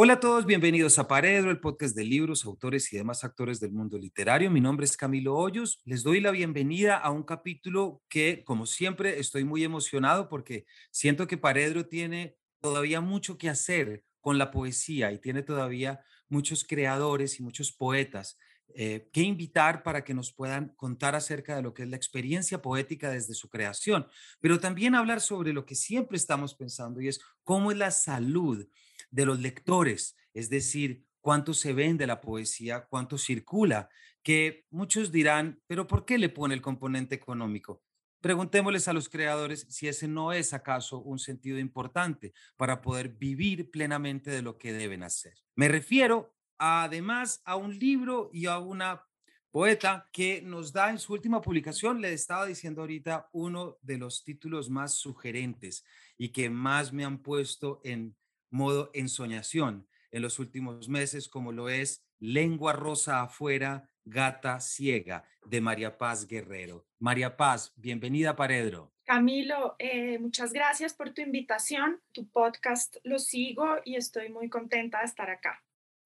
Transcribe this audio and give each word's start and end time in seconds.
Hola 0.00 0.12
a 0.12 0.20
todos, 0.20 0.46
bienvenidos 0.46 0.96
a 1.00 1.08
Paredro, 1.08 1.50
el 1.50 1.58
podcast 1.58 1.96
de 1.96 2.04
libros, 2.04 2.44
autores 2.44 2.92
y 2.92 2.96
demás 2.96 3.24
actores 3.24 3.58
del 3.58 3.72
mundo 3.72 3.98
literario. 3.98 4.48
Mi 4.48 4.60
nombre 4.60 4.84
es 4.84 4.96
Camilo 4.96 5.34
Hoyos. 5.34 5.82
Les 5.84 6.04
doy 6.04 6.20
la 6.20 6.30
bienvenida 6.30 6.96
a 6.96 7.10
un 7.10 7.24
capítulo 7.24 8.00
que, 8.08 8.44
como 8.44 8.66
siempre, 8.66 9.18
estoy 9.18 9.42
muy 9.42 9.64
emocionado 9.64 10.28
porque 10.28 10.66
siento 10.92 11.26
que 11.26 11.36
Paredro 11.36 11.88
tiene 11.88 12.36
todavía 12.60 13.00
mucho 13.00 13.38
que 13.38 13.48
hacer 13.48 14.04
con 14.20 14.38
la 14.38 14.52
poesía 14.52 15.10
y 15.10 15.18
tiene 15.18 15.42
todavía 15.42 15.98
muchos 16.28 16.62
creadores 16.62 17.40
y 17.40 17.42
muchos 17.42 17.72
poetas 17.72 18.38
eh, 18.74 19.08
que 19.12 19.22
invitar 19.22 19.82
para 19.82 20.04
que 20.04 20.14
nos 20.14 20.32
puedan 20.32 20.68
contar 20.76 21.16
acerca 21.16 21.56
de 21.56 21.62
lo 21.62 21.74
que 21.74 21.82
es 21.82 21.88
la 21.88 21.96
experiencia 21.96 22.62
poética 22.62 23.10
desde 23.10 23.34
su 23.34 23.48
creación, 23.48 24.06
pero 24.38 24.60
también 24.60 24.94
hablar 24.94 25.20
sobre 25.20 25.52
lo 25.52 25.66
que 25.66 25.74
siempre 25.74 26.18
estamos 26.18 26.54
pensando 26.54 27.00
y 27.00 27.08
es 27.08 27.18
cómo 27.42 27.72
es 27.72 27.78
la 27.78 27.90
salud 27.90 28.64
de 29.10 29.26
los 29.26 29.40
lectores, 29.40 30.16
es 30.34 30.50
decir, 30.50 31.04
cuánto 31.20 31.54
se 31.54 31.72
vende 31.72 32.06
la 32.06 32.20
poesía, 32.20 32.86
cuánto 32.88 33.18
circula, 33.18 33.88
que 34.22 34.66
muchos 34.70 35.12
dirán, 35.12 35.60
pero 35.66 35.86
¿por 35.86 36.04
qué 36.04 36.18
le 36.18 36.28
pone 36.28 36.54
el 36.54 36.62
componente 36.62 37.14
económico? 37.14 37.82
Preguntémosles 38.20 38.88
a 38.88 38.92
los 38.92 39.08
creadores 39.08 39.66
si 39.68 39.88
ese 39.88 40.08
no 40.08 40.32
es 40.32 40.52
acaso 40.52 41.00
un 41.00 41.18
sentido 41.18 41.58
importante 41.58 42.32
para 42.56 42.80
poder 42.80 43.10
vivir 43.10 43.70
plenamente 43.70 44.30
de 44.30 44.42
lo 44.42 44.58
que 44.58 44.72
deben 44.72 45.02
hacer. 45.02 45.34
Me 45.54 45.68
refiero 45.68 46.34
además 46.58 47.40
a 47.44 47.56
un 47.56 47.78
libro 47.78 48.30
y 48.32 48.46
a 48.46 48.58
una 48.58 49.04
poeta 49.50 50.08
que 50.12 50.42
nos 50.42 50.72
da 50.72 50.90
en 50.90 50.98
su 50.98 51.12
última 51.12 51.40
publicación, 51.40 52.00
le 52.00 52.12
estaba 52.12 52.46
diciendo 52.46 52.82
ahorita, 52.82 53.28
uno 53.32 53.78
de 53.82 53.98
los 53.98 54.24
títulos 54.24 54.68
más 54.68 54.94
sugerentes 54.94 55.84
y 56.16 56.30
que 56.30 56.50
más 56.50 56.92
me 56.92 57.04
han 57.04 57.22
puesto 57.22 57.80
en 57.84 58.16
modo 58.50 58.90
ensoñación 58.94 59.88
en 60.10 60.22
los 60.22 60.38
últimos 60.38 60.88
meses, 60.88 61.28
como 61.28 61.52
lo 61.52 61.68
es 61.68 62.04
Lengua 62.18 62.72
Rosa 62.72 63.22
afuera, 63.22 63.90
Gata 64.04 64.60
Ciega, 64.60 65.24
de 65.44 65.60
María 65.60 65.98
Paz 65.98 66.26
Guerrero. 66.26 66.86
María 66.98 67.36
Paz, 67.36 67.72
bienvenida 67.76 68.30
a 68.30 68.36
Paredro. 68.36 68.94
Camilo, 69.04 69.76
eh, 69.78 70.18
muchas 70.18 70.52
gracias 70.52 70.94
por 70.94 71.10
tu 71.10 71.22
invitación. 71.22 72.00
Tu 72.12 72.28
podcast 72.30 72.96
lo 73.04 73.18
sigo 73.18 73.76
y 73.84 73.96
estoy 73.96 74.30
muy 74.30 74.48
contenta 74.48 75.00
de 75.00 75.06
estar 75.06 75.30
acá. 75.30 75.62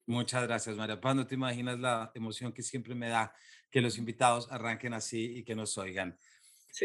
Muchas 0.06 0.42
gracias, 0.44 0.76
María 0.76 1.00
Paz. 1.00 1.14
No 1.14 1.26
te 1.26 1.34
imaginas 1.34 1.78
la 1.78 2.10
emoción 2.14 2.52
que 2.52 2.62
siempre 2.62 2.94
me 2.94 3.08
da 3.08 3.32
que 3.70 3.80
los 3.80 3.98
invitados 3.98 4.50
arranquen 4.50 4.94
así 4.94 5.38
y 5.38 5.44
que 5.44 5.54
nos 5.54 5.78
oigan. 5.78 6.18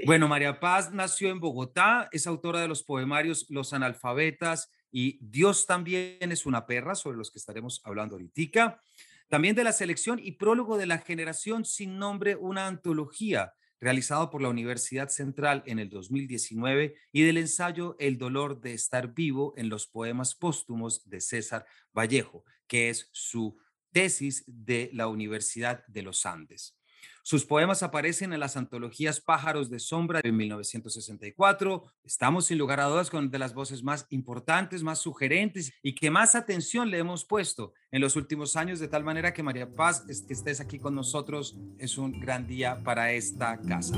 Bueno, 0.05 0.27
María 0.27 0.59
Paz 0.59 0.91
nació 0.91 1.29
en 1.29 1.39
Bogotá, 1.39 2.09
es 2.11 2.27
autora 2.27 2.61
de 2.61 2.67
los 2.67 2.83
poemarios 2.83 3.45
Los 3.49 3.73
Analfabetas 3.73 4.71
y 4.91 5.19
Dios 5.21 5.65
también 5.65 6.31
es 6.31 6.45
una 6.45 6.65
perra, 6.65 6.95
sobre 6.95 7.17
los 7.17 7.31
que 7.31 7.39
estaremos 7.39 7.81
hablando 7.83 8.15
ahorita. 8.15 8.81
También 9.27 9.55
de 9.55 9.63
la 9.63 9.73
selección 9.73 10.19
y 10.21 10.33
prólogo 10.33 10.77
de 10.77 10.85
la 10.85 10.99
generación 10.99 11.65
sin 11.65 11.97
nombre, 11.97 12.35
una 12.35 12.67
antología 12.67 13.53
realizado 13.79 14.29
por 14.29 14.41
la 14.41 14.49
Universidad 14.49 15.09
Central 15.09 15.63
en 15.65 15.79
el 15.79 15.89
2019 15.89 16.95
y 17.11 17.21
del 17.23 17.37
ensayo 17.37 17.95
El 17.99 18.17
dolor 18.17 18.59
de 18.59 18.73
estar 18.73 19.13
vivo 19.13 19.53
en 19.57 19.69
los 19.69 19.87
poemas 19.87 20.33
póstumos 20.33 21.07
de 21.09 21.21
César 21.21 21.65
Vallejo, 21.93 22.43
que 22.67 22.89
es 22.89 23.09
su 23.11 23.57
tesis 23.91 24.43
de 24.47 24.89
la 24.93 25.07
Universidad 25.07 25.85
de 25.87 26.01
los 26.01 26.25
Andes. 26.25 26.77
Sus 27.23 27.45
poemas 27.45 27.83
aparecen 27.83 28.33
en 28.33 28.39
las 28.39 28.57
antologías 28.57 29.19
Pájaros 29.19 29.69
de 29.69 29.79
Sombra 29.79 30.21
de 30.21 30.31
1964. 30.31 31.83
Estamos 32.03 32.45
sin 32.45 32.57
lugar 32.57 32.79
a 32.79 32.85
dudas 32.85 33.09
con 33.09 33.29
de 33.29 33.39
las 33.39 33.53
voces 33.53 33.83
más 33.83 34.05
importantes, 34.09 34.83
más 34.83 34.99
sugerentes 34.99 35.73
y 35.83 35.95
que 35.95 36.09
más 36.09 36.35
atención 36.35 36.89
le 36.89 36.99
hemos 36.99 37.25
puesto 37.25 37.73
en 37.91 38.01
los 38.01 38.15
últimos 38.15 38.55
años, 38.55 38.79
de 38.79 38.87
tal 38.87 39.03
manera 39.03 39.33
que 39.33 39.43
María 39.43 39.73
Paz, 39.73 40.05
que 40.05 40.33
estés 40.33 40.59
aquí 40.59 40.79
con 40.79 40.95
nosotros, 40.95 41.57
es 41.77 41.97
un 41.97 42.19
gran 42.19 42.47
día 42.47 42.81
para 42.83 43.11
esta 43.11 43.59
casa. 43.61 43.97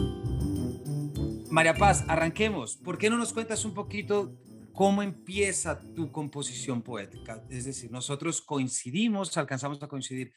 María 1.50 1.74
Paz, 1.74 2.06
arranquemos. 2.08 2.78
¿Por 2.78 2.98
qué 2.98 3.10
no 3.10 3.18
nos 3.18 3.34
cuentas 3.34 3.66
un 3.66 3.74
poquito 3.74 4.36
cómo 4.72 5.02
empieza 5.02 5.80
tu 5.96 6.12
composición 6.12 6.82
poética? 6.82 7.44
Es 7.50 7.66
decir, 7.66 7.92
nosotros 7.92 8.42
coincidimos, 8.42 9.36
alcanzamos 9.38 9.82
a 9.82 9.88
coincidir 9.88 10.32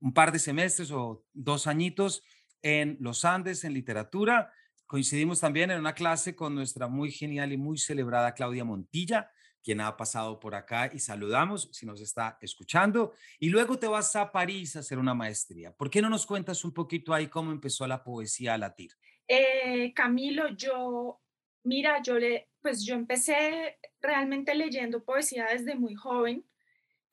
un 0.00 0.12
par 0.12 0.32
de 0.32 0.38
semestres 0.38 0.90
o 0.90 1.24
dos 1.32 1.66
añitos 1.66 2.22
en 2.62 2.96
los 3.00 3.24
Andes 3.24 3.64
en 3.64 3.74
literatura. 3.74 4.52
Coincidimos 4.86 5.40
también 5.40 5.70
en 5.70 5.80
una 5.80 5.94
clase 5.94 6.34
con 6.34 6.54
nuestra 6.54 6.88
muy 6.88 7.10
genial 7.10 7.52
y 7.52 7.56
muy 7.56 7.78
celebrada 7.78 8.34
Claudia 8.34 8.64
Montilla, 8.64 9.30
quien 9.62 9.80
ha 9.80 9.96
pasado 9.96 10.40
por 10.40 10.54
acá 10.54 10.90
y 10.92 10.98
saludamos 10.98 11.68
si 11.72 11.84
nos 11.84 12.00
está 12.00 12.38
escuchando. 12.40 13.12
Y 13.38 13.50
luego 13.50 13.78
te 13.78 13.86
vas 13.86 14.14
a 14.16 14.32
París 14.32 14.76
a 14.76 14.80
hacer 14.80 14.98
una 14.98 15.14
maestría. 15.14 15.72
¿Por 15.72 15.90
qué 15.90 16.00
no 16.00 16.08
nos 16.08 16.26
cuentas 16.26 16.64
un 16.64 16.72
poquito 16.72 17.12
ahí 17.12 17.28
cómo 17.28 17.52
empezó 17.52 17.86
la 17.86 18.02
poesía 18.02 18.54
a 18.54 18.58
latir? 18.58 18.92
Eh, 19.26 19.92
Camilo, 19.94 20.48
yo, 20.56 21.20
mira, 21.64 22.00
yo 22.02 22.18
le, 22.18 22.48
pues 22.62 22.82
yo 22.84 22.94
empecé 22.94 23.78
realmente 24.00 24.54
leyendo 24.54 25.04
poesía 25.04 25.48
desde 25.52 25.74
muy 25.74 25.94
joven 25.94 26.46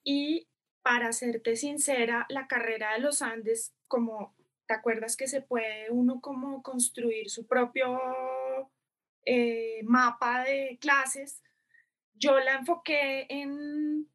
y 0.02 0.47
para 0.85 1.13
serte 1.13 1.56
sincera, 1.56 2.28
la 2.29 2.46
carrera 2.46 2.94
de 2.94 3.00
los 3.00 3.23
Andes, 3.23 3.73
como 3.88 4.35
te 4.68 4.75
acuerdas 4.75 5.18
que 5.18 5.28
se 5.28 5.41
puede 5.41 5.90
uno 5.90 6.22
como 6.22 6.62
construir 6.62 7.31
su 7.31 7.47
propio 7.47 8.00
eh, 9.25 9.81
mapa 9.84 10.44
de 10.44 10.78
clases, 10.79 11.41
yo 12.13 12.40
la 12.40 12.57
enfoqué 12.57 13.25
en, 13.29 14.07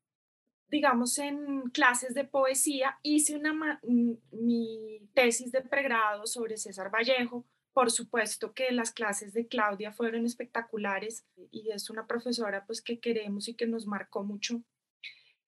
digamos, 0.68 1.18
en 1.18 1.70
clases 1.70 2.14
de 2.14 2.22
poesía. 2.22 3.00
Hice 3.02 3.36
una, 3.36 3.80
mi 3.82 5.08
tesis 5.12 5.50
de 5.50 5.62
pregrado 5.62 6.24
sobre 6.28 6.56
César 6.56 6.88
Vallejo. 6.88 7.44
Por 7.72 7.90
supuesto 7.90 8.54
que 8.54 8.70
las 8.70 8.92
clases 8.92 9.32
de 9.32 9.48
Claudia 9.48 9.90
fueron 9.90 10.24
espectaculares 10.24 11.26
y 11.50 11.68
es 11.72 11.90
una 11.90 12.06
profesora 12.06 12.64
pues 12.64 12.80
que 12.80 13.00
queremos 13.00 13.48
y 13.48 13.54
que 13.54 13.66
nos 13.66 13.88
marcó 13.88 14.22
mucho 14.22 14.62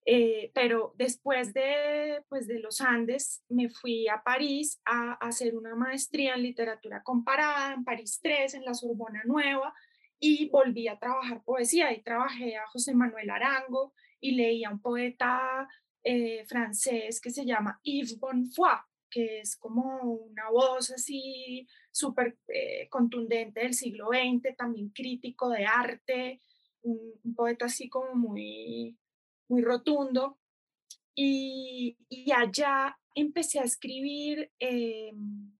eh, 0.04 0.50
pero 0.52 0.94
después 0.96 1.54
de, 1.54 2.24
pues, 2.28 2.48
de 2.48 2.58
los 2.58 2.80
Andes 2.80 3.44
me 3.48 3.68
fui 3.68 4.08
a 4.08 4.22
París 4.22 4.80
a, 4.84 5.14
hacer 5.14 5.56
una 5.56 5.76
maestría 5.76 6.34
en 6.34 6.42
literatura 6.42 7.02
comparada, 7.02 7.74
en 7.74 7.84
París 7.84 8.18
3, 8.22 8.54
en 8.54 8.64
la 8.64 8.74
Sorbona 8.74 9.22
Nueva, 9.24 9.72
y 10.18 10.48
volví 10.50 10.88
a 10.88 10.98
trabajar 10.98 11.42
poesía. 11.44 11.92
Y 11.92 12.02
trabajé 12.02 12.56
a 12.56 12.66
José 12.66 12.94
Manuel 12.94 13.30
Arango 13.30 13.92
y 14.20 14.32
leí 14.32 14.64
a 14.64 14.70
un 14.70 14.80
poeta 14.80 15.68
eh, 16.02 16.44
francés 16.46 17.20
que 17.20 17.30
se 17.30 17.44
llama 17.44 17.80
Yves 17.84 18.18
Bonfoy, 18.18 18.78
que 19.08 19.40
es 19.40 19.56
como 19.56 20.02
una 20.02 20.50
voz 20.50 20.90
así 20.90 21.68
súper 21.92 22.38
eh, 22.48 22.88
contundente 22.88 23.60
del 23.60 23.74
siglo 23.74 24.08
XX, 24.08 24.56
también 24.56 24.88
crítico 24.90 25.48
de 25.50 25.64
arte, 25.64 26.40
un 26.82 27.34
poeta 27.36 27.66
así 27.66 27.88
como 27.88 28.14
muy 28.14 28.96
muy 29.52 29.62
rotundo. 29.62 30.38
Y, 31.14 31.96
allá 32.34 32.98
empecé 33.14 33.60
a 33.60 33.64
escribir, 33.64 34.50
em, 34.58 35.52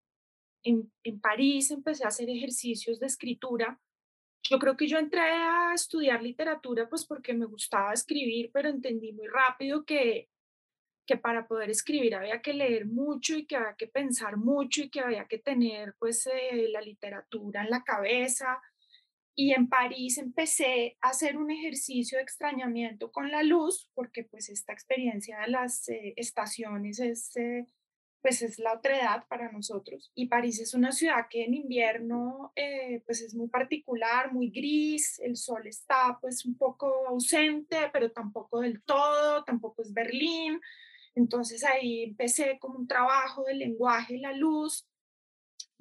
en, 0.64 0.91
en 1.04 1.20
París 1.20 1.70
empecé 1.70 2.04
a 2.04 2.08
hacer 2.08 2.30
ejercicios 2.30 2.98
de 2.98 3.06
escritura. 3.06 3.78
Yo 4.48 4.58
creo 4.58 4.76
que 4.76 4.88
yo 4.88 4.98
entré 4.98 5.20
a 5.20 5.72
estudiar 5.75 6.22
literatura 6.22 6.88
pues 6.88 7.04
porque 7.04 7.34
me 7.34 7.47
gustaba 7.47 7.92
escribir, 7.92 8.50
pero 8.53 8.70
entendí 8.70 9.12
muy 9.12 9.28
rápido 9.28 9.84
que, 9.84 10.30
que 11.06 11.16
para 11.16 11.47
poder 11.47 11.71
escribir 11.71 12.15
había 12.15 12.41
que 12.41 12.54
leer 12.54 12.86
mucho 12.86 13.36
y 13.36 13.47
que 13.47 13.56
había 13.56 13.74
que 13.74 13.89
pensar 13.89 14.36
mucho 14.36 14.83
y 14.83 14.91
que 14.91 15.00
había 15.00 15.27
que 15.27 15.39
tener 15.39 15.94
pues 15.98 16.27
eh, 16.27 16.68
la 16.71 16.80
literatura 16.80 17.62
en 17.62 17.71
la 17.71 17.84
cabeza 17.84 18.60
y 19.34 19.52
en 19.52 19.68
París 19.68 20.18
empecé 20.18 20.98
a 21.00 21.08
hacer 21.08 21.36
un 21.36 21.50
ejercicio 21.50 22.18
de 22.18 22.22
extrañamiento 22.24 23.10
con 23.10 23.30
la 23.30 23.42
luz, 23.42 23.90
porque 23.94 24.24
pues 24.24 24.50
esta 24.50 24.72
experiencia 24.72 25.40
de 25.40 25.48
las 25.48 25.88
eh, 25.88 26.12
estaciones 26.16 27.00
es, 27.00 27.34
eh, 27.36 27.66
pues 28.20 28.42
es 28.42 28.58
la 28.58 28.74
otra 28.74 28.98
edad 28.98 29.24
para 29.28 29.50
nosotros. 29.50 30.12
Y 30.14 30.26
París 30.26 30.60
es 30.60 30.74
una 30.74 30.92
ciudad 30.92 31.28
que 31.30 31.44
en 31.44 31.54
invierno 31.54 32.52
eh, 32.56 33.02
pues 33.06 33.22
es 33.22 33.34
muy 33.34 33.48
particular, 33.48 34.32
muy 34.32 34.50
gris, 34.50 35.18
el 35.20 35.36
sol 35.36 35.66
está 35.66 36.18
pues 36.20 36.44
un 36.44 36.56
poco 36.56 37.08
ausente, 37.08 37.76
pero 37.92 38.12
tampoco 38.12 38.60
del 38.60 38.82
todo, 38.82 39.44
tampoco 39.44 39.82
es 39.82 39.94
Berlín. 39.94 40.60
Entonces 41.14 41.64
ahí 41.64 42.04
empecé 42.04 42.58
como 42.58 42.78
un 42.78 42.86
trabajo 42.86 43.44
del 43.44 43.58
lenguaje 43.58 44.18
la 44.18 44.32
luz 44.32 44.86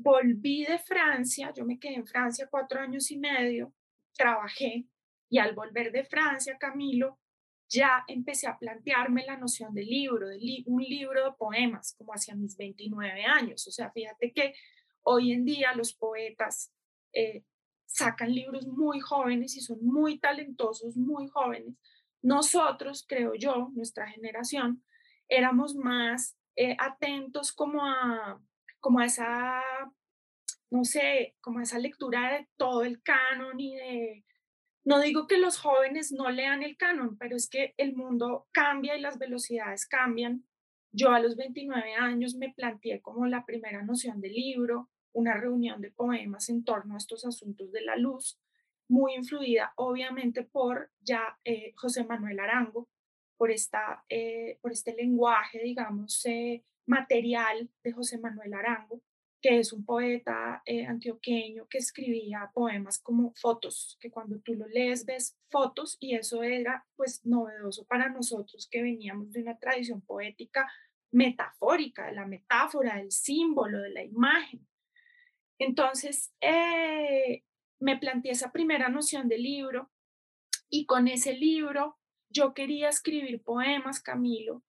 volví 0.02 0.66
de 0.66 0.80
Francia, 0.80 1.54
yo 1.56 1.66
me 1.66 1.80
quedé 1.80 1.96
en 1.96 2.08
Francia 2.08 2.48
cuatro 2.50 2.80
años 2.80 3.12
y 3.12 3.18
medio, 3.18 3.74
trabajé 4.16 4.86
y 5.30 5.38
al 5.40 5.54
volver 5.56 5.92
de 5.92 6.04
Francia, 6.04 6.58
Camilo, 6.58 7.20
ya 7.70 8.04
empecé 8.08 8.48
a 8.48 8.58
plantearme 8.58 9.26
la 9.26 9.38
noción 9.38 9.74
de 9.74 9.84
libro, 9.84 10.28
de 10.28 10.64
un 10.66 10.84
libro 10.84 11.24
de 11.24 11.32
poemas, 11.38 11.96
como 11.98 12.12
hacia 12.12 12.36
mis 12.36 12.58
29 12.58 13.24
años. 13.24 13.66
O 13.66 13.72
sea, 13.72 13.90
fíjate 13.92 14.34
que 14.34 14.54
hoy 15.04 15.32
en 15.32 15.46
día 15.46 15.74
los 15.74 15.94
poetas 15.94 16.74
eh, 17.14 17.46
sacan 17.86 18.34
libros 18.34 18.68
muy 18.68 19.00
jóvenes 19.00 19.56
y 19.56 19.62
son 19.62 19.78
muy 19.86 20.20
talentosos, 20.20 20.98
muy 20.98 21.30
jóvenes, 21.30 21.76
nosotros, 22.22 23.06
creo 23.08 23.34
yo, 23.36 23.70
nuestra 23.74 24.08
generación, 24.08 24.84
éramos 25.28 25.76
más 25.76 26.38
eh, 26.56 26.76
atentos 26.78 27.52
como 27.52 27.86
a, 27.86 28.40
como 28.82 29.02
esa, 29.02 29.62
no 30.70 30.84
sé, 30.84 31.36
como 31.40 31.60
a 31.60 31.64
esa 31.64 31.80
lectura 31.80 32.34
de 32.34 32.48
todo 32.58 32.84
el 32.84 33.02
canon 33.02 33.60
y 33.60 33.76
de, 33.76 34.26
no 34.84 35.00
digo 35.00 35.28
que 35.28 35.38
los 35.38 35.60
jóvenes 35.60 36.12
no 36.12 36.30
lean 36.30 36.64
el 36.64 36.76
canon, 36.76 37.18
pero 37.18 37.36
es 37.36 37.48
que 37.48 37.74
el 37.78 37.96
mundo 37.96 38.48
cambia 38.52 38.98
y 38.98 39.02
las 39.02 39.20
velocidades 39.20 39.86
cambian. 39.86 40.46
Yo 40.92 41.12
a 41.12 41.20
los 41.20 41.38
29 41.38 41.94
años 41.94 42.36
me 42.36 42.52
planteé 42.54 43.02
como 43.02 43.26
la 43.28 43.46
primera 43.46 43.84
noción 43.84 44.20
de 44.20 44.30
libro, 44.30 44.90
una 45.14 45.36
reunión 45.36 45.82
de 45.82 45.92
poemas 45.92 46.50
en 46.50 46.64
torno 46.64 46.96
a 46.96 46.98
estos 46.98 47.26
asuntos 47.26 47.72
de 47.72 47.82
la 47.82 47.96
luz, 47.96 48.40
muy 48.90 49.14
influida 49.14 49.72
obviamente 49.78 50.44
por 50.44 50.92
ya 51.00 51.38
eh, 51.46 51.74
José 51.76 52.04
Manuel 52.04 52.40
Arango, 52.40 52.90
por, 53.38 53.52
esta, 53.52 54.04
eh, 54.10 54.60
por 54.62 54.72
este 54.72 54.94
lenguaje, 54.94 55.62
digamos, 55.64 56.26
eh, 56.26 56.64
material 56.86 57.70
de 57.84 57.92
José 57.92 58.18
Manuel 58.18 58.54
Arango, 58.54 59.02
que 59.42 59.58
es 59.60 59.74
un 59.74 59.84
poeta 59.86 60.62
antioqueño 60.88 61.68
que 61.68 61.80
escribía 61.80 62.52
poemas 62.54 63.00
como 63.00 63.34
fotos, 63.34 63.98
que 64.00 64.12
cuando 64.12 64.40
tú 64.40 64.54
lo 64.54 64.68
lees 64.68 65.06
ves 65.06 65.36
fotos 65.50 65.98
y 66.00 66.16
eso 66.16 66.44
era 66.44 66.86
pues 66.96 67.26
novedoso 67.26 67.86
para 67.88 68.10
nosotros 68.10 68.68
que 68.70 68.84
veníamos 68.84 69.32
de 69.32 69.42
una 69.42 69.58
tradición 69.58 70.02
poética 70.02 70.72
metafórica, 71.12 72.06
de 72.06 72.14
la 72.14 72.26
metáfora, 72.26 72.98
del 72.98 73.12
símbolo, 73.12 73.82
de 73.82 73.90
la 73.90 74.04
imagen. 74.04 74.68
Entonces, 75.60 76.34
eh, 76.42 77.44
me 77.80 77.98
planteé 77.98 78.32
esa 78.32 78.52
primera 78.52 78.90
noción 78.90 79.28
de 79.28 79.38
libro 79.38 79.92
y 80.70 80.86
con 80.86 81.08
ese 81.08 81.34
libro 81.34 81.98
yo 82.30 82.54
quería 82.54 82.90
escribir 82.90 83.44
poemas, 83.44 84.02
Camilo. 84.02 84.64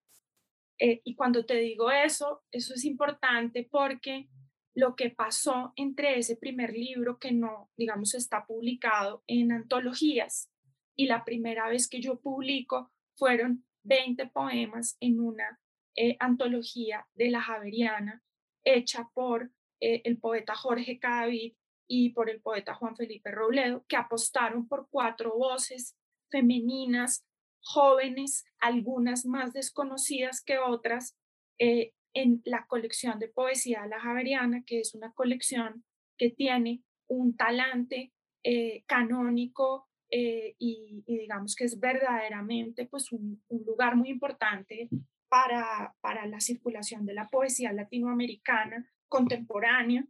Eh, 0.79 1.01
y 1.05 1.15
cuando 1.15 1.45
te 1.45 1.57
digo 1.57 1.91
eso, 1.91 2.43
eso 2.51 2.75
es 2.75 2.85
importante 2.85 3.69
porque 3.71 4.29
lo 4.75 4.97
que 4.97 5.11
pasó 5.11 5.73
entre 5.77 6.19
ese 6.19 6.37
primer 6.37 6.73
libro 6.73 7.19
que 7.19 7.33
no, 7.33 7.71
digamos, 7.77 8.15
está 8.15 8.47
publicado 8.47 9.23
en 9.27 9.53
antologías 9.53 10.51
y 10.97 11.07
la 11.07 11.25
primera 11.25 11.69
vez 11.69 11.89
que 11.89 12.01
yo 12.01 12.21
publico 12.21 12.91
fueron 13.17 13.65
20 13.85 14.27
poemas 14.29 14.97
en 15.01 15.21
una 15.21 15.61
eh, 15.97 16.17
antología 16.21 17.07
de 17.15 17.31
la 17.31 17.43
Javeriana 17.43 18.23
hecha 18.65 19.11
por 19.13 19.51
eh, 19.81 20.03
el 20.05 20.19
poeta 20.19 20.55
Jorge 20.55 20.99
Cadavid 20.99 21.55
y 21.87 22.11
por 22.11 22.31
el 22.31 22.41
poeta 22.41 22.75
Juan 22.75 22.97
Felipe 22.97 23.31
Robledo, 23.31 23.85
que 23.89 23.97
apostaron 23.97 24.67
por 24.69 24.89
cuatro 24.89 25.37
voces 25.37 25.97
femeninas, 26.31 27.27
jóvenes, 27.63 28.45
algunas 28.59 29.25
más 29.25 29.53
desconocidas 29.53 30.43
que 30.43 30.59
otras, 30.59 31.17
eh, 31.59 31.93
en 32.15 32.43
la 32.45 32.67
colección 32.67 33.19
de 33.19 33.29
poesía 33.29 33.87
La 33.87 34.01
Javeriana, 34.01 34.65
que 34.67 34.81
es 34.81 34.95
una 34.95 35.13
colección 35.13 35.85
que 36.19 36.31
tiene 36.31 36.83
un 37.09 37.37
talante 37.37 38.13
eh, 38.45 38.85
canónico 38.87 39.89
y, 40.15 41.03
digamos 41.07 41.57
que 41.57 41.65
es 41.65 41.81
verdaderamente 41.81 42.85
pues 42.85 43.13
un, 43.13 43.43
lugar 43.49 43.97
muy 43.97 44.11
importante 44.11 44.91
para, 45.31 45.95
para 46.03 46.27
la 46.27 46.39
circulación 46.39 47.07
de 47.07 47.15
la 47.15 47.29
poesía 47.29 47.73
latinoamericana 47.73 48.87
contemporánea. 49.09 50.07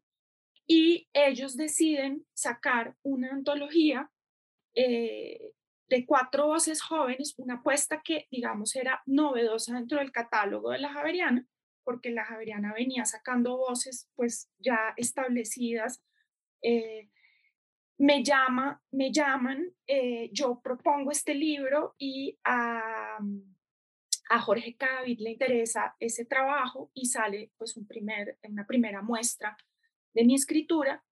Y 0.67 1.09
ellos 1.13 1.57
deciden 1.57 2.25
sacar 2.35 2.97
una 3.03 3.31
antología 3.31 4.11
eh, 4.75 5.53
de 5.97 6.07
cuatro 6.07 6.47
voces 6.47 6.83
jóvenes, 6.83 7.35
una 7.37 7.55
apuesta 7.55 8.01
que, 8.03 8.27
digamos, 8.31 8.75
era 8.77 9.03
novedosa 9.07 9.75
dentro 9.75 9.99
del 9.99 10.13
catálogo 10.13 10.71
de 10.71 10.79
la 10.79 10.93
Javeriana, 10.93 11.47
porque 11.85 12.11
la 12.11 12.25
Javeriana 12.25 12.73
venía 12.73 13.05
sacando 13.05 13.57
voces, 13.57 14.09
pues, 14.15 14.51
ya 14.59 14.95
establecidas. 14.97 16.03
Eh, 16.63 17.11
me, 17.99 18.25
llama, 18.25 18.83
me 18.91 19.13
llaman, 19.13 19.73
eh, 19.87 20.31
yo 20.33 20.61
propongo 20.63 21.11
este 21.11 21.35
libro 21.35 21.95
y 21.99 22.39
a 22.45 23.19
a 24.33 24.41
Jorge 24.41 24.77
Cadavid 24.77 25.21
le 25.21 25.33
interesa 25.33 25.95
ese 26.01 26.25
trabajo 26.25 26.91
y 26.95 27.05
sale 27.05 27.53
pues 27.59 27.77
un 27.77 27.87
primer, 27.87 28.39
una 28.45 28.67
primera 28.67 29.03
muestra 29.03 29.59
de 30.15 30.25
mi 30.25 30.35
escritura. 30.35 31.05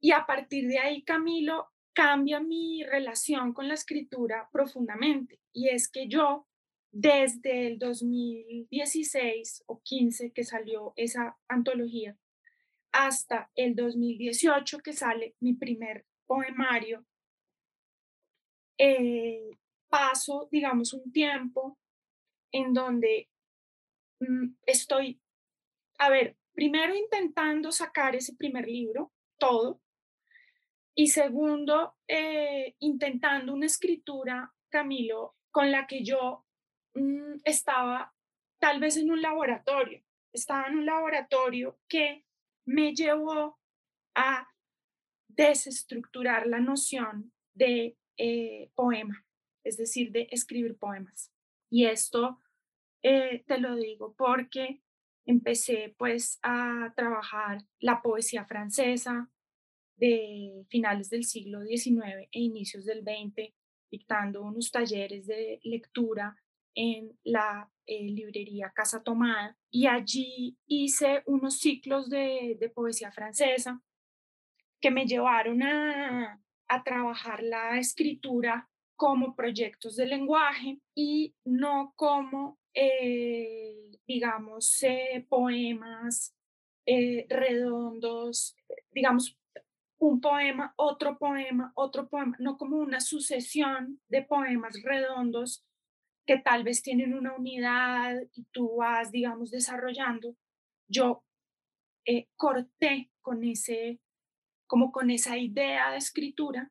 Y 0.00 0.10
a 0.10 0.26
partir 0.26 0.66
de 0.66 0.80
ahí, 0.80 1.04
Camilo, 1.04 1.68
cambia 1.98 2.38
mi 2.38 2.84
relación 2.84 3.52
con 3.52 3.66
la 3.66 3.74
escritura 3.74 4.48
profundamente. 4.52 5.40
Y 5.52 5.68
es 5.68 5.88
que 5.88 6.06
yo, 6.06 6.46
desde 6.92 7.66
el 7.66 7.80
2016 7.80 9.64
o 9.66 9.80
15 9.82 10.30
que 10.30 10.44
salió 10.44 10.92
esa 10.94 11.36
antología, 11.48 12.16
hasta 12.92 13.50
el 13.56 13.74
2018 13.74 14.78
que 14.78 14.92
sale 14.92 15.34
mi 15.40 15.54
primer 15.54 16.06
poemario, 16.28 17.04
eh, 18.78 19.50
paso, 19.88 20.48
digamos, 20.52 20.92
un 20.92 21.10
tiempo 21.10 21.80
en 22.52 22.74
donde 22.74 23.28
mm, 24.20 24.54
estoy, 24.66 25.20
a 25.98 26.10
ver, 26.10 26.36
primero 26.52 26.94
intentando 26.94 27.72
sacar 27.72 28.14
ese 28.14 28.36
primer 28.36 28.68
libro, 28.68 29.12
todo, 29.36 29.80
y 30.98 31.06
segundo, 31.06 31.94
eh, 32.08 32.74
intentando 32.80 33.54
una 33.54 33.66
escritura, 33.66 34.52
Camilo, 34.68 35.36
con 35.52 35.70
la 35.70 35.86
que 35.86 36.02
yo 36.02 36.44
mm, 36.94 37.36
estaba 37.44 38.12
tal 38.58 38.80
vez 38.80 38.96
en 38.96 39.12
un 39.12 39.22
laboratorio, 39.22 40.02
estaba 40.32 40.66
en 40.66 40.74
un 40.74 40.86
laboratorio 40.86 41.78
que 41.86 42.24
me 42.66 42.96
llevó 42.96 43.60
a 44.16 44.48
desestructurar 45.28 46.48
la 46.48 46.58
noción 46.58 47.32
de 47.54 47.96
eh, 48.16 48.72
poema, 48.74 49.24
es 49.62 49.76
decir, 49.76 50.10
de 50.10 50.26
escribir 50.32 50.76
poemas. 50.78 51.32
Y 51.70 51.86
esto 51.86 52.40
eh, 53.04 53.44
te 53.46 53.58
lo 53.58 53.76
digo 53.76 54.16
porque 54.18 54.82
empecé 55.26 55.94
pues 55.96 56.40
a 56.42 56.92
trabajar 56.96 57.62
la 57.78 58.02
poesía 58.02 58.44
francesa 58.44 59.30
de 59.98 60.64
finales 60.68 61.10
del 61.10 61.24
siglo 61.24 61.62
XIX 61.64 62.28
e 62.32 62.40
inicios 62.40 62.84
del 62.84 63.02
XX, 63.02 63.52
dictando 63.90 64.42
unos 64.42 64.70
talleres 64.70 65.26
de 65.26 65.60
lectura 65.64 66.36
en 66.74 67.18
la 67.24 67.70
eh, 67.86 68.04
librería 68.04 68.72
Casa 68.74 69.02
Tomada. 69.02 69.56
Y 69.70 69.86
allí 69.86 70.56
hice 70.66 71.22
unos 71.26 71.58
ciclos 71.58 72.08
de, 72.08 72.56
de 72.58 72.70
poesía 72.70 73.10
francesa 73.12 73.82
que 74.80 74.90
me 74.90 75.06
llevaron 75.06 75.62
a, 75.62 76.40
a 76.68 76.84
trabajar 76.84 77.42
la 77.42 77.78
escritura 77.78 78.68
como 78.98 79.36
proyectos 79.36 79.94
de 79.94 80.06
lenguaje 80.06 80.80
y 80.94 81.34
no 81.44 81.92
como, 81.94 82.58
eh, 82.74 83.92
digamos, 84.08 84.82
eh, 84.82 85.24
poemas 85.28 86.34
eh, 86.84 87.26
redondos, 87.28 88.56
digamos, 88.90 89.37
un 89.98 90.20
poema, 90.20 90.72
otro 90.76 91.18
poema, 91.18 91.72
otro 91.74 92.08
poema, 92.08 92.36
no 92.38 92.56
como 92.56 92.76
una 92.78 93.00
sucesión 93.00 94.00
de 94.08 94.22
poemas 94.22 94.80
redondos 94.82 95.64
que 96.26 96.38
tal 96.38 96.62
vez 96.62 96.82
tienen 96.82 97.14
una 97.14 97.34
unidad 97.34 98.14
y 98.34 98.44
tú 98.52 98.76
vas, 98.76 99.10
digamos, 99.10 99.50
desarrollando. 99.50 100.36
Yo 100.88 101.24
corté 102.36 103.10
con 103.20 103.44
ese, 103.44 104.00
como 104.66 104.92
con 104.92 105.10
esa 105.10 105.36
idea 105.36 105.90
de 105.90 105.98
escritura 105.98 106.70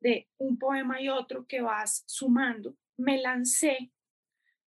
de 0.00 0.28
un 0.38 0.58
poema 0.58 1.00
y 1.00 1.08
otro 1.08 1.46
que 1.46 1.60
vas 1.60 2.04
sumando, 2.06 2.76
me 2.96 3.20
lancé 3.20 3.92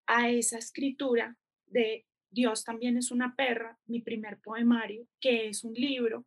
a 0.07 0.29
esa 0.29 0.57
escritura 0.57 1.37
de 1.67 2.05
Dios 2.29 2.63
también 2.63 2.97
es 2.97 3.11
una 3.11 3.35
perra, 3.35 3.77
mi 3.85 4.01
primer 4.01 4.39
poemario, 4.39 5.05
que 5.19 5.49
es 5.49 5.63
un 5.63 5.73
libro 5.73 6.25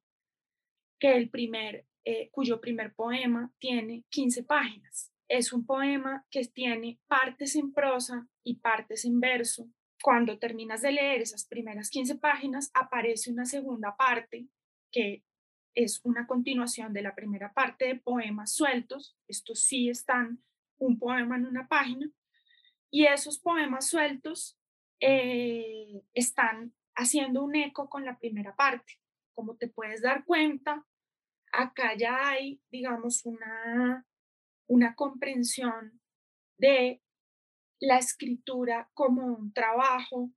que 0.98 1.16
el 1.16 1.30
primer, 1.30 1.86
eh, 2.04 2.30
cuyo 2.30 2.60
primer 2.60 2.94
poema 2.94 3.52
tiene 3.58 4.04
15 4.10 4.44
páginas. 4.44 5.12
Es 5.28 5.52
un 5.52 5.64
poema 5.64 6.26
que 6.30 6.44
tiene 6.44 7.00
partes 7.06 7.56
en 7.56 7.72
prosa 7.72 8.28
y 8.42 8.56
partes 8.56 9.04
en 9.04 9.20
verso. 9.20 9.68
Cuando 10.02 10.38
terminas 10.38 10.82
de 10.82 10.92
leer 10.92 11.22
esas 11.22 11.46
primeras 11.46 11.88
15 11.90 12.16
páginas, 12.16 12.70
aparece 12.74 13.32
una 13.32 13.46
segunda 13.46 13.96
parte 13.96 14.48
que 14.92 15.24
es 15.74 16.00
una 16.04 16.26
continuación 16.26 16.92
de 16.92 17.02
la 17.02 17.14
primera 17.14 17.52
parte 17.52 17.86
de 17.86 17.96
poemas 17.96 18.52
sueltos. 18.52 19.16
Estos 19.26 19.60
sí 19.60 19.88
están 19.88 20.42
un 20.78 20.98
poema 20.98 21.36
en 21.36 21.46
una 21.46 21.66
página. 21.68 22.10
Y 22.90 23.06
esos 23.06 23.40
poemas 23.40 23.88
sueltos 23.88 24.58
eh, 25.00 26.02
están 26.12 26.72
haciendo 26.94 27.42
un 27.42 27.56
eco 27.56 27.88
con 27.88 28.04
la 28.04 28.18
primera 28.18 28.54
parte. 28.54 29.00
Como 29.34 29.56
te 29.56 29.68
puedes 29.68 30.02
dar 30.02 30.24
cuenta, 30.24 30.86
acá 31.52 31.94
ya 31.96 32.28
hay, 32.28 32.60
digamos, 32.70 33.24
una, 33.24 34.06
una 34.66 34.94
comprensión 34.94 36.00
de 36.58 37.02
la 37.80 37.98
escritura 37.98 38.90
como 38.94 39.26
un 39.26 39.52
trabajo 39.52 40.30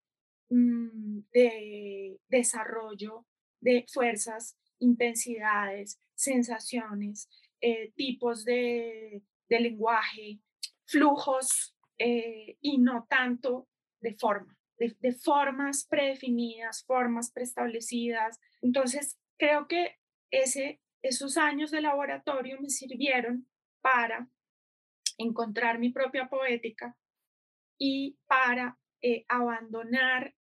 mm, 0.49 1.19
de 1.31 2.19
desarrollo 2.27 3.25
de 3.61 3.85
fuerzas, 3.91 4.57
intensidades, 4.79 5.99
sensaciones, 6.15 7.29
eh, 7.61 7.91
tipos 7.95 8.45
de, 8.45 9.23
lenguaje, 9.49 10.39
flujos 10.85 11.75
eh, 11.97 12.57
y 12.61 12.77
no 12.79 13.07
tanto 13.09 13.67
de 14.01 14.13
forma, 14.15 14.56
de, 14.77 15.11
formas 15.13 15.85
predefinidas, 15.89 16.83
formas 16.85 17.31
preestablecidas. 17.31 18.39
Entonces, 18.61 19.17
creo 19.37 19.67
que 19.67 19.95
ese, 20.31 20.81
esos 21.01 21.37
años 21.37 21.71
de 21.71 21.81
laboratorio 21.81 22.59
me 22.61 22.69
sirvieron 22.69 23.47
para 23.81 24.29
encontrar 25.17 25.79
mi 25.79 25.89
propia 25.89 26.29
poética 26.29 26.95
y 27.79 28.17
para 28.27 28.77
eh, 29.01 29.25
abandonar 29.27 30.35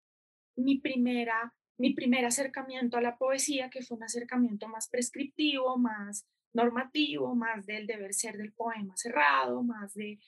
mi 0.56 0.78
primera 0.80 1.54
mi 1.78 1.92
primer 1.92 2.24
acercamiento 2.24 2.96
a 2.96 3.02
la 3.02 3.18
poesía, 3.18 3.70
que 3.70 3.82
fue 3.82 3.96
un 3.96 4.04
acercamiento 4.04 4.68
más 4.68 4.88
prescriptivo, 4.88 5.76
más 5.76 6.26
normativo, 6.52 7.34
más 7.34 7.66
del 7.66 7.86
deber 7.86 8.14
ser 8.14 8.36
del 8.38 8.52
poema 8.52 8.96
cerrado, 8.96 9.62
más 9.62 9.92
de, 9.94 10.18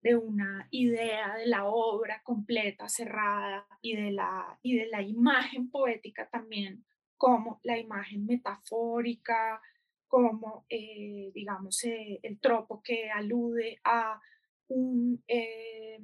de 0.00 0.16
una 0.16 0.68
idea 0.70 1.36
de 1.36 1.46
la 1.46 1.66
obra 1.66 2.22
completa, 2.22 2.88
cerrada, 2.88 3.66
y 3.82 3.96
de 3.96 4.12
la, 4.12 4.58
y 4.62 4.76
de 4.76 4.86
la 4.86 5.02
imagen 5.02 5.70
poética 5.70 6.28
también, 6.28 6.84
como 7.16 7.60
la 7.64 7.78
imagen 7.78 8.26
metafórica, 8.26 9.60
como, 10.08 10.64
eh, 10.68 11.30
digamos, 11.34 11.84
eh, 11.84 12.18
el 12.22 12.40
tropo 12.40 12.82
que 12.82 13.10
alude 13.10 13.78
a 13.84 14.20
un, 14.68 15.22
eh, 15.28 16.00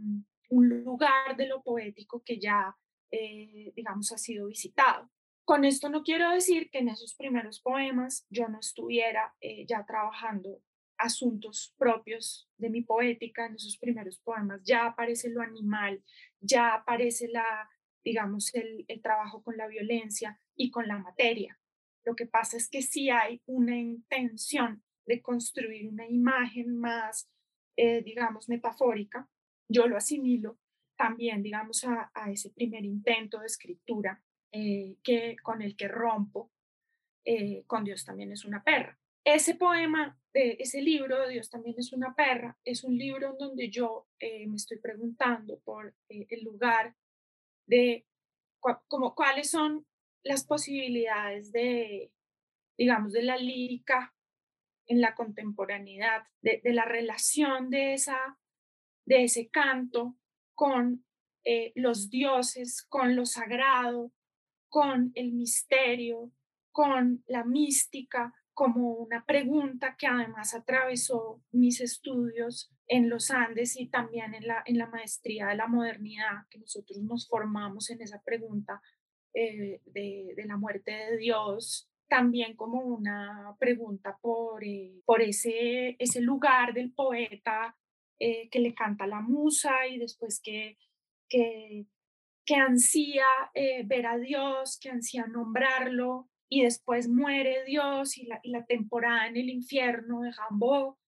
un 0.51 0.69
lugar 0.85 1.37
de 1.37 1.47
lo 1.47 1.63
poético 1.63 2.23
que 2.23 2.39
ya 2.39 2.77
digamos, 3.77 4.11
ha 4.11 4.19
sido 4.19 4.49
visitado. 4.49 5.09
Con 5.45 5.65
esto 5.65 5.89
no 5.89 6.03
quiero 6.03 6.33
decir 6.33 6.69
que 6.69 6.79
en 6.79 6.89
esos 6.89 7.15
primeros 7.15 7.61
poemas 7.61 8.27
yo 8.29 8.49
no 8.49 8.59
estuviera 8.59 9.33
ya 9.69 9.87
trabajando 9.87 10.61
asuntos 10.99 11.75
propios 11.79 12.49
de 12.59 12.71
mi 12.71 12.83
poética, 12.83 13.47
en 13.47 13.55
esos 13.55 13.79
primeros 13.79 14.19
poemas 14.21 14.63
ya 14.65 14.87
aparece 14.87 15.31
lo 15.31 15.43
animal, 15.43 16.03
ya 16.41 16.75
aparece 16.75 17.29
la, 17.29 17.69
digamos, 18.05 18.55
el, 18.55 18.87
trabajo 19.03 19.43
con 19.43 19.57
la 19.57 19.67
violencia 19.67 20.41
y 20.57 20.71
con 20.71 20.87
la 20.89 20.99
materia. 20.99 21.59
Lo 22.05 22.15
que 22.15 22.27
pasa 22.27 22.57
es 22.57 22.69
que 22.69 22.83
sí 22.83 23.11
hay 23.11 23.43
una 23.47 23.77
intención 23.77 24.83
de 25.07 25.21
construir 25.23 25.89
una 25.89 26.07
imagen 26.07 26.79
más, 26.79 27.31
eh, 27.77 28.03
digamos, 28.03 28.49
metafórica. 28.49 29.29
Yo 29.69 29.87
lo 29.87 29.97
asimilo 29.97 30.59
también, 30.97 31.43
digamos, 31.43 31.85
a, 31.85 32.11
ese 32.31 32.51
primer 32.51 32.85
intento 32.85 33.41
de 33.41 33.47
escritura 33.47 34.23
eh, 34.53 34.97
que, 35.03 35.37
con 35.43 35.63
el 35.63 35.77
que 35.77 35.89
rompo 35.89 36.53
eh, 37.25 37.65
con 37.67 37.85
Dios 37.85 38.05
también 38.05 38.33
es 38.33 38.45
una 38.45 38.63
perra. 38.63 38.99
Ese 39.25 39.55
poema, 39.55 40.19
de 40.35 40.57
ese 40.59 40.83
libro, 40.83 41.27
Dios 41.29 41.49
también 41.49 41.77
es 41.79 41.93
una 41.93 42.15
perra, 42.15 42.59
es 42.65 42.85
un 42.85 42.99
libro 42.99 43.31
en 43.31 43.39
donde 43.39 43.71
yo 43.71 44.07
eh, 44.19 44.47
me 44.47 44.57
estoy 44.57 44.79
preguntando 44.79 45.61
por 45.61 45.95
el 46.09 46.45
lugar 46.45 46.95
de 47.67 48.07
como, 48.61 49.15
cuáles 49.15 49.51
son 49.51 49.87
las 50.23 50.45
posibilidades 50.45 51.53
de, 51.53 52.11
digamos, 52.77 53.13
de 53.13 53.23
la 53.23 53.37
lírica 53.37 54.15
en 54.87 55.01
la 55.01 55.15
contemporaneidad, 55.15 56.25
de, 56.43 56.61
de 56.63 56.73
la 56.73 56.85
relación 56.85 57.71
de, 57.71 57.95
esa, 57.95 58.39
de 59.07 59.25
ese 59.25 59.49
canto 59.49 60.17
con 60.55 61.05
eh, 61.45 61.73
los 61.75 62.11
dioses, 62.11 62.83
con 62.83 63.17
lo 63.17 63.27
sagrado, 63.27 64.13
con 64.69 65.13
el 65.15 65.33
misterio, 65.33 66.33
con 66.73 67.23
la 67.27 67.45
mística, 67.45 68.35
como 68.55 68.93
una 68.93 69.25
pregunta 69.25 69.97
que 69.99 70.07
además 70.07 70.55
atravesó 70.55 71.43
mis 71.53 71.81
estudios 71.81 72.73
en 72.87 73.11
los 73.11 73.31
Andes 73.31 73.79
y 73.79 73.89
también 73.89 74.35
en 74.35 74.47
la, 74.47 74.63
en 74.65 74.79
la 74.79 74.87
maestría 74.87 75.49
de 75.49 75.57
la 75.57 75.67
modernidad, 75.67 76.47
que 76.51 76.59
nosotros 76.59 76.99
nos 77.03 77.29
formamos 77.29 77.91
en 77.91 78.03
esa 78.03 78.23
pregunta 78.23 78.81
eh, 79.35 79.81
de, 79.87 80.35
la 80.47 80.57
muerte 80.57 80.93
de 80.93 81.17
Dios, 81.19 81.91
también 82.09 82.55
como 82.55 82.81
una 82.81 83.57
pregunta 83.59 84.19
por, 84.21 84.63
eh, 84.63 85.03
por 85.05 85.23
ese, 85.23 85.97
ese 85.99 86.21
lugar 86.21 86.75
del 86.75 86.93
poeta 86.93 87.77
eh, 88.21 88.49
que 88.51 88.61
le 88.61 88.75
canta 88.75 89.07
la 89.07 89.21
musa 89.21 89.87
y 89.89 89.99
después 89.99 90.41
que, 90.41 90.79
que, 91.29 91.87
que 92.45 92.55
ansía 92.55 93.25
eh, 93.55 93.83
ver 93.85 94.07
a 94.07 94.19
Dios, 94.19 94.79
que 94.81 94.91
ansía 94.91 95.27
nombrarlo 95.27 96.29
y 96.55 96.63
después 96.63 97.09
muere 97.09 97.65
Dios 97.65 98.17
y 98.17 98.27
la, 98.27 98.39
y 98.45 98.51
la 98.51 98.65
temporada 98.65 99.27
en 99.27 99.37
el 99.37 99.51
infierno 99.51 100.21
de 100.21 100.31
Jambo, 100.31 101.01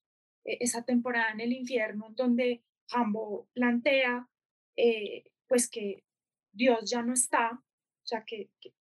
e, 0.44 0.58
esa 0.60 0.84
temporada 0.84 1.30
en 1.30 1.40
el 1.40 1.52
infierno 1.52 2.08
donde 2.10 2.64
Jambo 2.88 3.48
plantea 3.52 4.28
eh, 4.76 5.22
pues 5.46 5.70
que 5.70 6.02
Dios 6.50 6.90
ya 6.90 7.02
no 7.02 7.12
está, 7.12 7.52
o 7.52 8.06
sea, 8.06 8.24
que, 8.24 8.50
que, 8.60 8.72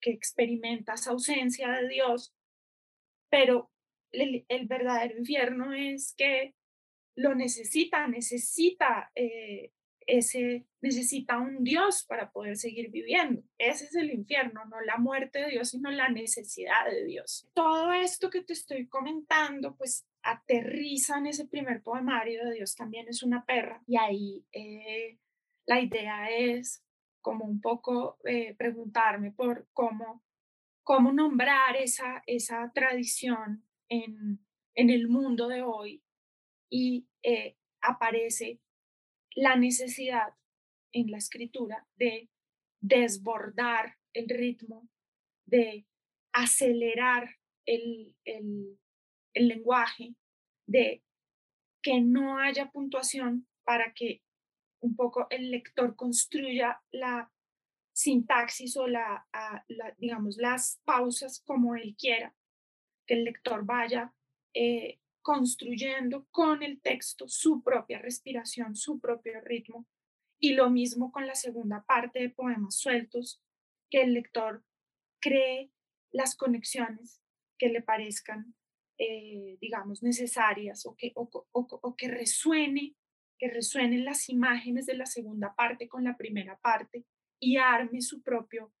que 0.00 0.10
experimenta 0.12 0.94
esa 0.94 1.10
ausencia 1.10 1.70
de 1.72 1.88
Dios, 1.88 2.34
pero 3.30 3.70
el, 4.12 4.46
el, 4.48 4.66
verdadero 4.66 5.18
infierno 5.18 5.74
es 5.74 6.14
que 6.16 6.54
lo 7.16 7.34
necesita, 7.34 8.08
necesita 8.08 9.12
eh, 9.14 9.72
ese, 10.12 10.66
necesita 10.82 11.38
un 11.38 11.64
Dios 11.64 12.04
para 12.06 12.30
poder 12.30 12.56
seguir 12.56 12.90
viviendo. 12.90 13.42
Ese 13.56 13.86
es 13.86 13.94
el 13.94 14.10
infierno, 14.12 14.66
no 14.66 14.78
la 14.82 14.98
muerte 14.98 15.40
de 15.40 15.48
Dios, 15.48 15.70
sino 15.70 15.90
la 15.90 16.10
necesidad 16.10 16.84
de 16.90 17.04
Dios. 17.06 17.48
Todo 17.54 17.94
esto 17.94 18.28
que 18.28 18.42
te 18.42 18.52
estoy 18.52 18.88
comentando, 18.88 19.74
pues 19.74 20.06
aterriza 20.22 21.16
en 21.16 21.28
ese 21.28 21.46
primer 21.46 21.82
poemario 21.82 22.44
de 22.44 22.52
Dios 22.56 22.76
también 22.76 23.08
es 23.08 23.22
una 23.22 23.46
perra. 23.46 23.82
Y 23.86 23.96
ahí 23.96 24.44
eh, 24.52 25.18
la 25.64 25.80
idea 25.80 26.30
es 26.30 26.84
como 27.22 27.46
un 27.46 27.62
poco 27.62 28.18
eh, 28.26 28.54
preguntarme 28.54 29.32
por 29.32 29.66
cómo, 29.72 30.22
cómo 30.82 31.10
nombrar 31.12 31.76
esa, 31.76 32.22
esa 32.26 32.70
tradición 32.74 33.64
en, 33.88 34.44
en 34.74 34.90
el 34.90 35.08
mundo 35.08 35.48
de 35.48 35.62
hoy 35.62 36.02
y 36.68 37.06
eh, 37.22 37.56
aparece 37.80 38.60
la 39.34 39.56
necesidad 39.56 40.34
en 40.92 41.10
la 41.10 41.18
escritura 41.18 41.86
de 41.96 42.28
desbordar 42.80 43.96
el 44.12 44.28
ritmo, 44.28 44.88
de 45.46 45.86
acelerar 46.32 47.38
el, 47.66 48.16
el, 48.24 48.78
lenguaje, 49.34 50.14
de 50.66 51.02
que 51.82 52.00
no 52.00 52.38
haya 52.38 52.70
puntuación 52.70 53.46
para 53.64 53.92
que 53.94 54.22
un 54.80 54.94
poco 54.96 55.26
el 55.30 55.50
lector 55.50 55.96
construya 55.96 56.82
la 56.90 57.30
sintaxis 57.94 58.76
o 58.76 58.86
la, 58.86 59.26
digamos, 59.98 60.36
las 60.36 60.80
pausas 60.84 61.42
como 61.46 61.76
él 61.76 61.94
quiera, 61.98 62.34
que 63.06 63.14
el 63.14 63.24
lector 63.24 63.64
vaya 63.64 64.12
eh, 64.54 64.98
construyendo 65.22 66.26
con 66.30 66.62
el 66.62 66.80
texto 66.80 67.26
su 67.28 67.62
propia 67.62 67.98
respiración, 67.98 68.76
su 68.76 69.00
propio 69.00 69.40
ritmo. 69.40 69.86
Y 70.38 70.54
lo 70.54 70.70
mismo 70.70 71.12
con 71.12 71.26
la 71.26 71.36
segunda 71.36 71.84
parte 71.86 72.18
de 72.18 72.30
Poemas 72.30 72.76
Sueltos, 72.76 73.40
que 73.90 74.02
el 74.02 74.14
lector 74.14 74.64
cree 75.20 75.70
las 76.10 76.34
conexiones 76.34 77.22
que 77.58 77.68
le 77.68 77.80
parezcan, 77.80 78.54
eh, 78.98 79.56
digamos, 79.60 80.02
necesarias 80.02 80.84
o 80.84 80.96
que, 80.96 81.12
o, 81.14 81.94
que 81.96 82.08
resuene, 82.08 82.96
que 83.38 83.48
resuenen 83.48 84.04
las 84.04 84.28
imágenes 84.28 84.86
de 84.86 84.94
la 84.94 85.06
segunda 85.06 85.54
parte 85.54 85.88
con 85.88 86.04
la 86.04 86.16
primera 86.16 86.58
parte 86.58 87.06
y 87.40 87.56
arme 87.56 88.00
su 88.00 88.22
propio, 88.22 88.72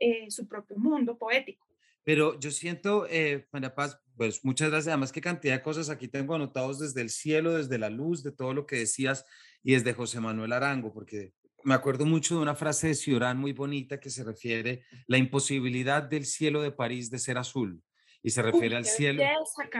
eh, 0.00 0.30
su 0.30 0.48
propio 0.48 0.76
mundo 0.76 1.16
poético. 1.16 1.66
Pero 2.02 2.38
yo 2.38 2.50
siento, 2.50 3.06
eh, 3.08 3.46
María 3.52 3.74
Paz, 3.74 4.00
pues 4.16 4.44
muchas 4.44 4.70
gracias. 4.70 4.88
Además, 4.88 5.12
qué 5.12 5.20
cantidad 5.20 5.54
de 5.54 5.62
cosas 5.62 5.90
aquí 5.90 6.08
tengo 6.08 6.34
anotados 6.34 6.78
desde 6.78 7.02
el 7.02 7.10
cielo, 7.10 7.54
desde 7.54 7.78
la 7.78 7.90
luz, 7.90 8.22
de 8.22 8.32
todo 8.32 8.54
lo 8.54 8.66
que 8.66 8.76
decías 8.76 9.24
y 9.62 9.72
desde 9.72 9.92
José 9.92 10.20
Manuel 10.20 10.52
Arango, 10.52 10.92
porque 10.92 11.32
me 11.64 11.74
acuerdo 11.74 12.06
mucho 12.06 12.36
de 12.36 12.42
una 12.42 12.54
frase 12.54 12.88
de 12.88 12.94
Ciorán 12.94 13.38
muy 13.38 13.52
bonita 13.52 13.98
que 13.98 14.10
se 14.10 14.24
refiere 14.24 14.84
la 15.06 15.18
imposibilidad 15.18 16.02
del 16.02 16.24
cielo 16.24 16.62
de 16.62 16.70
París 16.70 17.10
de 17.10 17.18
ser 17.18 17.38
azul 17.38 17.82
y 18.22 18.30
se 18.30 18.42
refiere 18.42 18.76
al 18.76 18.84
cielo. 18.84 19.22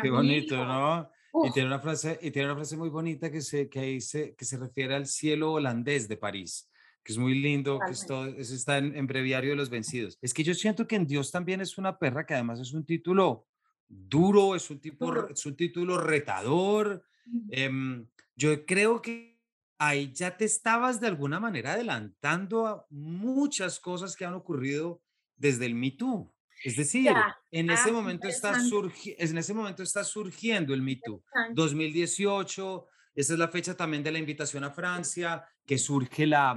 qué 0.03 0.11
bonito, 0.11 0.57
¿no? 0.57 1.11
Y 1.45 1.53
tiene 1.53 1.69
una 1.69 1.81
frase 1.81 2.19
y 2.23 2.31
tiene 2.31 2.47
una 2.47 2.57
frase 2.57 2.77
muy 2.77 2.89
bonita 2.89 3.31
que 3.31 3.43
se 3.43 3.69
que 3.69 3.83
dice 3.83 4.35
que 4.37 4.45
se 4.45 4.57
refiere 4.57 4.95
al 4.95 5.07
cielo 5.07 5.53
holandés 5.53 6.09
de 6.09 6.17
París 6.17 6.71
que 7.05 7.13
es 7.13 7.19
muy 7.19 7.39
lindo, 7.39 7.79
que 7.87 7.93
eso 7.93 8.35
está 8.37 8.79
en, 8.79 8.97
en, 8.97 9.07
Breviario 9.07 9.51
de 9.51 9.57
los 9.57 9.71
Vencidos. 9.71 10.19
Es 10.21 10.35
que 10.35 10.43
yo 10.43 10.55
siento 10.55 10.89
que 10.89 10.97
en 10.97 11.07
Dios 11.07 11.31
también 11.31 11.61
es 11.61 11.79
una 11.79 12.01
perra, 12.01 12.27
que 12.27 12.35
además 12.35 12.59
es 12.59 12.73
un 12.73 12.85
título 12.85 13.47
duro, 13.89 14.55
es 14.55 14.71
un, 14.71 14.81
tipo, 14.81 15.29
es 15.29 15.47
un 15.47 15.57
título 15.57 15.99
retador, 15.99 17.05
Em, 17.51 18.07
yo 18.35 18.65
creo 18.65 19.03
que 19.03 19.41
ahí 19.79 20.13
ya 20.13 20.37
te 20.37 20.45
estabas 20.45 21.01
de 21.01 21.07
alguna 21.09 21.41
manera 21.41 21.73
adelantando 21.73 22.67
a 22.67 22.87
muchas 22.91 23.79
cosas 23.81 24.17
que 24.17 24.25
han 24.25 24.35
ocurrido 24.35 25.03
desde 25.37 25.67
el 25.67 25.75
Me 25.75 25.91
Too. 25.93 26.33
Es 26.65 26.77
decir, 26.77 27.13
en, 27.51 27.71
ese 27.71 27.91
ah, 27.91 27.93
momento 27.93 28.27
está 28.29 28.55
en 28.55 29.39
ese 29.39 29.53
momento 29.53 29.83
está 29.83 30.05
surgiendo 30.05 30.73
el 30.73 30.81
Me 30.81 30.97
Too. 30.97 31.23
2018, 31.53 32.87
esa 33.15 33.33
es 33.35 33.39
la 33.39 33.49
fecha 33.49 33.77
también 33.77 34.03
de 34.03 34.13
la 34.13 34.19
invitación 34.19 34.65
a 34.65 34.71
Francia, 34.71 35.45
que 35.67 35.77
surge, 35.77 36.27
la, 36.27 36.57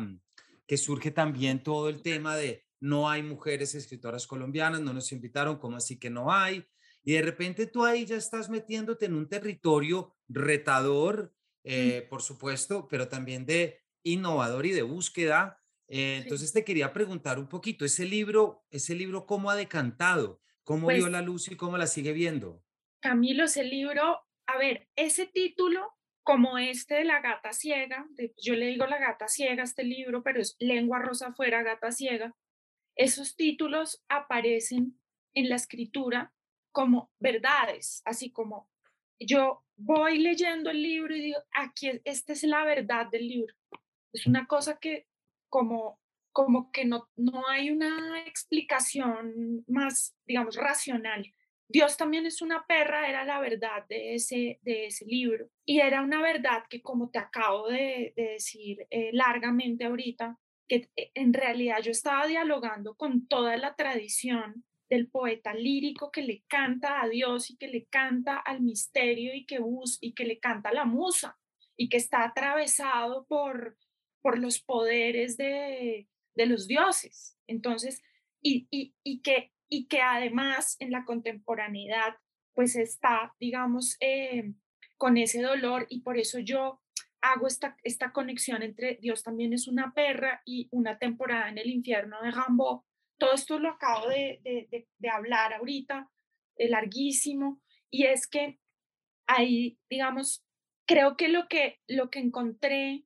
que 0.65 0.77
surge 0.77 1.11
también 1.11 1.63
todo 1.63 1.89
el 1.89 2.01
tema 2.01 2.37
de 2.37 2.65
no 2.79 3.09
hay 3.09 3.23
mujeres 3.23 3.75
escritoras 3.75 4.25
colombianas, 4.25 4.79
no 4.79 4.93
nos 4.93 5.11
invitaron, 5.11 5.57
¿cómo 5.57 5.75
así 5.75 5.99
que 5.99 6.09
no 6.09 6.31
hay? 6.31 6.65
Y 7.03 7.13
de 7.13 7.21
repente 7.21 7.65
tú 7.65 7.85
ahí 7.85 8.05
ya 8.05 8.17
estás 8.17 8.49
metiéndote 8.49 9.05
en 9.05 9.15
un 9.15 9.27
territorio 9.27 10.15
retador, 10.27 11.33
eh, 11.63 12.05
por 12.09 12.21
supuesto, 12.21 12.87
pero 12.87 13.07
también 13.07 13.45
de 13.45 13.79
innovador 14.03 14.65
y 14.65 14.71
de 14.71 14.81
búsqueda. 14.81 15.61
Eh, 15.87 16.19
entonces 16.21 16.53
te 16.53 16.63
quería 16.63 16.93
preguntar 16.93 17.39
un 17.39 17.47
poquito, 17.47 17.85
ese 17.85 18.05
libro, 18.05 18.65
ese 18.69 18.95
libro, 18.95 19.25
¿cómo 19.25 19.49
ha 19.49 19.55
decantado? 19.55 20.41
¿Cómo 20.63 20.87
vio 20.87 21.01
pues 21.01 21.11
la 21.11 21.21
luz 21.21 21.51
y 21.51 21.55
cómo 21.55 21.77
la 21.77 21.87
sigue 21.87 22.13
viendo? 22.13 22.63
Camilo, 23.01 23.45
ese 23.45 23.63
libro, 23.63 24.19
a 24.45 24.57
ver, 24.57 24.87
ese 24.95 25.25
título, 25.25 25.93
como 26.21 26.59
este 26.59 26.95
de 26.95 27.05
La 27.05 27.21
gata 27.21 27.53
ciega, 27.53 28.07
yo 28.37 28.53
le 28.53 28.67
digo 28.67 28.85
La 28.85 28.99
gata 28.99 29.27
ciega 29.27 29.63
a 29.63 29.65
este 29.65 29.83
libro, 29.83 30.21
pero 30.21 30.39
es 30.41 30.55
Lengua 30.59 30.99
rosa 30.99 31.29
afuera, 31.29 31.63
gata 31.63 31.91
ciega, 31.91 32.35
esos 32.95 33.35
títulos 33.35 34.03
aparecen 34.09 34.99
en 35.33 35.49
la 35.49 35.55
escritura 35.55 36.33
como 36.71 37.11
verdades, 37.19 38.01
así 38.05 38.31
como 38.31 38.69
yo 39.19 39.63
voy 39.75 40.19
leyendo 40.19 40.69
el 40.69 40.81
libro 40.81 41.15
y 41.15 41.21
digo, 41.21 41.39
aquí, 41.51 41.91
esta 42.03 42.33
es 42.33 42.43
la 42.43 42.63
verdad 42.63 43.07
del 43.11 43.27
libro. 43.27 43.53
Es 44.13 44.25
una 44.25 44.47
cosa 44.47 44.79
que 44.79 45.07
como, 45.49 45.99
como 46.31 46.71
que 46.71 46.85
no, 46.85 47.09
no 47.15 47.47
hay 47.47 47.69
una 47.69 48.21
explicación 48.25 49.63
más, 49.67 50.15
digamos, 50.25 50.55
racional. 50.55 51.33
Dios 51.67 51.97
también 51.97 52.25
es 52.25 52.41
una 52.41 52.65
perra, 52.65 53.07
era 53.07 53.23
la 53.25 53.39
verdad 53.39 53.85
de 53.87 54.15
ese, 54.15 54.59
de 54.63 54.87
ese 54.87 55.05
libro. 55.05 55.49
Y 55.65 55.81
era 55.81 56.01
una 56.01 56.21
verdad 56.21 56.63
que, 56.67 56.81
como 56.81 57.11
te 57.11 57.19
acabo 57.19 57.67
de, 57.67 58.13
decir 58.15 58.87
eh, 58.89 59.11
largamente 59.13 59.85
ahorita, 59.85 60.39
que 60.67 60.89
eh, 60.95 61.11
en 61.13 61.33
realidad 61.33 61.81
yo 61.81 61.91
estaba 61.91 62.25
dialogando 62.25 62.95
con 62.95 63.27
toda 63.27 63.55
la 63.57 63.75
tradición 63.75 64.65
del 64.89 65.07
poeta 65.07 65.53
lírico 65.53 66.11
que 66.11 66.23
le 66.23 66.43
canta 66.47 67.01
a 67.01 67.07
Dios 67.07 67.51
y 67.51 67.57
que 67.57 67.67
le 67.67 67.85
canta 67.85 68.37
al 68.37 68.61
misterio 68.61 69.33
y 69.35 69.45
que, 69.45 69.59
bus 69.59 69.97
y 70.01 70.13
que 70.13 70.25
le 70.25 70.39
canta 70.39 70.69
a 70.69 70.73
la 70.73 70.85
musa 70.85 71.37
y 71.77 71.89
que 71.89 71.97
está 71.97 72.23
atravesado 72.23 73.25
por, 73.27 73.77
por 74.21 74.39
los 74.39 74.59
poderes 74.61 75.37
de, 75.37 76.07
los 76.35 76.67
dioses. 76.67 77.37
Entonces, 77.47 78.01
y, 78.41 78.67
y, 78.71 79.21
que, 79.21 79.51
y 79.67 79.87
que 79.87 80.01
además 80.01 80.77
en 80.79 80.91
la 80.91 81.05
contemporaneidad 81.05 82.15
pues 82.53 82.75
está, 82.75 83.35
digamos, 83.39 83.95
eh, 83.99 84.53
con 84.97 85.17
ese 85.17 85.41
dolor 85.41 85.85
y 85.89 86.01
por 86.01 86.17
eso 86.17 86.39
yo 86.39 86.81
hago 87.21 87.47
esta, 87.47 87.77
esta 87.83 88.11
conexión 88.11 88.63
entre 88.63 88.97
Dios 89.01 89.23
también 89.23 89.53
es 89.53 89.67
una 89.67 89.93
perra 89.93 90.41
y 90.45 90.67
una 90.71 90.97
temporada 90.97 91.49
en 91.49 91.57
el 91.57 91.69
infierno 91.69 92.21
de 92.21 92.31
Rambo, 92.31 92.85
todo 93.19 93.33
esto 93.33 93.59
lo 93.59 93.69
acabo 93.69 94.07
de, 94.07 94.87
hablar 95.11 95.53
ahorita, 95.53 96.09
de 96.57 96.69
larguísimo, 96.69 97.61
y 97.91 98.05
es 98.05 98.27
que 98.27 98.59
ahí, 99.27 99.77
digamos, 99.89 100.43
creo 100.87 101.17
que 101.17 101.27
lo 101.27 101.47
que, 101.47 101.79
lo 101.87 102.09
que 102.09 102.19
encontré 102.19 103.05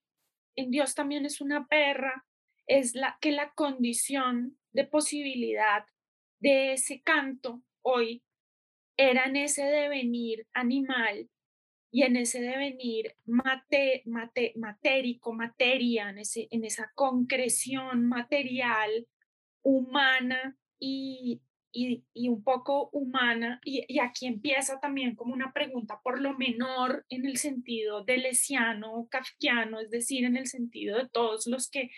en 0.56 0.72
Dios 0.72 0.96
también 0.96 1.26
es 1.26 1.42
una 1.42 1.68
perra, 1.68 2.26
es 2.68 2.96
la, 2.96 3.18
que 3.20 3.32
la 3.32 3.52
condición 3.54 4.58
de 4.72 4.86
posibilidad 4.86 5.86
de 6.40 6.74
ese 6.74 7.02
canto 7.02 7.62
hoy 7.82 8.24
era 8.98 9.26
en 9.26 9.36
ese 9.36 9.64
devenir 9.64 10.48
animal 10.54 11.30
y 11.92 12.04
en 12.04 12.16
ese 12.16 12.42
devenir 12.42 13.16
mate, 13.26 14.04
mate, 14.06 14.54
matérico, 14.56 15.34
materia, 15.34 16.10
en, 16.10 16.20
ese, 16.20 16.48
en 16.52 16.64
esa 16.64 16.92
concreción 16.96 18.08
material 18.08 19.08
humana 19.64 20.58
y, 20.80 21.42
y, 21.72 22.04
y 22.14 22.30
un 22.30 22.44
poco 22.44 22.90
humana, 22.92 23.60
y, 23.66 23.84
y, 23.88 24.00
aquí 24.00 24.28
empieza 24.28 24.80
también 24.80 25.16
como 25.16 25.34
una 25.34 25.54
pregunta 25.54 26.00
por 26.04 26.22
lo 26.22 26.38
menor 26.38 27.06
en 27.10 27.26
el 27.26 27.38
sentido 27.38 28.04
de 28.04 28.18
lesiano, 28.18 29.08
kafkiano, 29.10 29.80
es 29.80 29.90
decir, 29.90 30.26
en 30.26 30.38
el 30.38 30.48
sentido 30.48 30.98
de 30.98 31.10
todos 31.10 31.48
los 31.48 31.70
que 31.70 31.90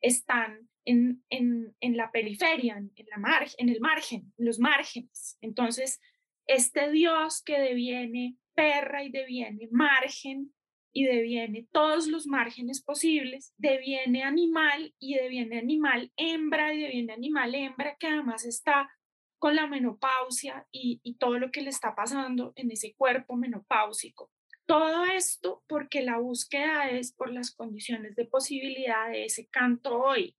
están 0.00 0.68
en, 0.84 1.22
en, 1.30 1.74
en 1.80 1.96
la 1.96 2.10
periferia, 2.10 2.76
en, 2.76 2.92
la 3.08 3.18
margen, 3.18 3.54
en 3.58 3.68
el 3.68 3.80
margen, 3.80 4.32
los 4.36 4.58
márgenes. 4.58 5.38
Entonces, 5.40 6.00
este 6.46 6.90
Dios 6.90 7.42
que 7.42 7.58
deviene 7.58 8.36
perra 8.54 9.04
y 9.04 9.10
deviene 9.10 9.68
margen, 9.70 10.52
y 10.98 11.04
deviene 11.04 11.68
todos 11.70 12.08
los 12.08 12.26
márgenes 12.26 12.82
posibles, 12.82 13.54
deviene 13.56 14.24
animal 14.24 14.96
y 14.98 15.14
deviene 15.14 15.60
animal 15.60 16.10
hembra 16.16 16.74
y 16.74 16.80
deviene 16.80 17.12
animal 17.12 17.54
hembra 17.54 17.96
que 18.00 18.08
además 18.08 18.44
está 18.44 18.90
con 19.38 19.54
la 19.54 19.68
menopausia 19.68 20.66
y, 20.72 21.00
y 21.04 21.14
todo 21.14 21.38
lo 21.38 21.52
que 21.52 21.60
le 21.60 21.70
está 21.70 21.94
pasando 21.94 22.52
en 22.56 22.72
ese 22.72 22.96
cuerpo 22.96 23.36
menopáusico. 23.36 24.32
Todo 24.66 25.04
esto 25.04 25.62
porque 25.68 26.02
la 26.02 26.18
búsqueda 26.18 26.90
es 26.90 27.12
por 27.12 27.32
las 27.32 27.54
condiciones 27.54 28.16
de 28.16 28.24
posibilidad 28.24 29.08
de 29.08 29.26
ese 29.26 29.46
canto 29.46 30.00
hoy. 30.00 30.36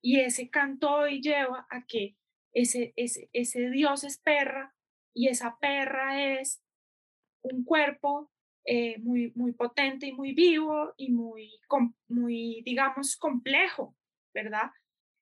Y 0.00 0.20
ese 0.20 0.48
canto 0.48 0.92
hoy 0.92 1.20
lleva 1.20 1.66
a 1.70 1.84
que 1.86 2.16
ese, 2.52 2.92
ese, 2.94 3.30
ese 3.32 3.68
Dios 3.70 4.04
es 4.04 4.18
perra 4.18 4.76
y 5.12 5.26
esa 5.26 5.58
perra 5.58 6.38
es 6.38 6.62
un 7.42 7.64
cuerpo 7.64 8.30
eh, 8.70 8.98
muy, 8.98 9.32
muy 9.34 9.52
potente 9.52 10.08
y 10.08 10.12
muy 10.12 10.34
vivo 10.34 10.92
y 10.98 11.10
muy, 11.10 11.58
muy, 12.06 12.60
digamos, 12.66 13.16
complejo, 13.16 13.96
¿verdad? 14.34 14.70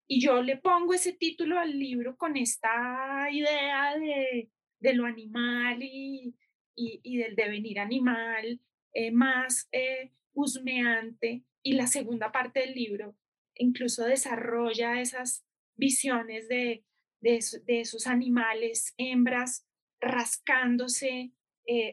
Y 0.08 0.20
yo 0.20 0.42
le 0.42 0.56
pongo 0.56 0.94
ese 0.94 1.12
título 1.12 1.60
al 1.60 1.78
libro 1.78 2.16
con 2.16 2.36
esta 2.36 3.28
idea 3.30 3.96
de, 3.96 4.50
de 4.80 4.94
lo 4.94 5.06
animal 5.06 5.80
y, 5.80 6.34
y, 6.74 7.18
del 7.18 7.36
devenir 7.36 7.78
animal 7.78 8.60
eh, 8.92 9.12
más 9.12 9.68
eh, 9.70 10.10
husmeante. 10.32 11.44
Y 11.62 11.74
la 11.74 11.86
segunda 11.86 12.32
parte 12.32 12.58
del 12.58 12.74
libro 12.74 13.16
incluso 13.54 14.06
desarrolla 14.06 15.00
esas 15.00 15.46
visiones 15.76 16.48
de, 16.48 16.84
de, 17.20 17.38
de 17.64 17.80
esos 17.80 18.08
animales, 18.08 18.92
hembras, 18.98 19.64
rascándose, 20.00 21.30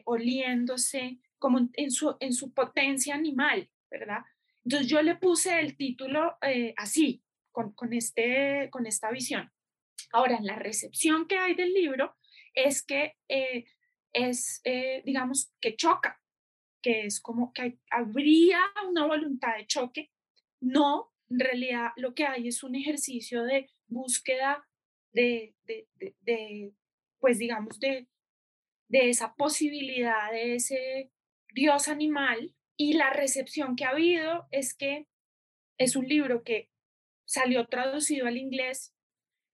oliéndose, 0.04 1.20
como 1.38 1.68
en 1.72 1.90
su, 1.90 2.16
en 2.20 2.32
su 2.32 2.52
potencia 2.52 3.14
animal, 3.14 3.70
¿verdad? 3.90 4.22
Entonces 4.64 4.88
yo 4.88 5.02
le 5.02 5.16
puse 5.16 5.60
el 5.60 5.76
título 5.76 6.36
eh, 6.42 6.74
así, 6.76 7.22
con, 7.52 7.72
con, 7.74 7.92
este, 7.92 8.68
con 8.70 8.86
esta 8.86 9.10
visión. 9.10 9.52
Ahora, 10.12 10.38
la 10.40 10.56
recepción 10.56 11.26
que 11.26 11.38
hay 11.38 11.54
del 11.54 11.72
libro 11.72 12.16
es 12.54 12.84
que 12.84 13.16
eh, 13.28 13.64
es, 14.12 14.60
eh, 14.64 15.02
digamos, 15.04 15.52
que 15.60 15.76
choca, 15.76 16.20
que 16.82 17.06
es 17.06 17.20
como 17.20 17.52
que 17.52 17.78
habría 17.90 18.60
una 18.88 19.06
voluntad 19.06 19.56
de 19.56 19.66
choque. 19.66 20.10
No, 20.60 21.12
en 21.28 21.40
realidad 21.40 21.90
lo 21.96 22.14
que 22.14 22.26
hay 22.26 22.48
es 22.48 22.62
un 22.62 22.74
ejercicio 22.74 23.44
de 23.44 23.70
búsqueda 23.86 24.66
de, 25.12 25.54
de, 25.64 25.88
de, 25.94 26.14
de 26.20 26.72
pues 27.18 27.38
digamos, 27.38 27.80
de, 27.80 28.08
de 28.88 29.08
esa 29.08 29.34
posibilidad, 29.34 30.30
de 30.30 30.56
ese 30.56 31.10
Dios 31.54 31.86
animal 31.86 32.52
y 32.76 32.94
la 32.94 33.10
recepción 33.10 33.76
que 33.76 33.84
ha 33.84 33.90
habido 33.90 34.48
es 34.50 34.74
que 34.74 35.06
es 35.78 35.94
un 35.94 36.06
libro 36.08 36.42
que 36.42 36.68
salió 37.24 37.68
traducido 37.68 38.26
al 38.26 38.36
inglés 38.36 38.92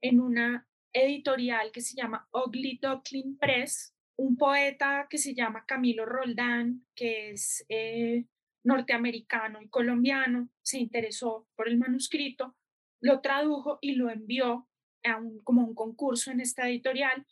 en 0.00 0.18
una 0.18 0.66
editorial 0.94 1.70
que 1.72 1.82
se 1.82 1.94
llama 1.94 2.26
Ugly 2.32 2.80
Duckling 2.80 3.36
Press, 3.36 3.94
un 4.16 4.38
poeta 4.38 5.08
que 5.10 5.18
se 5.18 5.34
llama 5.34 5.66
Camilo 5.66 6.06
Roldán, 6.06 6.86
que 6.94 7.32
es 7.32 7.66
eh, 7.68 8.24
norteamericano 8.64 9.60
y 9.60 9.68
colombiano, 9.68 10.48
se 10.62 10.78
interesó 10.78 11.46
por 11.54 11.68
el 11.68 11.76
manuscrito, 11.76 12.56
lo 13.02 13.20
tradujo 13.20 13.78
y 13.82 13.96
lo 13.96 14.08
envió 14.08 14.68
a 15.04 15.18
un, 15.18 15.40
como 15.42 15.66
un 15.66 15.74
concurso 15.74 16.30
en 16.30 16.40
esta 16.40 16.66
editorial 16.66 17.26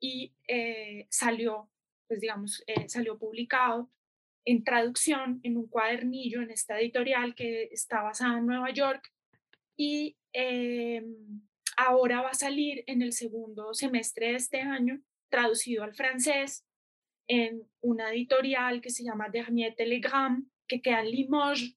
y 0.00 0.34
eh, 0.48 1.06
salió, 1.10 1.70
pues 2.08 2.20
digamos, 2.20 2.64
eh, 2.66 2.88
salió 2.88 3.16
publicado 3.16 3.88
en 4.44 4.64
traducción 4.64 5.40
en 5.42 5.56
un 5.56 5.66
cuadernillo 5.68 6.42
en 6.42 6.50
esta 6.50 6.80
editorial 6.80 7.34
que 7.34 7.64
está 7.72 8.02
basada 8.02 8.38
en 8.38 8.46
Nueva 8.46 8.70
York 8.70 9.12
y 9.76 10.16
em, 10.32 11.42
ahora 11.76 12.22
va 12.22 12.30
a 12.30 12.34
salir 12.34 12.84
en 12.86 13.02
el 13.02 13.12
segundo 13.12 13.74
semestre 13.74 14.28
de 14.28 14.36
este 14.36 14.60
año 14.60 15.00
traducido 15.30 15.84
al 15.84 15.94
francés 15.94 16.66
en 17.28 17.62
una 17.80 18.12
editorial 18.12 18.80
que 18.80 18.90
se 18.90 19.04
llama 19.04 19.28
Dernier 19.30 19.74
Telegram, 19.76 20.48
que 20.68 20.82
queda 20.82 21.00
en 21.00 21.10
Limoges 21.10 21.76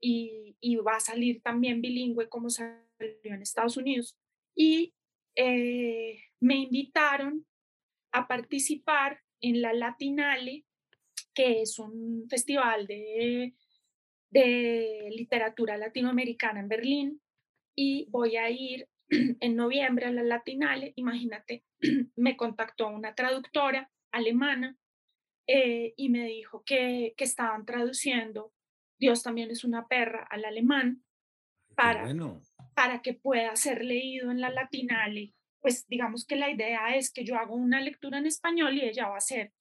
y, 0.00 0.56
y 0.60 0.76
va 0.76 0.96
a 0.96 1.00
salir 1.00 1.40
también 1.42 1.80
bilingüe 1.80 2.28
como 2.28 2.50
salió 2.50 2.84
en 2.98 3.42
Estados 3.42 3.76
Unidos. 3.76 4.16
Y 4.54 4.94
eh, 5.36 6.20
me 6.40 6.56
invitaron 6.56 7.46
a 8.12 8.28
participar 8.28 9.20
en 9.40 9.60
la 9.60 9.72
Latinale, 9.72 10.64
que 11.34 11.62
es 11.62 11.78
un 11.78 12.26
festival 12.28 12.86
de, 12.86 13.54
de 14.30 15.08
literatura 15.10 15.76
latinoamericana 15.76 16.60
en 16.60 16.68
Berlín, 16.68 17.20
y 17.76 18.06
voy 18.10 18.36
a 18.36 18.50
ir 18.50 18.88
en 19.08 19.56
noviembre 19.56 20.06
a 20.06 20.12
la 20.12 20.22
Latinale. 20.22 20.92
Imagínate, 20.96 21.64
me 22.16 22.36
contactó 22.36 22.88
una 22.88 23.14
traductora 23.14 23.90
alemana 24.12 24.76
eh, 25.46 25.92
y 25.96 26.08
me 26.08 26.26
dijo 26.26 26.62
que, 26.64 27.14
que, 27.16 27.24
estaban 27.24 27.66
traduciendo 27.66 28.54
Dios 28.98 29.22
también 29.22 29.50
es 29.50 29.64
una 29.64 29.86
perra 29.86 30.26
al 30.30 30.44
alemán 30.44 31.04
para, 31.76 32.06
para 32.74 33.02
que 33.02 33.14
pueda 33.14 33.54
ser 33.56 33.84
leído 33.84 34.30
en 34.30 34.40
la 34.40 34.50
Latinale. 34.50 35.34
Pues 35.60 35.86
digamos 35.88 36.24
que 36.26 36.36
la 36.36 36.50
idea 36.50 36.96
es 36.96 37.12
que 37.12 37.24
yo 37.24 37.36
hago 37.36 37.54
una 37.54 37.80
lectura 37.80 38.18
en 38.18 38.26
español 38.26 38.76
y 38.76 38.82
ella 38.82 39.08
va 39.08 39.14
a 39.14 39.18
hacer 39.18 39.52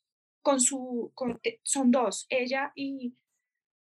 con 0.44 0.60
su, 0.60 1.12
son 1.64 1.90
dos, 1.90 2.28
ella 2.30 2.72
y, 2.76 3.16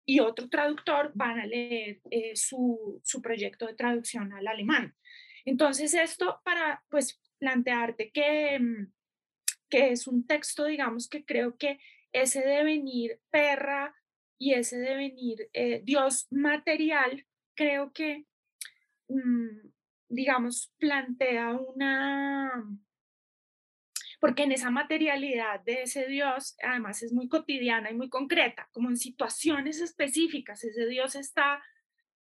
y 0.05 0.19
otro 0.19 0.49
traductor 0.49 1.11
van 1.15 1.39
a 1.39 1.45
leer 1.45 2.01
eh, 2.11 2.35
su, 2.35 2.99
su 3.03 3.21
proyecto 3.21 3.67
de 3.67 3.75
traducción 3.75 4.33
al 4.33 4.47
alemán. 4.47 4.95
Entonces 5.45 5.93
esto 5.93 6.41
para 6.43 6.83
pues 6.89 7.21
plantearte 7.39 8.11
que, 8.11 8.59
mm, 8.59 8.91
que 9.69 9.91
es 9.91 10.07
un 10.07 10.27
texto, 10.27 10.65
digamos, 10.65 11.07
que 11.07 11.23
creo 11.23 11.55
que 11.57 11.79
ese 12.11 12.41
devenir 12.41 13.19
perra 13.29 13.95
y 14.39 14.53
ese 14.53 14.77
devenir 14.77 15.49
eh, 15.53 15.81
Dios 15.83 16.27
material, 16.31 17.25
creo 17.55 17.91
que, 17.93 18.25
mm, 19.09 19.69
digamos, 20.09 20.73
plantea 20.79 21.51
una, 21.51 22.63
porque 24.19 24.43
en 24.43 24.51
esa 24.51 24.71
materialidad 24.71 25.61
de 25.61 25.83
ese 25.83 26.07
Dios, 26.07 26.55
además 26.63 27.03
es 27.03 27.13
muy 27.13 27.27
cotidiana 27.27 27.91
y 27.91 27.95
muy 27.95 28.09
concreta, 28.09 28.69
como 28.71 28.89
en 28.89 28.97
situaciones 28.97 29.79
específicas, 29.81 30.63
ese 30.63 30.87
Dios 30.87 31.15
está 31.15 31.61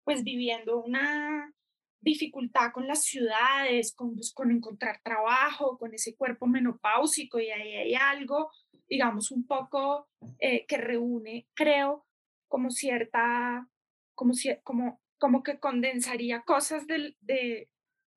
pues 0.04 0.24
viviendo 0.24 0.82
una 0.82 1.52
dificultad 2.00 2.72
con 2.72 2.86
las 2.86 3.04
ciudades, 3.04 3.94
con, 3.94 4.14
pues, 4.14 4.32
con 4.32 4.50
encontrar 4.50 5.00
trabajo, 5.02 5.78
con 5.78 5.92
ese 5.94 6.16
cuerpo 6.16 6.46
menopáusico 6.46 7.38
y 7.40 7.50
ahí 7.50 7.74
hay 7.74 7.94
algo, 7.94 8.50
digamos, 8.88 9.30
un 9.30 9.46
poco 9.46 10.08
eh, 10.38 10.64
que 10.66 10.76
reúne, 10.76 11.46
creo, 11.54 12.06
como 12.46 12.70
cierta, 12.70 13.68
como, 14.14 14.32
como, 14.62 15.00
como 15.18 15.42
que 15.42 15.58
condensaría 15.58 16.42
cosas 16.42 16.86
del, 16.86 17.16
de, 17.20 17.68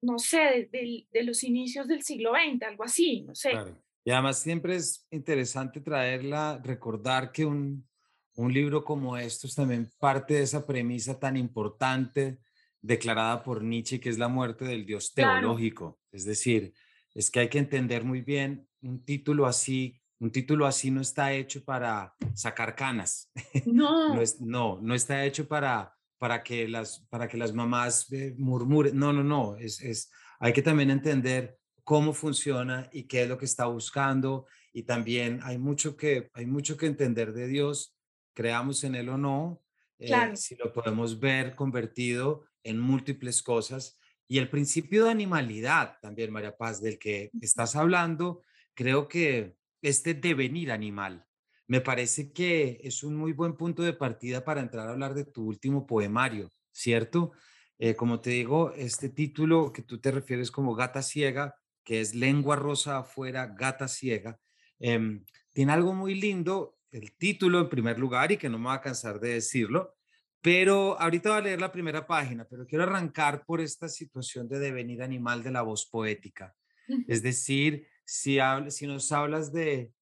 no 0.02 0.18
sé, 0.18 0.70
de, 0.72 1.08
de, 1.12 1.24
los 1.24 1.44
inicios 1.44 1.88
del 1.88 2.02
siglo 2.04 2.32
XX, 2.32 2.64
algo 2.64 2.84
así, 2.84 3.22
no 3.22 3.36
sé. 3.36 3.52
Y 4.04 4.12
además 4.12 4.40
siempre 4.40 4.76
es 4.76 5.06
interesante 5.12 5.80
traerla, 5.80 6.60
recordar 6.64 7.32
que 7.32 7.46
un, 7.46 7.88
un 8.36 8.54
libro 8.54 8.84
como 8.84 9.18
estos 9.18 9.56
también 9.56 9.90
parte 10.00 10.36
de 10.36 10.44
esa 10.44 10.66
premisa 10.66 11.20
tan 11.20 11.38
importante 11.38 12.40
declarada 12.82 13.44
por 13.44 13.64
Nietzsche, 13.64 14.00
que 14.00 14.10
es 14.10 14.18
la 14.18 14.28
muerte 14.28 14.66
del 14.66 14.86
Dios 14.86 15.14
teológico. 15.14 16.00
Es 16.12 16.26
decir, 16.26 16.74
es 17.14 17.30
que 17.30 17.42
hay 17.42 17.50
que 17.50 17.60
entender 17.60 18.04
muy 18.04 18.22
bien 18.22 18.68
un 18.82 19.04
título 19.04 19.46
así, 19.46 20.02
un 20.20 20.32
título 20.32 20.66
así 20.66 20.90
no 20.90 21.02
está 21.02 21.34
hecho 21.34 21.64
para 21.64 22.16
sacar 22.34 22.76
canas. 22.76 23.32
No. 23.66 24.16
no, 24.16 24.22
es, 24.22 24.42
no, 24.42 24.80
no 24.82 24.96
está 24.96 25.24
hecho 25.26 25.48
para, 25.48 25.96
para, 26.22 26.44
que, 26.44 26.68
las, 26.68 27.00
para 27.10 27.28
que 27.28 27.36
las 27.36 27.52
mamás 27.52 28.12
eh, 28.12 28.36
murmuren. 28.38 28.96
No, 28.96 29.12
no, 29.12 29.24
no. 29.24 29.58
Es, 29.58 29.82
es, 29.82 30.12
hay 30.40 30.54
que 30.54 30.62
también 30.62 30.92
entender 30.92 31.58
cómo 31.84 32.14
funciona 32.14 32.88
y 32.94 33.06
qué 33.06 33.24
es 33.24 33.28
lo 33.28 33.40
que 33.40 33.46
está 33.46 33.66
buscando. 33.66 34.46
Y 34.72 34.84
también 34.84 35.40
hay 35.42 35.58
mucho 35.58 35.98
que, 35.98 36.30
hay 36.36 36.46
mucho 36.46 36.78
que 36.78 36.86
entender 36.86 37.34
de 37.34 37.48
Dios, 37.48 37.98
creamos 38.36 38.84
en 38.84 38.94
Él 38.94 39.10
o 39.10 39.18
no, 39.18 39.64
eh, 39.98 40.36
si 40.36 40.56
lo 40.58 40.72
podemos 40.72 41.20
ver 41.20 41.56
convertido 41.56 42.46
en 42.64 42.80
múltiples 42.80 43.42
cosas. 43.42 43.98
Y 44.28 44.38
el 44.38 44.48
principio 44.48 45.06
de 45.06 45.10
animalidad 45.10 45.98
también, 46.04 46.32
María 46.32 46.56
Paz, 46.56 46.84
del 46.84 47.00
que 47.00 47.32
estás 47.42 47.76
hablando, 47.76 48.44
creo 48.76 49.08
que 49.08 49.56
este 49.82 50.14
devenir 50.14 50.72
animal, 50.72 51.26
me 51.72 51.80
parece 51.80 52.34
que 52.34 52.82
es 52.84 53.02
un 53.02 53.16
muy 53.16 53.32
buen 53.32 53.56
punto 53.56 53.82
de 53.82 53.94
partida 53.94 54.44
para 54.44 54.60
entrar 54.60 54.90
a 54.90 54.92
hablar 54.92 55.14
de 55.14 55.24
tu 55.24 55.46
último 55.46 55.88
poemario, 55.88 56.52
¿cierto? 56.70 57.32
Eh, 57.80 57.96
como 57.96 58.20
te 58.20 58.32
digo, 58.32 58.74
este 58.74 59.08
título 59.08 59.72
que 59.72 59.82
tú 59.82 59.98
te 59.98 60.12
refieres 60.12 60.52
como 60.52 60.76
gata 60.76 61.02
ciega, 61.02 61.56
que 61.86 62.02
es 62.02 62.14
lengua 62.14 62.58
rosa 62.58 62.98
afuera, 62.98 63.56
gata 63.58 63.88
ciega, 63.88 64.38
em, 64.80 65.24
tiene 65.54 65.72
algo 65.72 65.94
muy 65.94 66.14
lindo, 66.14 66.78
el 66.92 67.14
título 67.14 67.62
en 67.62 67.70
primer 67.70 67.98
lugar, 67.98 68.34
y 68.34 68.38
que 68.38 68.50
no 68.50 68.60
me 68.60 68.66
va 68.66 68.74
a 68.74 68.82
cansar 68.82 69.22
de 69.22 69.36
decirlo, 69.36 69.96
pero 70.42 71.00
ahorita 71.00 71.30
voy 71.30 71.38
a 71.40 71.42
leer 71.42 71.62
la 71.62 71.72
primera 71.72 72.06
página, 72.06 72.46
pero 72.50 72.68
quiero 72.68 72.84
arrancar 72.84 73.46
por 73.46 73.62
esta 73.62 73.88
situación 73.88 74.50
de 74.50 74.60
devenir 74.60 75.02
animal 75.02 75.42
de 75.42 75.52
la 75.52 75.62
voz 75.62 75.86
poética. 75.86 76.54
Es 77.08 77.24
decir, 77.24 77.88
si, 78.04 78.40
si 78.68 78.88
nos 78.88 79.10
hablas 79.14 79.54
de, 79.54 79.94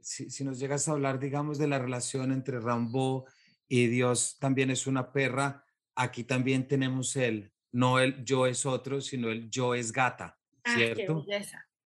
si, 0.00 0.30
si, 0.30 0.44
nos 0.44 0.58
llegas 0.58 0.88
a 0.88 0.92
hablar, 0.92 1.18
digamos, 1.18 1.58
de 1.58 1.68
la 1.68 1.78
relación 1.78 2.32
entre 2.32 2.60
Rambo 2.60 3.26
y 3.68 3.86
Dios 3.86 4.38
también 4.38 4.70
es 4.70 4.86
una 4.86 5.12
perra, 5.12 5.64
aquí 5.94 6.24
también 6.24 6.66
tenemos 6.66 7.16
el, 7.16 7.52
no 7.72 7.98
el 7.98 8.24
yo 8.24 8.46
es 8.46 8.64
otro, 8.66 9.00
sino 9.00 9.30
el 9.30 9.50
yo 9.50 9.74
es 9.74 9.92
gata, 9.92 10.38
ah, 10.64 10.74
¿cierto? 10.74 11.24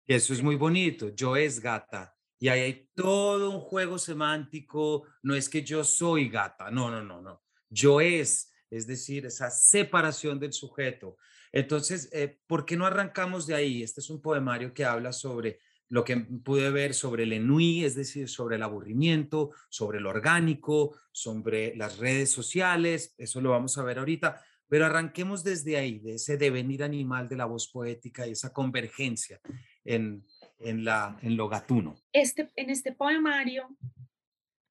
y 0.05 0.13
eso 0.13 0.33
es 0.33 0.41
muy 0.41 0.55
bonito, 0.55 1.09
yo 1.15 1.35
es 1.35 1.59
gata. 1.59 2.15
Y 2.39 2.47
ahí 2.47 2.59
hay 2.61 2.89
todo 2.95 3.51
un 3.51 3.59
juego 3.59 3.99
semántico, 3.99 5.03
no 5.21 5.35
es 5.35 5.47
que 5.47 5.63
yo 5.63 5.83
soy 5.83 6.27
gata, 6.27 6.71
no, 6.71 6.89
no, 6.89 7.03
no, 7.03 7.21
no 7.21 7.41
yo 7.71 8.01
es, 8.01 8.51
es 8.69 8.85
decir, 8.85 9.25
esa 9.25 9.49
separación 9.49 10.39
del 10.39 10.53
sujeto. 10.53 11.17
Entonces, 11.51 12.09
eh, 12.13 12.39
¿por 12.45 12.65
qué 12.65 12.77
no 12.77 12.85
arrancamos 12.85 13.47
de 13.47 13.55
ahí? 13.55 13.81
Este 13.81 14.01
es 14.01 14.09
un 14.09 14.21
poemario 14.21 14.73
que 14.73 14.85
habla 14.85 15.11
sobre 15.11 15.59
lo 15.91 16.05
que 16.05 16.15
pude 16.15 16.71
ver 16.71 16.93
sobre 16.93 17.23
el 17.23 17.33
ennui, 17.33 17.83
es 17.83 17.95
decir, 17.95 18.29
sobre 18.29 18.55
el 18.55 18.63
aburrimiento, 18.63 19.51
sobre 19.67 19.99
lo 19.99 20.09
orgánico, 20.09 20.97
sobre 21.11 21.75
las 21.75 21.97
redes 21.97 22.31
sociales, 22.31 23.13
eso 23.17 23.41
lo 23.41 23.49
vamos 23.49 23.77
a 23.77 23.83
ver 23.83 23.99
ahorita, 23.99 24.41
pero 24.69 24.85
arranquemos 24.85 25.43
desde 25.43 25.75
ahí, 25.75 25.99
de 25.99 26.15
ese 26.15 26.37
devenir 26.37 26.81
animal 26.81 27.27
de 27.27 27.35
la 27.35 27.43
voz 27.43 27.67
poética 27.67 28.25
y 28.25 28.31
esa 28.31 28.53
convergencia 28.53 29.41
en, 29.83 30.25
en, 30.59 30.85
la, 30.85 31.19
en 31.23 31.35
lo 31.35 31.49
gatuno. 31.49 31.97
Este, 32.13 32.49
en 32.55 32.69
este 32.69 32.93
poemario 32.93 33.67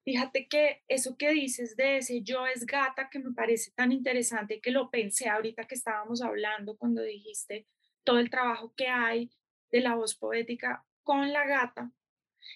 Fíjate 0.03 0.47
que 0.47 0.81
eso 0.87 1.15
que 1.15 1.31
dices 1.31 1.75
de 1.75 1.97
ese 1.97 2.23
yo 2.23 2.47
es 2.47 2.65
gata, 2.65 3.07
que 3.11 3.19
me 3.19 3.33
parece 3.33 3.69
tan 3.75 3.91
interesante 3.91 4.59
que 4.59 4.71
lo 4.71 4.89
pensé 4.89 5.29
ahorita 5.29 5.67
que 5.67 5.75
estábamos 5.75 6.23
hablando 6.23 6.75
cuando 6.75 7.03
dijiste 7.03 7.67
todo 8.03 8.17
el 8.17 8.31
trabajo 8.31 8.73
que 8.75 8.87
hay 8.87 9.29
de 9.71 9.81
la 9.81 9.93
voz 9.93 10.15
poética 10.15 10.83
con 11.03 11.31
la 11.31 11.45
gata. 11.45 11.91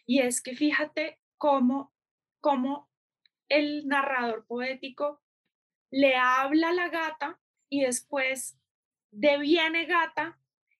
Y 0.05 0.19
es 0.19 0.41
que 0.41 0.55
fíjate 0.55 1.19
cómo, 1.37 1.93
cómo 2.41 2.89
el 3.49 3.87
narrador 3.87 4.45
poético 4.45 5.21
le 5.91 6.15
habla 6.15 6.69
a 6.69 6.73
la 6.73 6.89
gata 6.89 7.39
y 7.69 7.81
después 7.81 8.57
deviene 9.11 9.85
gata 9.85 10.39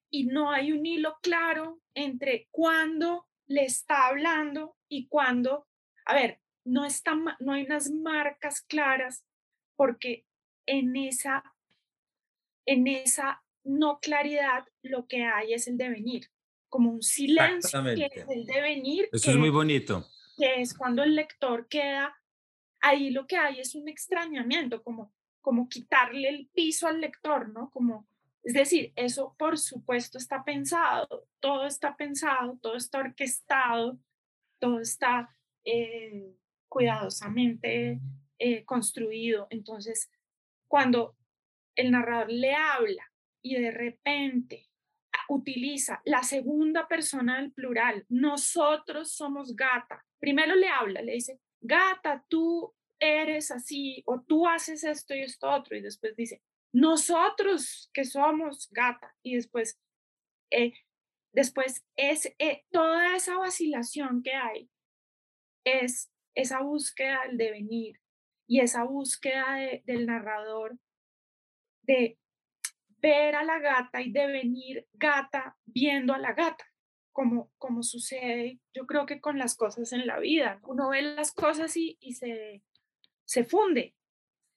y 0.10 0.26
no 0.26 0.52
hay 0.52 0.72
un 0.72 0.86
hilo 0.86 1.18
claro 1.22 1.82
entre 1.94 2.48
cuándo 2.52 3.28
le 3.48 3.66
está 3.66 4.08
hablando 4.08 4.76
y 4.90 5.08
cuándo, 5.08 5.68
a 6.06 6.14
ver, 6.14 6.42
no, 6.64 6.86
está, 6.86 7.16
no 7.40 7.54
hay 7.54 7.64
unas 7.64 7.92
marcas 7.92 8.62
claras 8.62 9.26
porque 9.76 10.26
en 10.66 10.96
esa, 10.96 11.44
en 12.66 12.88
esa 12.88 13.44
no 13.64 14.00
claridad 14.00 14.66
lo 14.82 15.08
que 15.08 15.24
hay 15.24 15.54
es 15.54 15.68
el 15.68 15.78
devenir, 15.78 16.30
como 16.76 16.92
un 16.92 17.02
silencio 17.02 17.82
que 17.86 18.10
es 18.12 18.28
el 18.28 18.46
devenir. 18.46 19.08
Eso 19.14 19.32
es 19.32 19.38
muy 19.38 19.50
bonito. 19.50 20.06
Que 20.36 20.60
es 20.60 20.74
cuando 20.74 21.04
el 21.04 21.16
lector 21.16 21.70
queda, 21.70 22.14
ahí 22.82 23.12
lo 23.12 23.26
que 23.28 23.38
hay 23.38 23.62
es 23.62 23.76
un 23.76 23.88
extrañamiento, 23.88 24.84
como, 24.84 25.14
como 25.40 25.70
quitarle 25.70 26.28
el 26.28 26.50
piso 26.54 26.90
al 26.90 27.00
lector, 27.00 27.48
¿no? 27.48 27.70
Como, 27.70 28.10
es 28.44 28.54
decir, 28.56 28.92
eso 28.98 29.38
por 29.40 29.58
supuesto 29.58 30.18
está 30.18 30.44
pensado, 30.44 31.30
todo 31.40 31.66
está 31.66 31.96
pensado, 31.96 32.60
todo 32.62 32.76
está 32.76 33.00
orquestado, 33.00 33.98
todo 34.60 34.82
está 34.82 35.34
eh, 35.64 36.36
cuidadosamente 36.68 38.02
eh, 38.38 38.66
construido. 38.66 39.48
Entonces, 39.50 40.12
cuando 40.68 41.16
el 41.76 41.92
narrador 41.92 42.30
le 42.30 42.54
habla 42.54 43.10
y 43.42 43.56
de 43.56 43.72
repente 43.72 44.68
utiliza 45.30 46.02
la 46.06 46.24
segunda 46.24 46.88
persona 46.88 47.40
del 47.40 47.52
plural. 47.52 48.06
Nosotros 48.10 49.12
somos 49.14 49.56
gata. 49.56 50.04
Primero 50.20 50.56
le 50.56 50.68
habla, 50.68 51.02
le 51.02 51.14
dice, 51.14 51.40
gata, 51.62 52.24
tú 52.28 52.74
eres 53.00 53.52
así 53.52 54.04
o 54.06 54.22
tú 54.22 54.48
haces 54.48 54.84
esto 54.84 55.14
y 55.14 55.22
esto 55.22 55.50
otro. 55.50 55.76
Y 55.76 55.82
después 55.82 56.16
dice, 56.16 56.42
nosotros 56.74 57.90
que 57.94 58.06
somos 58.06 58.70
gata. 58.72 59.16
Y 59.24 59.36
después, 59.36 59.80
eh, 60.52 60.74
después 61.34 61.86
es 61.96 62.34
eh, 62.40 62.64
toda 62.72 63.16
esa 63.16 63.38
vacilación 63.38 64.24
que 64.24 64.34
hay 64.34 64.70
es 65.66 66.12
esa 66.36 66.62
búsqueda 66.62 67.22
del 67.28 67.38
devenir 67.38 68.00
y 68.48 68.60
esa 68.60 68.84
búsqueda 68.84 69.58
del 69.86 70.06
narrador 70.06 70.78
de 71.84 72.20
ver 73.06 73.36
a 73.36 73.44
la 73.44 73.60
gata 73.60 74.02
y 74.02 74.12
devenir 74.12 74.88
gata 74.94 75.56
viendo 75.66 76.14
a 76.14 76.18
la 76.18 76.34
gata, 76.34 76.66
como, 77.12 77.52
como 77.60 77.84
sucede 77.84 78.60
yo 78.74 78.88
creo 78.88 79.06
que 79.06 79.22
con 79.22 79.38
las 79.38 79.56
cosas 79.56 79.94
en 79.94 80.08
la 80.08 80.20
vida. 80.20 80.60
Uno 80.64 80.90
ve 80.90 81.04
las 81.04 81.32
cosas 81.32 81.78
y, 81.78 81.98
y 82.02 82.14
se, 82.16 82.64
se 83.24 83.44
funde 83.44 83.96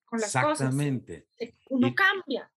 con 0.06 0.18
las 0.18 0.34
Exactamente. 0.34 1.28
cosas. 1.38 1.54
Uno 1.68 1.94
cambia. 1.94 2.50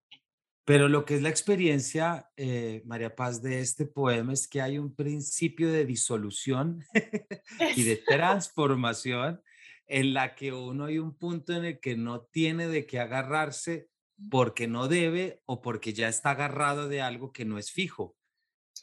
Pero 0.63 0.87
lo 0.87 1.03
que 1.03 1.15
es 1.15 1.21
la 1.21 1.29
experiencia, 1.29 2.31
eh, 2.37 2.81
María 2.85 3.13
Paz, 3.13 3.41
de 3.41 3.59
este 3.59 3.85
poema 3.85 4.31
es 4.31 4.47
que 4.47 4.61
hay 4.61 4.77
un 4.77 4.95
principio 4.95 5.69
de 5.69 5.85
disolución 5.85 6.85
y 7.75 7.83
de 7.83 7.97
transformación 7.97 9.41
en 9.87 10.13
la 10.13 10.35
que 10.35 10.53
uno 10.53 10.85
hay 10.85 10.99
un 10.99 11.17
punto 11.17 11.51
en 11.53 11.65
el 11.65 11.79
que 11.81 11.97
no 11.97 12.21
tiene 12.21 12.69
de 12.69 12.85
qué 12.85 13.01
agarrarse 13.01 13.90
porque 14.29 14.67
no 14.67 14.87
debe 14.87 15.41
o 15.45 15.61
porque 15.61 15.93
ya 15.93 16.07
está 16.07 16.31
agarrado 16.31 16.87
de 16.87 17.01
algo 17.01 17.31
que 17.31 17.45
no 17.45 17.57
es 17.57 17.71
fijo. 17.71 18.15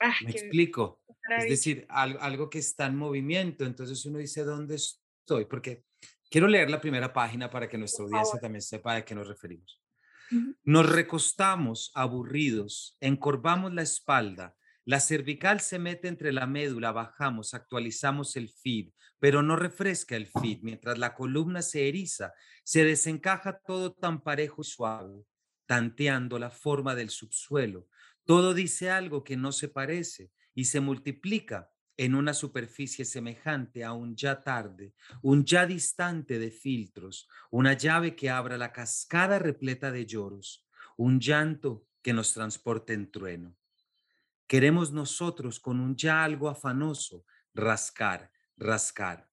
Ah, 0.01 0.15
Me 0.25 0.31
explico. 0.31 1.03
Es 1.39 1.49
decir, 1.49 1.87
algo, 1.89 2.21
algo 2.21 2.51
que 2.51 2.59
está 2.59 2.87
en 2.87 2.97
movimiento. 2.97 3.65
Entonces 3.65 4.05
uno 4.07 4.19
dice, 4.19 4.45
¿dónde 4.45 4.77
estoy? 4.77 5.45
Porque 5.45 5.85
quiero 6.31 6.49
leer 6.49 6.71
la 6.71 6.81
primera 6.81 7.13
página 7.13 7.51
para 7.51 7.69
que 7.69 7.79
nuestra 7.79 8.05
audiencia 8.05 8.39
también 8.41 8.63
sepa 8.63 8.95
de 8.95 9.05
qué 9.05 9.15
nos 9.15 9.29
referimos. 9.29 9.83
Nos 10.65 10.91
recostamos 10.91 11.91
aburridos, 11.95 12.97
encorvamos 13.01 13.73
la 13.73 13.83
espalda, 13.83 14.57
la 14.89 15.01
cervical 15.01 15.61
se 15.61 15.79
mete 15.79 16.09
entre 16.09 16.33
la 16.33 16.47
médula, 16.47 16.93
bajamos, 16.93 17.53
actualizamos 17.53 18.37
el 18.37 18.49
feed, 18.49 18.89
pero 19.19 19.43
no 19.43 19.55
refresca 19.55 20.17
el 20.17 20.27
feed. 20.27 20.61
Mientras 20.63 20.97
la 20.97 21.15
columna 21.15 21.61
se 21.61 21.91
eriza, 21.91 22.33
se 22.65 22.85
desencaja 22.85 23.59
todo 23.59 23.93
tan 23.93 24.23
parejo 24.23 24.63
y 24.63 24.65
suave, 24.65 25.27
tanteando 25.67 26.39
la 26.39 26.49
forma 26.49 26.95
del 26.95 27.11
subsuelo. 27.11 27.87
Todo 28.25 28.55
dice 28.55 28.91
algo 28.91 29.25
que 29.25 29.37
no 29.37 29.53
se 29.53 29.69
parece 29.69 30.31
y 30.55 30.65
se 30.65 30.81
multiplica 30.81 31.71
en 31.99 32.15
una 32.15 32.33
superficie 32.33 33.05
semejante 33.05 33.85
a 33.85 33.93
un 33.93 34.17
ya 34.17 34.43
tarde, 34.43 34.95
un 35.21 35.45
ya 35.45 35.67
distante 35.67 36.39
de 36.39 36.51
filtros, 36.51 37.29
una 37.51 37.75
llave 37.75 38.17
que 38.17 38.31
abra 38.31 38.57
la 38.57 38.73
cascada 38.73 39.39
repleta 39.39 39.93
de 39.93 40.07
lloros, 40.07 40.67
un 40.97 41.21
llanto 41.21 41.85
que 42.01 42.15
nos 42.15 42.33
transporte 42.33 42.95
en 42.95 43.11
trueno. 43.11 43.55
Queremos 44.49 44.93
nosotros 44.93 45.61
con 45.61 45.79
un 45.79 45.95
ya 45.95 46.25
algo 46.25 46.49
afanoso 46.49 47.25
rascar, 47.55 48.31
rascar. 48.57 49.29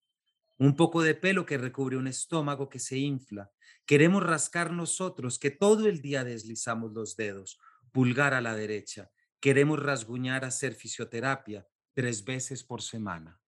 Un 0.57 0.75
poco 0.75 1.01
de 1.01 1.15
pelo 1.15 1.45
que 1.45 1.57
recubre 1.57 1.97
un 1.97 2.07
estómago 2.07 2.69
que 2.69 2.79
se 2.79 2.97
infla. 2.97 3.51
Queremos 3.85 4.23
rascar 4.23 4.71
nosotros 4.71 5.39
que 5.39 5.51
todo 5.51 5.87
el 5.87 6.01
día 6.01 6.23
deslizamos 6.23 6.93
los 6.93 7.15
dedos, 7.15 7.59
pulgar 7.91 8.33
a 8.33 8.41
la 8.41 8.55
derecha. 8.55 9.11
Queremos 9.39 9.81
rasguñar 9.81 10.43
hacer 10.43 10.73
fisioterapia, 10.73 11.67
tres 11.93 12.23
veces 12.23 12.63
por 12.63 12.81
semana. 12.81 13.39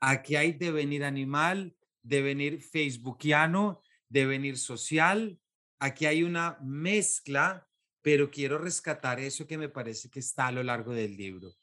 Aquí 0.00 0.36
hay 0.36 0.52
devenir 0.52 1.04
animal, 1.04 1.76
devenir 2.02 2.60
facebookiano, 2.60 3.80
devenir 4.08 4.58
social. 4.58 5.40
Aquí 5.78 6.06
hay 6.06 6.24
una 6.24 6.58
mezcla, 6.62 7.68
pero 8.04 8.30
quiero 8.30 8.58
rescatar 8.58 9.18
eso 9.18 9.46
que 9.46 9.56
me 9.56 9.70
parece 9.70 10.10
que 10.10 10.20
está 10.20 10.48
a 10.48 10.52
lo 10.52 10.62
largo 10.62 10.92
del 10.92 11.16
libro. 11.16 11.54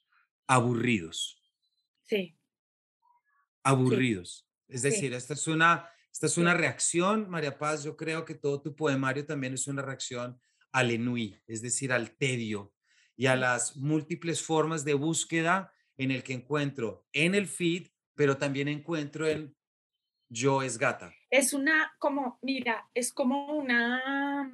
Aburridos. 0.47 1.39
Sí. 2.01 2.35
Aburridos. 3.61 4.49
Es 4.67 4.81
decir, 4.81 5.13
esta 5.13 5.35
es 5.35 5.45
una, 5.45 5.87
esta 6.11 6.25
es 6.25 6.39
una 6.39 6.55
reacción, 6.55 7.29
María 7.29 7.59
Paz, 7.59 7.83
yo 7.83 7.95
creo 7.95 8.25
que 8.25 8.33
todo 8.33 8.59
tu 8.59 8.75
poemario 8.75 9.23
también 9.23 9.53
es 9.53 9.67
una 9.67 9.83
reacción 9.83 10.41
al 10.71 10.89
enui, 10.89 11.39
es 11.45 11.61
decir, 11.61 11.93
al 11.93 12.17
tedio 12.17 12.73
y 13.15 13.27
a 13.27 13.35
las 13.35 13.77
múltiples 13.77 14.41
formas 14.41 14.83
de 14.83 14.95
búsqueda 14.95 15.71
en 15.95 16.09
el 16.09 16.23
que 16.23 16.33
encuentro 16.33 17.05
en 17.13 17.35
el 17.35 17.45
feed, 17.45 17.89
pero 18.15 18.37
también 18.37 18.67
encuentro 18.67 19.27
en 19.27 19.55
yo 20.27 20.63
es 20.63 20.79
gata. 20.79 21.13
Es 21.29 21.53
una, 21.53 21.93
como, 21.99 22.39
mira, 22.41 22.89
es 22.95 23.13
como 23.13 23.53
una, 23.53 24.51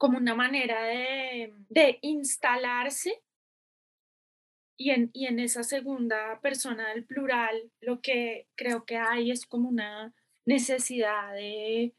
como 0.00 0.16
una 0.16 0.34
manera 0.34 0.82
de, 0.84 1.52
de 1.68 1.98
instalarse 2.00 3.22
y 4.78 4.92
en, 4.92 5.10
y 5.12 5.26
en 5.26 5.38
esa 5.38 5.62
segunda 5.62 6.40
persona 6.40 6.88
del 6.88 7.04
plural 7.04 7.70
lo 7.82 8.00
que 8.00 8.48
creo 8.56 8.86
que 8.86 8.96
hay 8.96 9.30
es 9.30 9.44
como 9.44 9.68
una 9.68 10.14
necesidad 10.46 11.34
de, 11.34 11.94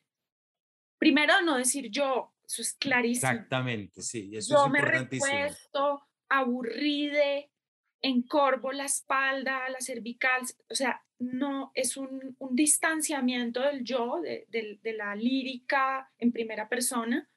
primero 0.97 1.43
no 1.43 1.57
decir 1.57 1.91
yo, 1.91 2.33
eso 2.43 2.63
es 2.63 2.73
clarísimo. 2.73 3.33
Exactamente, 3.33 4.01
sí, 4.01 4.35
eso 4.35 4.55
yo 4.55 4.65
es 4.65 4.71
me 4.71 4.81
recuesto, 4.81 6.01
aburride, 6.27 7.51
encorvo 8.01 8.71
la 8.71 8.85
espalda, 8.85 9.69
la 9.69 9.79
cervical, 9.79 10.41
o 10.71 10.73
sea, 10.73 11.05
no 11.19 11.71
es 11.75 11.97
un, 11.97 12.35
distanciamiento 12.49 13.61
del 13.61 13.83
yo, 13.83 14.21
de, 14.21 14.47
de, 14.49 14.93
la 14.93 15.13
lírica 15.13 16.11
en 16.17 16.31
primera 16.31 16.67
persona 16.67 17.31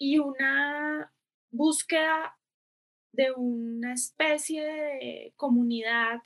y 0.00 0.18
una 0.18 1.12
búsqueda 1.50 2.38
de 3.12 3.32
una 3.32 3.92
especie 3.92 4.64
de 4.64 5.34
comunidad 5.36 6.22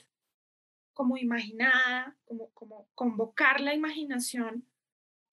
como 0.93 1.17
imaginada, 1.17 2.17
como, 2.23 2.51
como 2.51 2.87
convocar 2.95 3.59
la 3.59 3.73
imaginación 3.73 4.65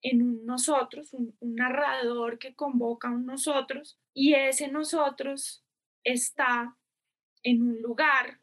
en 0.01 0.21
un 0.21 0.45
nosotros, 0.45 1.13
un, 1.13 1.33
un 1.39 1.55
narrador 1.55 2.37
que 2.37 2.53
convoca 2.53 3.07
a 3.07 3.11
un 3.11 3.25
nosotros 3.25 3.97
y 4.13 4.33
ese 4.33 4.67
nosotros 4.67 5.63
está 6.03 6.77
en 7.43 7.61
un 7.61 7.81
lugar 7.81 8.41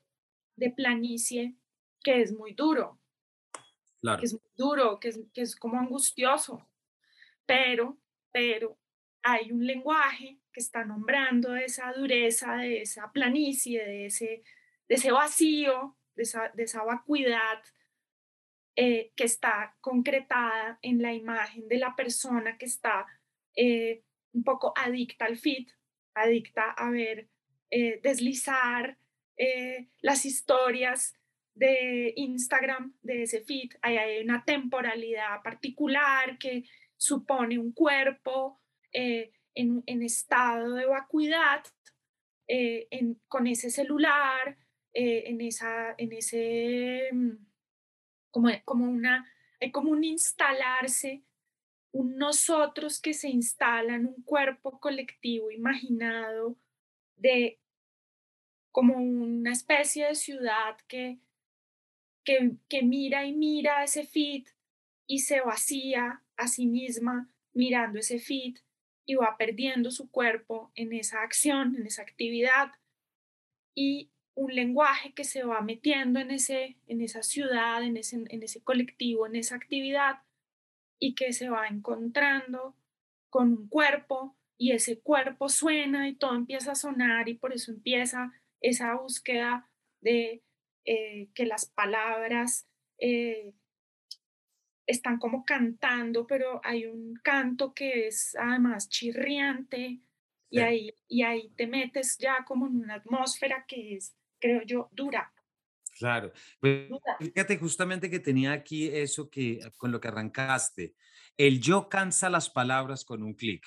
de 0.56 0.70
planicie 0.70 1.56
que 2.02 2.22
es 2.22 2.32
muy 2.32 2.54
duro, 2.54 2.98
claro. 4.00 4.18
que 4.18 4.26
es 4.26 4.32
muy 4.32 4.50
duro, 4.56 4.98
que 4.98 5.08
es, 5.08 5.20
que 5.34 5.42
es 5.42 5.54
como 5.56 5.78
angustioso, 5.78 6.66
pero, 7.44 7.98
pero 8.32 8.79
hay 9.22 9.52
un 9.52 9.66
lenguaje 9.66 10.38
que 10.52 10.61
está 10.61 10.85
nombrando 10.85 11.56
esa 11.56 11.92
dureza, 11.92 12.56
de 12.56 12.83
esa 12.83 13.12
planicie, 13.12 13.85
de 13.85 14.06
ese, 14.06 14.42
de 14.88 14.94
ese 14.94 15.12
vacío, 15.12 15.96
de 16.14 16.22
esa, 16.22 16.48
de 16.54 16.64
esa 16.64 16.83
vacuidad 16.83 17.62
eh, 18.76 19.12
que 19.16 19.24
está 19.24 19.76
concretada 19.80 20.78
en 20.83 21.02
la 21.02 21.12
imagen 21.12 21.68
de 21.68 21.78
la 21.78 21.94
persona 21.96 22.56
que 22.56 22.66
está 22.66 23.06
eh, 23.54 24.04
un 24.33 24.44
poco 24.44 24.72
adicta 24.76 25.26
al 25.26 25.37
fit, 25.37 25.70
adicta 26.14 26.70
a 26.70 26.90
ver 26.90 27.28
eh, 27.70 28.00
deslizar 28.02 28.96
las 30.02 30.26
historias 30.26 31.14
de 31.54 32.12
Instagram, 32.14 32.94
de 33.00 33.22
ese. 33.22 33.42
Ahí 33.80 33.96
hay 33.96 34.22
una 34.22 34.44
temporalidad 34.44 35.42
particular 35.42 36.37
que 36.38 36.64
supone 36.98 37.59
un 37.59 37.72
cuerpo 37.72 38.61
eh, 38.92 39.33
en, 39.55 39.83
en, 39.87 40.03
estado 40.03 40.74
de 40.74 40.87
vacuidad, 40.87 41.64
en, 42.46 43.20
con 43.29 43.46
ese 43.46 43.70
celular, 43.70 44.57
en, 44.92 45.40
esa, 45.40 45.94
en 45.98 46.12
ese, 46.12 47.09
mm, 47.12 47.37
como, 48.31 48.50
como, 48.64 48.87
una, 48.87 49.31
hay 49.61 49.70
como 49.70 49.90
un 49.90 50.03
instalarse 50.03 51.22
un 51.92 52.16
nosotros 52.16 53.00
que 53.00 53.14
se 53.14 53.29
instala 53.29 53.94
en 53.94 54.07
un 54.07 54.22
cuerpo 54.22 54.79
colectivo 54.79 55.50
imaginado 55.50 56.57
de 57.16 57.59
como 58.70 58.96
una 58.96 59.53
especie 59.53 60.07
de 60.07 60.14
ciudad 60.14 60.76
que, 60.87 61.18
que, 62.24 62.53
que 62.68 62.83
mira 62.83 63.26
y 63.26 63.33
mira 63.33 63.83
ese 63.83 64.05
feed 64.05 64.46
y 65.07 65.20
se 65.20 65.40
vacía 65.40 66.22
a 66.37 66.46
sí 66.46 66.66
misma 66.66 67.29
mirando 67.53 67.98
ese 67.98 68.20
feed 68.20 68.59
y 69.11 69.16
va 69.16 69.37
perdiendo 69.37 69.90
su 69.90 70.09
cuerpo 70.09 70.70
en 70.77 70.92
esa 70.92 71.23
acción, 71.23 71.75
en 71.75 71.85
esa 71.85 72.03
actividad. 72.03 72.70
Y 73.75 74.12
un 74.37 74.55
lenguaje 74.55 75.12
que 75.14 75.25
se 75.25 75.42
va 75.42 75.62
metiendo 75.62 76.20
en, 76.20 76.31
ese, 76.31 76.77
en 76.87 77.01
esa 77.01 77.25
ciudad, 77.25 77.83
en 77.83 77.96
ese, 77.96 78.23
en 78.29 78.42
ese 78.44 78.62
colectivo, 78.62 79.27
en 79.27 79.35
esa 79.35 79.57
actividad 79.57 80.20
y 81.01 81.16
que 81.16 81.33
se 81.33 81.51
va 81.51 81.66
encontrando 81.66 82.77
con 83.31 83.49
un 83.49 83.68
cuerpo 83.68 84.37
y 84.57 84.70
ese 84.70 85.01
cuerpo 85.01 85.49
suena 85.49 86.09
y 86.09 86.14
todo 86.14 86.37
empieza 86.37 86.70
a 86.70 86.77
sonar 86.77 87.29
y 87.29 87.35
por 87.35 87.53
eso 87.53 87.73
empieza 87.73 88.33
esa 88.61 88.94
búsqueda 88.94 89.68
de 90.01 90.44
eh, 90.85 91.31
que 91.35 91.46
las 91.46 91.66
palabras 91.66 92.68
eh, 92.99 93.55
están 94.90 95.18
como 95.18 95.44
cantando, 95.44 96.26
pero 96.26 96.61
hay 96.64 96.87
un 96.87 97.14
canto 97.22 97.72
que 97.72 98.09
es 98.09 98.37
además 98.38 98.88
chirriante 98.88 100.00
y, 100.50 100.59
ahí, 100.59 100.94
y 101.09 101.22
ahí 101.22 101.50
te 101.57 101.66
metes 101.66 102.18
ya 102.18 102.44
como 102.44 102.66
en 102.66 102.76
una 102.76 102.94
atmósfera 102.94 103.64
que 103.66 103.94
es, 103.96 104.16
creo 104.40 104.62
yo, 104.62 104.88
dura. 104.92 105.33
Claro, 105.98 106.33
pues 106.61 106.88
fíjate 107.18 107.59
justamente 107.59 108.11
que 108.11 108.20
tenía 108.20 108.53
aquí 108.53 108.88
eso 108.88 109.29
que 109.29 109.61
con 109.76 109.92
lo 109.92 110.00
que 110.00 110.09
arrancaste. 110.09 110.94
El 111.37 111.61
yo 111.61 111.88
cansa 111.88 112.31
las 112.31 112.50
palabras 112.50 113.05
con 113.05 113.22
un 113.22 113.35
clic. 113.35 113.66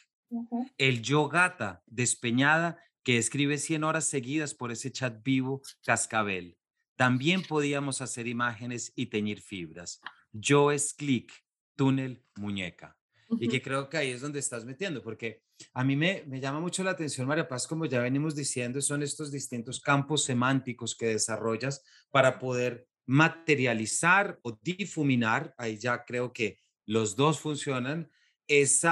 El 0.77 1.01
yo 1.01 1.29
gata 1.29 1.83
despeñada 1.85 2.77
que 3.03 3.17
escribe 3.17 3.57
100 3.57 3.83
horas 3.83 4.05
seguidas 4.05 4.55
por 4.55 4.71
ese 4.71 4.91
chat 4.91 5.23
vivo 5.23 5.61
cascabel. 5.85 6.57
También 6.95 7.43
podíamos 7.43 8.01
hacer 8.01 8.27
imágenes 8.27 8.91
y 8.95 9.07
teñir 9.07 9.41
fibras. 9.41 10.01
Yo 10.33 10.71
es 10.71 10.93
clic, 10.93 11.31
túnel, 11.75 12.25
muñeca. 12.35 12.97
Y 13.39 13.47
que 13.47 13.61
creo 13.61 13.89
que 13.89 13.97
ahí 13.97 14.11
es 14.11 14.21
donde 14.21 14.39
estás 14.39 14.65
metiendo, 14.65 15.01
porque 15.01 15.41
a 15.73 15.83
mí 15.83 15.95
me, 15.95 16.23
me 16.27 16.39
llama 16.39 16.59
mucho 16.59 16.83
la 16.83 16.91
atención, 16.91 17.27
María 17.27 17.47
Paz, 17.47 17.65
como 17.65 17.85
ya 17.85 17.99
venimos 17.99 18.35
diciendo, 18.35 18.79
son 18.81 19.01
estos 19.01 19.31
distintos 19.31 19.79
campos 19.79 20.23
semánticos 20.23 20.95
que 20.95 21.07
desarrollas 21.07 21.83
para 22.11 22.37
poder 22.37 22.87
materializar 23.05 24.39
o 24.43 24.59
difuminar, 24.61 25.55
ahí 25.57 25.77
ya 25.77 26.05
creo 26.05 26.31
que 26.31 26.59
los 26.85 27.15
dos 27.15 27.39
funcionan, 27.39 28.11
ese 28.47 28.89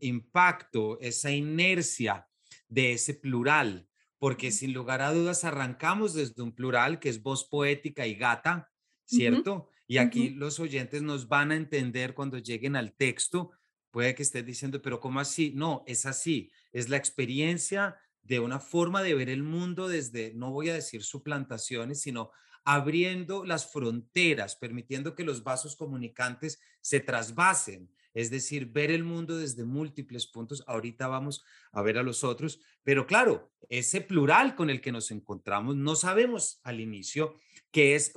impacto, 0.00 0.98
esa 1.00 1.30
inercia 1.30 2.26
de 2.68 2.92
ese 2.92 3.14
plural, 3.14 3.88
porque 4.18 4.50
sin 4.50 4.72
lugar 4.72 5.02
a 5.02 5.12
dudas 5.12 5.44
arrancamos 5.44 6.14
desde 6.14 6.42
un 6.42 6.54
plural 6.54 7.00
que 7.00 7.08
es 7.08 7.22
voz 7.22 7.48
poética 7.48 8.06
y 8.06 8.14
gata, 8.14 8.70
¿cierto? 9.04 9.68
Y 9.90 9.98
aquí 9.98 10.30
los 10.30 10.60
oyentes 10.60 11.02
nos 11.02 11.28
van 11.28 11.50
a 11.50 11.56
entender 11.56 12.14
cuando 12.14 12.38
lleguen 12.38 12.76
al 12.76 12.92
texto 12.92 13.50
Puede 13.90 14.14
que 14.14 14.22
estés 14.22 14.46
diciendo, 14.46 14.80
pero 14.80 15.00
¿cómo 15.00 15.20
así? 15.20 15.52
No, 15.54 15.82
es 15.86 16.06
así. 16.06 16.50
Es 16.72 16.88
la 16.88 16.96
experiencia 16.96 17.96
de 18.22 18.38
una 18.38 18.60
forma 18.60 19.02
de 19.02 19.14
ver 19.14 19.28
el 19.28 19.42
mundo 19.42 19.88
desde, 19.88 20.32
no 20.34 20.52
voy 20.52 20.70
a 20.70 20.74
decir 20.74 21.02
suplantaciones, 21.02 22.00
sino 22.00 22.30
abriendo 22.64 23.44
las 23.44 23.72
fronteras, 23.72 24.54
permitiendo 24.54 25.14
que 25.14 25.24
los 25.24 25.42
vasos 25.42 25.74
comunicantes 25.74 26.60
se 26.80 27.00
trasvasen, 27.00 27.90
es 28.14 28.30
decir, 28.30 28.66
ver 28.66 28.90
el 28.90 29.02
mundo 29.02 29.36
desde 29.38 29.64
múltiples 29.64 30.26
puntos. 30.26 30.62
Ahorita 30.66 31.08
vamos 31.08 31.42
a 31.72 31.82
ver 31.82 31.98
a 31.98 32.02
los 32.02 32.22
otros, 32.22 32.60
pero 32.84 33.06
claro, 33.06 33.50
ese 33.68 34.02
plural 34.02 34.54
con 34.54 34.70
el 34.70 34.80
que 34.80 34.92
nos 34.92 35.10
encontramos, 35.10 35.74
no 35.74 35.96
sabemos 35.96 36.60
al 36.62 36.80
inicio 36.80 37.34
que 37.72 37.94
es 37.94 38.12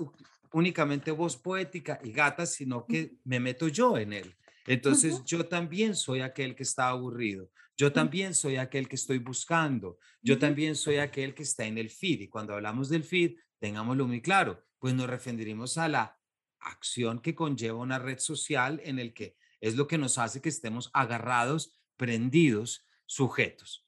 únicamente 0.54 1.12
voz 1.12 1.36
poética 1.36 2.00
y 2.04 2.12
gata, 2.12 2.46
sino 2.46 2.86
que 2.86 3.18
me 3.24 3.40
meto 3.40 3.68
yo 3.68 3.98
en 3.98 4.14
él. 4.14 4.36
Entonces 4.66 5.24
yo 5.26 5.46
también 5.46 5.96
soy 5.96 6.22
aquel 6.22 6.56
que 6.56 6.64
está 6.64 6.88
aburrido, 6.88 7.50
yo 7.76 7.92
también 7.92 8.34
soy 8.34 8.56
aquel 8.56 8.88
que 8.88 8.96
estoy 8.96 9.18
buscando, 9.18 9.98
yo 10.22 10.38
también 10.38 10.76
soy 10.76 10.98
aquel 10.98 11.34
que 11.34 11.44
está 11.44 11.66
en 11.66 11.78
el 11.78 11.90
feed. 11.90 12.22
Y 12.22 12.28
cuando 12.30 12.54
hablamos 12.54 12.88
del 12.88 13.04
feed, 13.04 13.36
tengámoslo 13.60 14.08
muy 14.08 14.22
claro, 14.22 14.64
pues 14.80 14.94
nos 14.94 15.08
referiremos 15.08 15.78
a 15.78 15.88
la 15.88 16.18
acción 16.60 17.20
que 17.20 17.36
conlleva 17.36 17.80
una 17.80 18.00
red 18.00 18.20
social 18.20 18.80
en 18.84 19.00
el 19.00 19.14
que 19.14 19.36
es 19.60 19.76
lo 19.76 19.88
que 19.88 19.98
nos 19.98 20.18
hace 20.18 20.42
que 20.42 20.50
estemos 20.50 20.90
agarrados, 20.94 21.80
prendidos, 21.98 22.86
sujetos. 23.06 23.86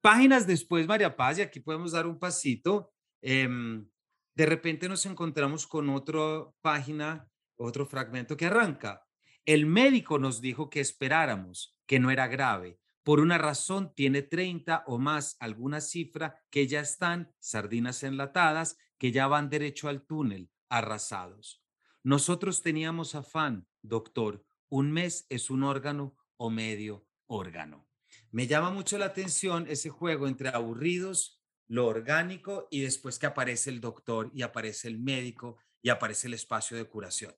Páginas 0.00 0.46
después, 0.46 0.86
María 0.86 1.16
Paz, 1.16 1.38
y 1.38 1.42
aquí 1.42 1.60
podemos 1.60 1.92
dar 1.92 2.06
un 2.06 2.18
pasito. 2.18 2.92
Em, 3.20 3.88
de 4.34 4.46
repente 4.46 4.88
nos 4.88 5.04
encontramos 5.06 5.66
con 5.66 5.88
otra 5.90 6.46
página, 6.60 7.28
otro 7.56 7.86
fragmento 7.86 8.36
que 8.36 8.46
arranca. 8.46 9.06
El 9.44 9.66
médico 9.66 10.18
nos 10.18 10.40
dijo 10.40 10.70
que 10.70 10.80
esperáramos, 10.80 11.76
que 11.86 11.98
no 11.98 12.10
era 12.10 12.28
grave. 12.28 12.78
Por 13.02 13.20
una 13.20 13.36
razón 13.36 13.92
tiene 13.94 14.22
30 14.22 14.84
o 14.86 14.98
más, 14.98 15.36
alguna 15.40 15.80
cifra, 15.80 16.40
que 16.50 16.66
ya 16.68 16.80
están 16.80 17.34
sardinas 17.40 18.02
enlatadas, 18.04 18.76
que 18.98 19.10
ya 19.10 19.26
van 19.26 19.50
derecho 19.50 19.88
al 19.88 20.06
túnel, 20.06 20.48
arrasados. 20.68 21.62
Nosotros 22.04 22.62
teníamos 22.62 23.14
afán, 23.14 23.66
doctor, 23.82 24.44
un 24.68 24.92
mes 24.92 25.26
es 25.28 25.50
un 25.50 25.64
órgano 25.64 26.16
o 26.36 26.48
medio 26.50 27.06
órgano. 27.26 27.86
Me 28.30 28.46
llama 28.46 28.70
mucho 28.70 28.96
la 28.96 29.06
atención 29.06 29.66
ese 29.68 29.90
juego 29.90 30.26
entre 30.28 30.48
aburridos, 30.48 31.41
lo 31.72 31.86
orgánico 31.86 32.68
y 32.70 32.82
después 32.82 33.18
que 33.18 33.26
aparece 33.26 33.70
el 33.70 33.80
doctor 33.80 34.30
y 34.34 34.42
aparece 34.42 34.88
el 34.88 34.98
médico 34.98 35.56
y 35.80 35.88
aparece 35.88 36.26
el 36.26 36.34
espacio 36.34 36.76
de 36.76 36.84
curación 36.84 37.34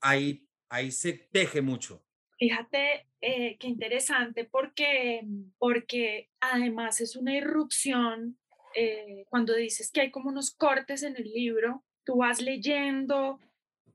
ahí, 0.00 0.46
ahí 0.68 0.90
se 0.90 1.12
teje 1.12 1.60
mucho. 1.62 2.02
Fíjate 2.38 3.06
eh, 3.20 3.56
qué 3.58 3.68
interesante 3.68 4.44
porque, 4.44 5.22
porque 5.58 6.30
además 6.40 7.00
es 7.00 7.16
una 7.16 7.34
irrupción. 7.34 8.38
Eh, 8.74 9.26
cuando 9.28 9.54
dices 9.54 9.90
que 9.90 10.00
hay 10.00 10.10
como 10.10 10.30
unos 10.30 10.52
cortes 10.52 11.02
en 11.02 11.16
el 11.16 11.30
libro, 11.30 11.84
tú 12.04 12.18
vas 12.18 12.40
leyendo 12.40 13.38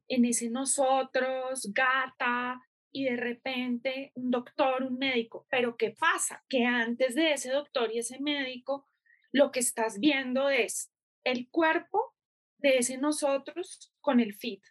en 0.08 0.26
ese 0.26 0.50
nosotros, 0.50 1.72
gata, 1.74 2.62
y 2.96 3.04
de 3.04 3.18
repente 3.18 4.12
un 4.16 4.32
doctor, 4.32 4.84
un 4.84 4.98
médico. 4.98 5.46
Pero 5.50 5.76
¿qué 5.76 5.92
pasa? 5.92 6.46
Que 6.48 6.64
antes 6.64 7.16
de 7.16 7.34
ese 7.34 7.52
doctor 7.52 7.92
y 7.92 8.00
ese 8.00 8.20
médico, 8.20 8.88
lo 9.32 9.52
que 9.52 9.60
estás 9.60 10.00
viendo 10.00 10.50
es 10.50 10.94
el 11.26 11.50
cuerpo 11.50 12.16
de 12.58 12.78
ese 12.78 12.98
nosotros 12.98 13.94
con 14.00 14.20
el 14.22 14.34
fit 14.34 14.64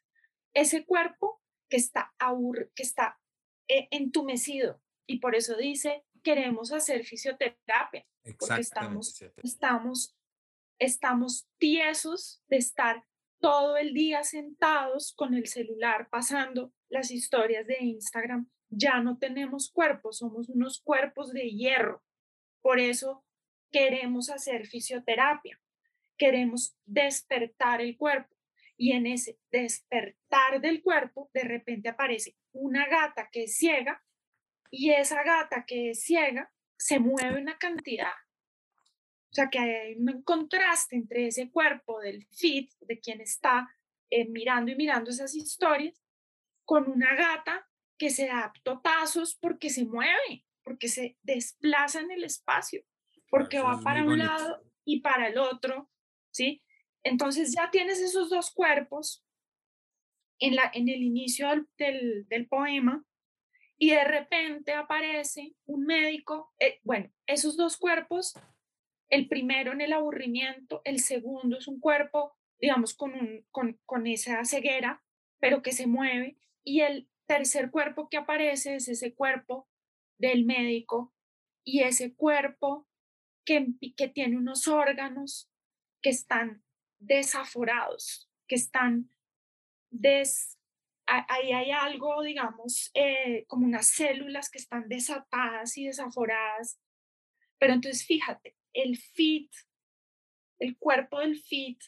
ese 0.55 0.87
cuerpo 0.87 1.43
que 1.69 1.77
está, 1.77 2.15
que 2.75 2.83
está 2.83 3.21
eh, 3.69 3.89
entumecido. 3.91 4.81
Y 5.07 5.19
por 5.19 5.35
eso 5.35 5.57
dice, 5.57 6.05
queremos 6.23 6.73
hacer 6.73 7.05
fisioterapia, 7.05 8.07
porque 8.39 8.61
estamos, 8.61 9.23
estamos, 9.43 10.17
estamos 10.79 11.49
tiesos 11.59 12.43
de 12.49 12.57
estar 12.57 13.05
todo 13.41 13.77
el 13.77 13.93
día 13.93 14.23
sentados 14.23 15.13
con 15.15 15.35
el 15.35 15.47
celular 15.47 16.09
pasando 16.09 16.73
las 16.89 17.11
historias 17.11 17.67
de 17.67 17.79
Instagram. 17.81 18.49
Ya 18.69 19.01
no 19.01 19.19
tenemos 19.19 19.71
cuerpos, 19.71 20.19
somos 20.19 20.49
unos 20.49 20.81
cuerpos 20.81 21.33
de 21.33 21.51
hierro. 21.51 22.03
Por 22.61 22.81
eso 22.81 23.25
queremos 23.71 24.31
hacer 24.31 24.67
fisioterapia, 24.67 25.61
queremos 26.17 26.77
despertar 26.85 27.81
el 27.81 27.97
cuerpo. 27.97 28.35
Y 28.77 28.93
en 28.93 29.07
ese 29.07 29.39
despertar 29.53 30.61
del 30.61 30.83
cuerpo, 30.83 31.31
de 31.33 31.43
repente 31.43 31.89
aparece 31.89 32.37
una 32.53 32.89
gata 32.89 33.29
que 33.31 33.45
es 33.45 33.57
ciega 33.57 34.03
y 34.71 34.91
esa 34.91 35.23
gata 35.23 35.65
que 35.65 35.91
es 35.91 36.03
ciega 36.03 36.53
se 36.77 36.99
mueve 36.99 37.41
una 37.41 37.57
cantidad. 37.59 38.13
O 39.31 39.35
sea 39.35 39.49
que 39.49 39.59
hay 39.59 39.97
un 39.97 40.23
contraste 40.23 40.97
entre 40.97 41.27
ese 41.27 41.51
cuerpo 41.51 42.01
del 42.01 42.27
fit, 42.27 42.71
de 42.81 43.01
quien 43.01 43.21
está 43.21 43.69
eh, 44.11 44.29
mirando 44.29 44.71
y 44.71 44.77
mirando 44.77 45.11
esas 45.11 45.35
historias, 45.35 46.04
con 46.65 46.91
una 46.91 47.15
gata 47.15 47.69
que 47.99 48.11
se 48.11 48.27
da 48.27 48.53
totazos 48.63 49.37
porque 49.37 49.71
se 49.71 49.85
mueve, 49.85 50.45
porque 50.63 50.89
se 50.89 51.17
desplaza 51.23 52.01
en 52.01 52.11
el 52.11 52.25
espacio, 52.25 52.83
porque 53.29 53.61
va 53.61 53.81
para 53.81 54.05
un 54.05 54.19
lado 54.19 54.63
y 54.85 55.01
para 55.01 55.29
el 55.29 55.39
otro, 55.39 55.91
¿sí? 56.31 56.63
Entonces 57.03 57.55
ya 57.55 57.71
tienes 57.71 58.01
esos 58.01 58.31
dos 58.31 58.51
cuerpos 58.51 59.25
en, 60.39 60.57
la, 60.57 60.71
en 60.75 60.89
el 60.89 61.03
inicio 61.03 61.49
del, 61.77 62.27
del, 62.29 62.49
poema 62.49 63.05
y 63.77 63.91
de 63.91 64.05
repente 64.05 64.73
aparece 64.73 65.55
un 65.67 65.85
médico, 65.85 66.53
eh, 66.59 66.81
bueno, 66.83 67.11
esos 67.27 67.57
dos 67.57 67.77
cuerpos, 67.77 68.35
el 69.11 69.29
primero 69.29 69.73
en 69.73 69.81
el 69.81 69.93
aburrimiento, 69.93 70.81
el 70.85 71.01
segundo 71.01 71.59
es 71.59 71.69
un 71.69 71.79
cuerpo, 71.79 72.37
digamos, 72.59 72.95
con, 72.95 73.15
un, 73.15 73.45
con, 73.51 73.79
con 73.85 74.07
esa 74.07 74.45
ceguera, 74.45 75.03
pero 75.39 75.63
que 75.63 75.73
se 75.73 75.87
mueve, 75.87 76.39
y 76.65 76.81
el 76.81 77.09
tercer 77.27 77.71
cuerpo 77.71 78.09
que 78.09 78.17
aparece 78.17 78.77
es 78.77 78.89
ese 78.89 79.15
cuerpo 79.15 79.69
del 80.19 80.45
médico 80.45 81.15
y 81.65 81.83
ese 81.83 82.15
cuerpo 82.15 82.89
que, 83.45 83.67
que 83.97 84.09
tiene 84.09 84.37
unos 84.37 84.69
órganos 84.69 85.51
que 86.03 86.11
están 86.11 86.65
desaforados, 86.99 88.31
que 88.49 88.57
están 88.57 89.11
des... 89.91 90.59
Ahí 91.07 91.53
hay 91.53 91.71
algo, 91.71 92.23
digamos, 92.23 92.91
eh, 92.95 93.45
como 93.47 93.67
unas 93.67 93.89
células 93.89 94.49
que 94.49 94.57
están 94.57 94.89
desatadas 94.89 95.77
y 95.77 95.85
desaforadas. 95.85 96.81
Pero 97.59 97.75
entonces 97.75 98.07
fíjate, 98.07 98.57
el 98.73 98.97
fit, 98.97 99.53
el 100.59 100.79
cuerpo 100.79 101.21
del 101.21 101.39
fit 101.39 101.79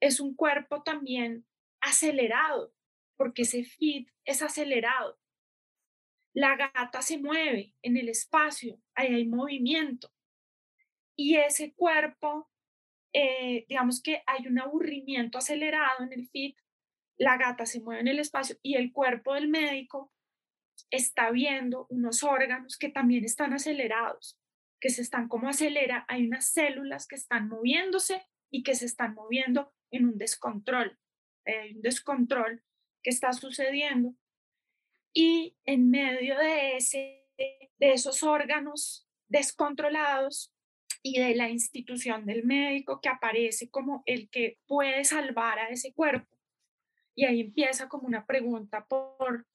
es 0.00 0.20
un 0.20 0.34
cuerpo 0.34 0.82
también 0.82 1.46
acelerado, 1.80 2.74
porque 3.16 3.42
ese 3.42 3.64
fit 3.64 4.08
es 4.24 4.42
acelerado. 4.42 5.18
La 6.32 6.56
gata 6.56 7.00
se 7.02 7.18
mueve 7.18 7.74
en 7.82 7.96
el 7.96 8.08
espacio, 8.08 8.80
ahí 8.94 9.14
hay 9.14 9.26
movimiento. 9.26 10.12
y 11.18 11.36
ese 11.36 11.72
cuerpo, 11.72 12.50
eh, 13.14 13.64
digamos 13.70 14.02
que 14.02 14.22
hay 14.26 14.46
un 14.46 14.58
aburrimiento 14.58 15.38
acelerado 15.38 16.04
en 16.04 16.12
el 16.12 16.28
FIT, 16.28 16.58
la 17.16 17.38
gata 17.38 17.64
se 17.64 17.80
mueve 17.80 18.02
en 18.02 18.08
el 18.08 18.18
espacio 18.18 18.58
y 18.62 18.74
el 18.74 18.92
cuerpo 18.92 19.32
del 19.32 19.48
médico 19.48 20.12
está 20.90 21.30
viendo 21.30 21.86
unos 21.88 22.22
órganos 22.22 22.76
que 22.76 22.90
también 22.90 23.24
están 23.24 23.54
acelerados, 23.54 24.38
que 24.80 24.90
se 24.90 25.00
están 25.00 25.28
como 25.28 25.48
acelera, 25.48 26.04
hay 26.08 26.26
unas 26.26 26.50
células 26.50 27.06
que 27.06 27.16
están 27.16 27.48
moviéndose 27.48 28.22
y 28.50 28.62
que 28.62 28.74
se 28.74 28.84
están 28.84 29.14
moviendo 29.14 29.72
en 29.90 30.04
un 30.04 30.18
descontrol, 30.18 30.98
hay 31.46 31.76
un 31.76 31.82
descontrol 31.82 32.62
que 33.06 33.10
está 33.10 33.32
sucediendo. 33.32 34.16
Y 35.14 35.56
en 35.64 35.90
medio 35.90 36.36
de, 36.36 36.76
ese, 36.76 37.24
de 37.78 37.92
esos 37.92 38.24
órganos 38.24 39.08
descontrolados 39.28 40.52
y 41.04 41.20
de 41.20 41.36
la 41.36 41.48
institución 41.48 42.26
del 42.26 42.44
médico 42.44 43.00
que 43.00 43.08
aparece 43.08 43.70
como 43.70 44.02
el 44.06 44.28
que 44.28 44.58
puede 44.66 45.04
salvar 45.04 45.60
a 45.60 45.68
ese 45.68 45.94
cuerpo. 45.94 46.36
Y 47.14 47.26
ahí 47.26 47.42
empieza 47.42 47.88
como 47.88 48.08
una 48.08 48.26
pregunta 48.26 48.86
por 48.86 49.46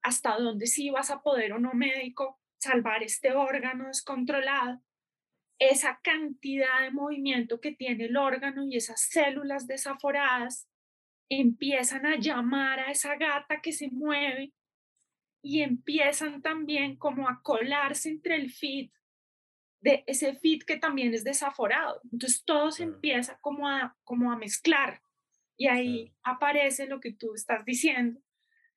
hasta 0.00 0.36
dónde 0.36 0.68
sí 0.68 0.90
vas 0.90 1.10
a 1.10 1.22
poder 1.22 1.54
o 1.54 1.58
no 1.58 1.72
médico 1.74 2.40
salvar 2.58 3.02
este 3.02 3.32
órgano 3.32 3.88
descontrolado. 3.88 4.80
Esa 5.58 5.98
cantidad 6.04 6.82
de 6.82 6.92
movimiento 6.92 7.60
que 7.60 7.72
tiene 7.72 8.04
el 8.04 8.16
órgano 8.16 8.64
y 8.64 8.76
esas 8.76 9.00
células 9.00 9.66
desaforadas 9.66 10.68
empiezan 11.40 12.06
a 12.06 12.16
llamar 12.16 12.80
a 12.80 12.90
esa 12.90 13.16
gata 13.16 13.60
que 13.60 13.72
se 13.72 13.88
mueve 13.88 14.52
y 15.42 15.62
empiezan 15.62 16.42
también 16.42 16.96
como 16.96 17.28
a 17.28 17.40
colarse 17.42 18.10
entre 18.10 18.36
el 18.36 18.50
feed 18.50 18.90
de 19.80 20.04
ese 20.06 20.34
feed 20.36 20.62
que 20.62 20.76
también 20.76 21.12
es 21.14 21.24
desaforado. 21.24 22.00
Entonces 22.12 22.44
todo 22.44 22.70
se 22.70 22.84
empieza 22.84 23.38
como 23.40 23.68
a, 23.68 23.96
como 24.04 24.30
a 24.30 24.36
mezclar 24.36 25.02
y 25.56 25.66
ahí 25.66 26.14
aparece 26.22 26.86
lo 26.86 27.00
que 27.00 27.12
tú 27.12 27.34
estás 27.34 27.64
diciendo 27.64 28.20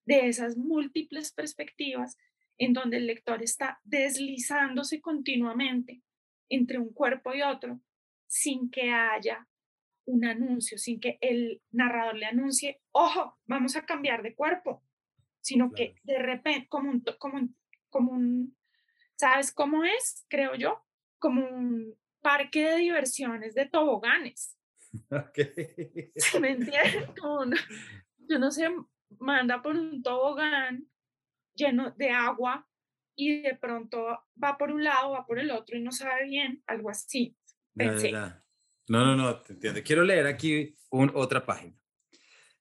de 0.05 0.27
esas 0.27 0.57
múltiples 0.57 1.31
perspectivas 1.31 2.17
en 2.57 2.73
donde 2.73 2.97
el 2.97 3.07
lector 3.07 3.43
está 3.43 3.79
deslizándose 3.83 5.01
continuamente 5.01 6.01
entre 6.49 6.79
un 6.79 6.93
cuerpo 6.93 7.33
y 7.33 7.41
otro 7.41 7.81
sin 8.27 8.69
que 8.69 8.91
haya 8.91 9.47
un 10.05 10.25
anuncio, 10.25 10.77
sin 10.77 10.99
que 10.99 11.17
el 11.21 11.61
narrador 11.71 12.15
le 12.15 12.25
anuncie, 12.25 12.81
ojo, 12.91 13.37
vamos 13.45 13.75
a 13.75 13.85
cambiar 13.85 14.21
de 14.23 14.35
cuerpo, 14.35 14.83
sino 15.41 15.71
que 15.71 15.95
de 16.03 16.19
repente, 16.19 16.67
como 16.67 16.89
un, 16.89 17.03
como, 17.19 17.49
como 17.89 18.11
un, 18.11 18.57
¿sabes 19.15 19.51
cómo 19.51 19.83
es? 19.83 20.25
Creo 20.29 20.55
yo, 20.55 20.83
como 21.19 21.47
un 21.47 21.95
parque 22.21 22.65
de 22.65 22.77
diversiones 22.77 23.55
de 23.55 23.65
toboganes. 23.65 24.51
Okay. 25.09 26.13
¿Me 26.39 26.51
entiendes? 26.51 27.09
yo 28.29 28.39
no 28.39 28.49
sé, 28.49 28.69
manda 29.19 29.61
por 29.61 29.75
un 29.75 30.01
tobogán 30.01 30.87
lleno 31.53 31.91
de 31.91 32.11
agua 32.11 32.65
y 33.13 33.41
de 33.41 33.55
pronto 33.55 34.23
va 34.41 34.57
por 34.57 34.71
un 34.71 34.85
lado, 34.85 35.11
va 35.11 35.25
por 35.25 35.37
el 35.37 35.51
otro 35.51 35.77
y 35.77 35.81
no 35.81 35.91
sabe 35.91 36.25
bien, 36.25 36.63
algo 36.65 36.89
así. 36.89 37.35
No, 38.87 39.03
no, 39.03 39.15
no, 39.15 39.41
te 39.41 39.53
entiendo. 39.53 39.81
Quiero 39.83 40.03
leer 40.03 40.27
aquí 40.27 40.75
otra 40.89 41.45
página. 41.45 41.75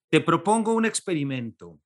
Te 0.09 0.21
propongo 0.21 0.73
un 0.73 0.85
experimento. 0.85 1.81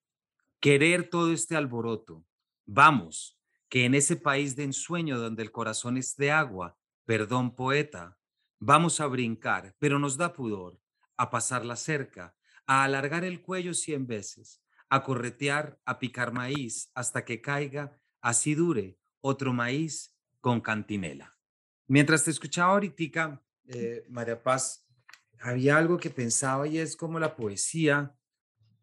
Querer 0.61 1.09
todo 1.09 1.33
este 1.33 1.57
alboroto. 1.57 2.25
Vamos, 2.67 3.39
que 3.69 3.85
en 3.85 3.95
ese 3.95 4.17
país 4.17 4.57
de 4.57 4.65
ensueño 4.65 5.19
donde 5.19 5.43
el 5.43 5.53
corazón 5.53 5.97
es 5.97 6.17
de 6.17 6.31
agua, 6.31 6.77
perdón 7.05 7.55
poeta, 7.55 8.19
vamos 8.59 9.01
a 9.01 9.07
brincar, 9.07 9.75
pero 9.79 9.99
nos 9.99 10.17
da 10.17 10.33
pudor, 10.33 10.81
a 11.17 11.31
pasar 11.31 11.65
la 11.65 11.77
cerca, 11.77 12.37
a 12.67 12.85
alargar 12.85 13.25
el 13.25 13.41
cuello 13.41 13.75
cien 13.75 14.07
veces, 14.07 14.63
a 14.89 15.03
corretear, 15.03 15.81
a 15.85 15.99
picar 15.99 16.33
maíz 16.33 16.91
hasta 16.95 17.25
que 17.25 17.41
caiga, 17.41 17.99
así 18.21 18.55
dure, 18.55 18.99
otro 19.21 19.53
maíz 19.53 20.15
con 20.41 20.61
cantinela. 20.61 21.39
Mientras 21.87 22.25
te 22.25 22.31
escuchaba 22.31 22.73
ahorita, 22.73 23.43
eh, 23.69 24.05
María 24.09 24.43
Paz, 24.43 24.87
había 25.41 25.77
algo 25.77 25.99
que 25.99 26.11
pensaba 26.11 26.67
y 26.67 26.79
es 26.79 26.97
como 26.97 27.19
la 27.19 27.37
poesía 27.37 28.15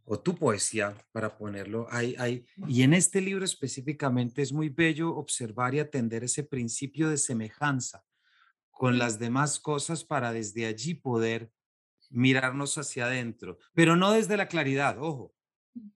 o 0.05 0.19
tu 0.19 0.35
poesía, 0.35 0.95
para 1.11 1.35
ponerlo 1.35 1.87
ahí, 1.89 2.15
ahí. 2.19 2.45
Y 2.67 2.83
en 2.83 2.93
este 2.93 3.21
libro 3.21 3.43
específicamente 3.43 4.41
es 4.41 4.53
muy 4.53 4.69
bello 4.69 5.15
observar 5.15 5.73
y 5.73 5.79
atender 5.79 6.23
ese 6.23 6.43
principio 6.43 7.09
de 7.09 7.17
semejanza 7.17 8.03
con 8.69 8.99
las 8.99 9.17
demás 9.17 9.59
cosas 9.59 10.03
para 10.03 10.31
desde 10.31 10.67
allí 10.67 10.93
poder 10.93 11.51
mirarnos 12.11 12.77
hacia 12.77 13.05
adentro, 13.05 13.57
pero 13.73 13.95
no 13.95 14.11
desde 14.11 14.37
la 14.37 14.47
claridad, 14.47 14.97
ojo. 15.01 15.33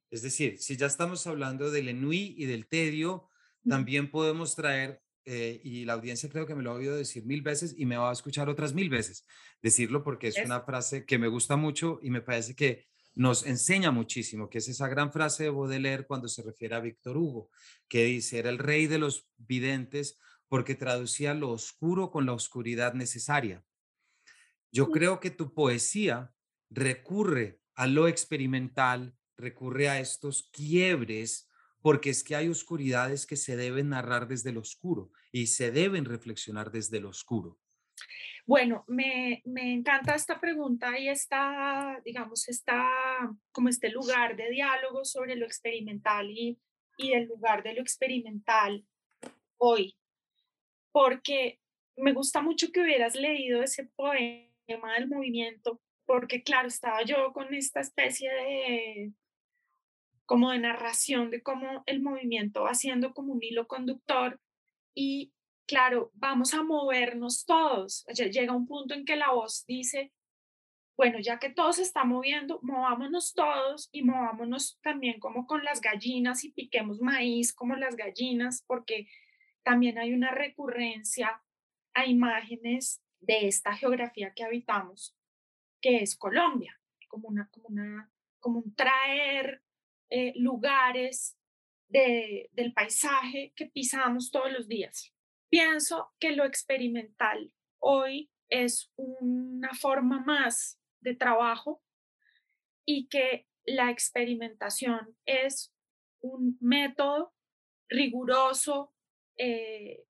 Es 0.10 0.24
decir, 0.24 0.58
si 0.58 0.76
ya 0.76 0.88
estamos 0.88 1.28
hablando 1.28 1.70
del 1.70 1.90
enui 1.90 2.34
y 2.38 2.46
del 2.46 2.68
tedio, 2.68 3.30
también 3.68 4.10
podemos 4.10 4.56
traer 4.56 5.04
eh, 5.32 5.62
y 5.64 5.86
la 5.86 5.94
audiencia 5.94 6.28
creo 6.28 6.48
que 6.48 6.56
me 6.56 6.64
lo 6.64 6.72
ha 6.72 6.74
oído 6.74 6.96
decir 6.96 7.24
mil 7.24 7.44
veces 7.44 7.76
y 7.78 7.86
me 7.86 7.98
va 7.98 8.10
a 8.10 8.14
escuchar 8.14 8.50
otras 8.50 8.74
mil 8.74 8.90
veces. 8.90 9.28
Decirlo 9.62 10.04
porque 10.04 10.30
es, 10.30 10.40
una 10.44 10.62
frase 10.62 11.06
que 11.06 11.20
me 11.20 11.28
gusta 11.28 11.56
mucho 11.56 12.00
y 12.02 12.10
me 12.10 12.22
parece 12.22 12.56
que 12.56 12.88
nos 13.14 13.46
enseña 13.46 13.92
muchísimo, 13.92 14.50
que 14.50 14.58
es 14.58 14.68
esa 14.70 14.88
gran 14.88 15.12
frase 15.12 15.44
de 15.44 15.52
Baudelaire 15.52 16.08
cuando 16.08 16.28
se 16.28 16.42
refiere 16.42 16.74
a 16.74 16.80
Víctor 16.80 17.16
Hugo, 17.16 17.52
que 17.88 18.06
dice, 18.06 18.40
era 18.40 18.50
el 18.50 18.58
rey 18.58 18.88
de 18.88 18.98
los 18.98 19.30
videntes 19.38 20.18
porque 20.48 20.74
traducía 20.74 21.36
lo 21.36 21.52
oscuro 21.52 22.10
con 22.10 22.26
la 22.26 22.34
oscuridad 22.34 22.96
necesaria. 22.96 23.64
Yo 24.72 24.90
creo 24.90 25.20
que 25.20 25.30
tu 25.30 25.54
poesía 25.54 26.34
recurre 26.72 27.62
a 27.76 27.86
lo 27.86 28.08
experimental, 28.08 29.16
recurre 29.38 29.90
a 29.90 30.00
estos 30.00 30.50
quiebres 30.52 31.48
porque 31.84 32.10
es 32.10 32.24
que 32.24 32.36
hay 32.36 32.50
oscuridades 32.50 33.28
que 33.28 33.38
se 33.38 33.56
deben 33.56 33.90
narrar 33.90 34.28
desde 34.28 34.50
el 34.50 34.58
oscuro 34.58 35.12
y 35.32 35.48
se 35.48 35.72
deben 35.72 36.06
reflexionar 36.06 36.72
desde 36.72 36.98
el 36.98 37.06
oscuro. 37.06 37.60
Bueno, 38.46 38.84
me, 38.88 39.44
encanta 39.46 40.16
esta 40.16 40.40
pregunta 40.40 40.98
y 40.98 41.08
está, 41.08 42.02
digamos, 42.04 42.50
está 42.50 42.90
como 43.52 43.70
este 43.70 43.90
lugar 43.90 44.36
de 44.36 44.50
diálogo 44.50 45.06
sobre 45.06 45.36
lo 45.36 45.46
experimental 45.46 46.32
y, 46.32 46.60
y 46.98 47.14
el 47.14 47.26
lugar 47.26 47.62
de 47.62 47.74
lo 47.76 47.82
experimental 47.82 48.84
hoy, 49.58 49.96
porque 50.92 51.60
me 51.96 52.14
gusta 52.14 52.42
mucho 52.42 52.72
que 52.72 52.82
hubieras 52.82 53.16
leído 53.16 53.62
ese 53.62 53.86
poema 53.96 54.94
del 54.98 55.08
movimiento, 55.08 55.80
porque 56.06 56.42
claro, 56.42 56.70
estaba 56.70 57.04
yo 57.04 57.32
con 57.34 57.54
esta 57.54 57.82
especie 57.82 58.32
de 58.32 59.14
como 60.26 60.52
de 60.52 60.60
narración 60.60 61.32
de 61.32 61.42
cómo 61.42 61.84
el 61.86 62.02
movimiento 62.02 62.64
va 62.64 62.74
siendo 62.74 63.14
como 63.14 63.34
un 63.34 63.44
hilo 63.44 63.68
conductor 63.68 64.40
y 64.94 65.34
claro, 65.66 66.12
vamos 66.16 66.54
a 66.54 66.64
movernos 66.64 67.46
todos. 67.46 68.06
Llega 68.08 68.54
un 68.54 68.68
punto 68.68 68.94
en 68.94 69.06
que 69.06 69.16
la 69.16 69.32
voz 69.32 69.66
dice, 69.66 70.12
bueno, 70.98 71.20
ya 71.20 71.40
que 71.40 71.50
todo 71.50 71.72
se 71.72 71.84
está 71.84 72.04
moviendo, 72.04 72.60
movámonos 72.62 73.34
todos 73.34 73.88
y 73.94 74.04
movámonos 74.04 74.78
también 74.82 75.20
como 75.22 75.48
con 75.48 75.64
las 75.64 75.80
gallinas 75.80 76.44
y 76.44 76.52
piquemos 76.52 77.00
maíz 77.00 77.54
como 77.54 77.78
las 77.78 77.96
gallinas, 77.96 78.66
porque 78.68 79.08
también 79.64 79.98
hay 79.98 80.14
una 80.14 80.32
recurrencia 80.32 81.42
a 81.94 82.06
imágenes 82.06 83.02
de 83.22 83.48
esta 83.48 83.74
geografía 83.74 84.34
que 84.34 84.44
habitamos, 84.44 85.16
que 85.82 85.98
es 85.98 86.18
Colombia, 86.18 86.78
como, 87.08 87.30
una, 87.30 87.48
como, 87.50 87.70
una, 87.70 88.12
como 88.42 88.60
un 88.60 88.76
traer 88.76 89.62
eh, 90.10 90.34
lugares 90.36 91.39
del 91.90 92.74
paisaje 92.74 93.52
que 93.56 93.66
pisamos 93.66 94.32
todos 94.32 94.52
los 94.52 94.68
días. 94.68 95.14
Pienso 95.50 96.14
que 96.20 96.32
lo 96.32 96.46
experimental 96.46 97.52
hoy 97.80 98.30
es 98.50 98.92
una 98.96 99.74
forma 99.74 100.20
más 100.22 100.80
de 101.02 101.16
trabajo 101.16 101.82
y 102.86 103.08
que 103.08 103.48
la 103.66 103.90
experimentación 103.90 105.18
es 105.26 105.74
un 106.22 106.58
método 106.60 107.34
riguroso 107.88 108.94
eh, 109.38 110.06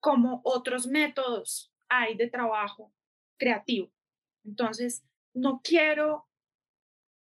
como 0.00 0.40
otros 0.44 0.86
métodos 0.86 1.72
hay 1.88 2.16
de 2.16 2.28
trabajo 2.28 2.94
creativo. 3.38 3.92
Entonces, 4.44 5.04
no 5.34 5.60
quiero 5.62 6.28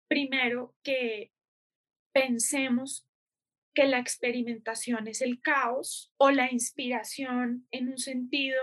primero 0.08 0.74
que 0.82 1.32
pensemos 2.12 3.07
que 3.78 3.86
la 3.86 4.00
experimentación 4.00 5.06
es 5.06 5.22
el 5.22 5.40
caos 5.40 6.12
o 6.16 6.32
la 6.32 6.50
inspiración 6.50 7.68
en 7.70 7.90
un 7.90 7.98
sentido 7.98 8.60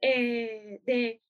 eh, 0.00 0.80
de 0.84 1.22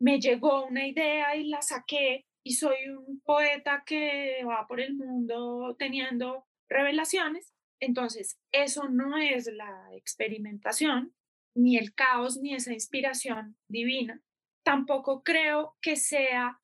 me 0.00 0.18
llegó 0.18 0.66
una 0.66 0.88
idea 0.88 1.36
y 1.36 1.44
la 1.44 1.62
saqué 1.62 2.26
y 2.42 2.54
soy 2.54 2.88
un 2.88 3.20
poeta 3.20 3.84
que 3.86 4.42
va 4.44 4.66
por 4.66 4.80
el 4.80 4.96
mundo 4.96 5.76
teniendo 5.78 6.48
revelaciones. 6.68 7.54
Entonces, 7.78 8.40
eso 8.50 8.88
no 8.88 9.16
es 9.16 9.46
la 9.46 9.86
experimentación, 9.92 11.14
ni 11.54 11.78
el 11.78 11.94
caos, 11.94 12.38
ni 12.38 12.52
esa 12.52 12.72
inspiración 12.72 13.56
divina. 13.68 14.20
Tampoco 14.64 15.22
creo 15.22 15.76
que 15.80 15.94
sea 15.94 16.60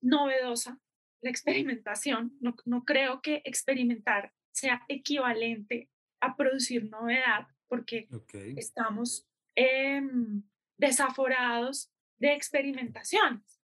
novedosa 0.00 0.80
la 1.20 1.30
experimentación. 1.30 2.36
No, 2.40 2.56
no 2.64 2.84
creo 2.84 3.22
que 3.22 3.40
experimentar 3.44 4.32
sea 4.52 4.82
equivalente 4.88 5.88
a 6.20 6.36
producir 6.36 6.88
novedad, 6.88 7.46
porque 7.68 8.08
estamos 8.56 9.26
em, 9.56 10.42
desaforados 10.78 11.90
de 12.18 12.34
experimentaciones. 12.34 13.60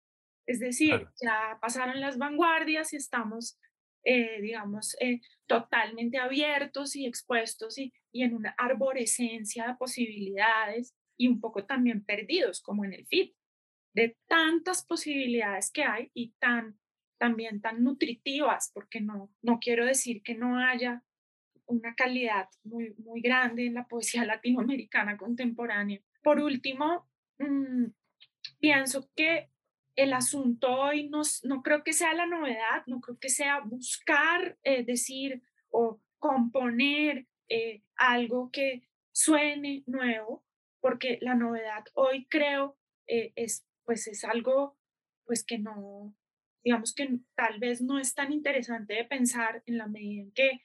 Es 0.47 0.61
decir, 0.61 1.07
ya 1.21 1.59
pasaron 1.61 2.01
las 2.01 2.17
vanguardias 2.17 2.93
y 2.93 2.97
estamos, 2.97 3.59
eh, 4.03 4.41
digamos, 4.41 4.97
eh, 5.01 5.21
totalmente 5.47 6.19
abiertos 6.19 6.97
y 6.97 7.07
expuestos 7.07 7.79
y, 7.79 7.93
y 8.13 8.23
en 8.23 8.35
una 8.35 8.55
arborescencia 8.57 9.69
de 9.69 9.75
posibilidades 9.75 10.95
y 11.19 11.29
un 11.29 11.41
poco 11.41 11.67
también 11.67 12.05
perdidos, 12.05 12.63
como 12.63 12.85
en 12.85 12.95
el 12.95 13.07
FIT, 13.07 13.35
de 13.95 14.17
tantas 14.27 14.85
posibilidades 14.85 15.71
que 15.71 15.85
hay 15.85 16.11
y 16.15 16.33
tan, 16.39 16.79
también 17.19 17.61
tan 17.61 17.83
nutritivas, 17.83 18.71
porque 18.73 19.01
no, 19.01 19.31
no 19.43 19.59
quiero 19.61 19.85
decir 19.85 20.23
que 20.23 20.35
no 20.35 20.59
haya 20.59 21.03
una 21.67 21.95
calidad 21.95 22.49
muy, 22.65 22.95
muy 22.99 23.21
grande 23.21 23.67
en 23.67 23.75
la 23.75 23.87
poesía 23.87 24.25
latinoamericana 24.25 25.17
contemporánea. 25.17 26.01
Por 26.23 26.41
último, 26.41 27.09
mm, 27.39 27.87
pienso 28.61 29.11
que 29.15 29.51
el 29.97 30.13
asunto 30.13 30.73
hoy 30.73 31.09
no, 31.09 31.23
no 31.43 31.63
creo 31.63 31.83
que 31.83 31.93
sea 31.93 32.15
la 32.15 32.27
novedad, 32.27 32.85
no 32.87 33.01
creo 33.01 33.19
que 33.19 33.29
sea 33.29 33.61
buscar 33.61 34.57
eh, 34.63 34.85
decir 34.85 35.43
o 35.71 36.01
componer 36.19 37.27
eh, 37.49 37.83
algo 37.97 38.51
que 38.53 38.89
suene 39.13 39.83
nuevo, 39.87 40.45
porque 40.81 41.19
la 41.21 41.35
novedad 41.35 41.85
hoy 41.95 42.27
creo 42.27 42.79
eh, 43.09 43.33
es, 43.35 43.67
pues 43.85 44.07
es 44.07 44.25
algo 44.25 44.79
pues 45.25 45.45
que 45.45 45.59
no, 45.59 46.15
digamos 46.69 46.93
que 46.93 47.09
tal 47.35 47.59
vez 47.59 47.81
no 47.81 47.99
es 47.99 48.13
tan 48.13 48.31
interesante 48.31 48.93
de 48.93 49.05
pensar 49.07 49.63
en 49.65 49.79
la 49.79 49.87
medida 49.87 50.21
en 50.21 50.33
que 50.33 50.61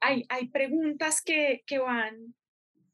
hay, 0.00 0.26
hay 0.28 0.48
preguntas 0.48 1.22
que, 1.22 1.64
que 1.66 1.78
van 1.78 2.34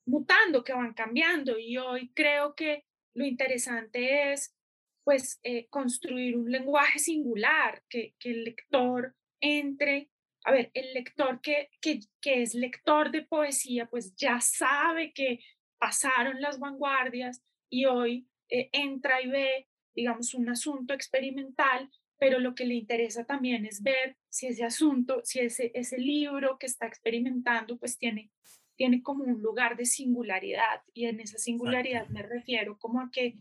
mutando, 0.06 0.62
que 0.62 0.74
van 0.74 0.94
cambiando 0.94 1.58
y 1.58 1.78
hoy 1.78 2.12
creo 2.14 2.54
que 2.54 2.84
lo 3.14 3.24
interesante 3.24 4.32
es 4.32 4.54
pues 5.02 5.40
eh, 5.42 5.66
construir 5.70 6.36
un 6.36 6.52
lenguaje 6.52 7.00
singular, 7.00 7.82
que, 7.88 8.14
que, 8.20 8.30
el 8.30 8.44
lector 8.44 9.16
entre, 9.40 10.08
a 10.44 10.52
ver, 10.52 10.70
el 10.74 10.94
lector 10.94 11.40
que, 11.40 11.68
que, 11.80 11.98
que 12.20 12.42
es 12.42 12.54
lector 12.54 13.10
de 13.10 13.22
poesía, 13.22 13.86
pues 13.86 14.14
ya 14.14 14.40
sabe 14.40 15.12
que 15.12 15.40
pasaron 15.80 16.40
las 16.40 16.60
vanguardias 16.60 17.42
y 17.68 17.86
hoy 17.86 18.28
eh, 18.50 18.70
entra 18.70 19.20
y 19.20 19.28
ve, 19.28 19.68
digamos, 19.94 20.34
un 20.34 20.48
asunto 20.48 20.94
experimental, 20.94 21.90
pero 22.18 22.38
lo 22.38 22.54
que 22.54 22.66
le 22.66 22.74
interesa 22.74 23.24
también 23.24 23.66
es 23.66 23.82
ver 23.82 24.16
si 24.28 24.46
ese 24.46 24.64
asunto, 24.64 25.20
si 25.24 25.40
ese, 25.40 25.72
ese 25.74 25.98
libro 25.98 26.58
que 26.58 26.66
está 26.66 26.86
experimentando, 26.86 27.76
pues 27.78 27.98
tiene, 27.98 28.30
tiene 28.76 29.02
como 29.02 29.24
un 29.24 29.42
lugar 29.42 29.76
de 29.76 29.86
singularidad 29.86 30.82
y 30.94 31.06
en 31.06 31.20
esa 31.20 31.38
singularidad 31.38 32.08
me 32.08 32.22
refiero 32.22 32.78
como 32.78 33.00
a 33.00 33.10
que 33.10 33.38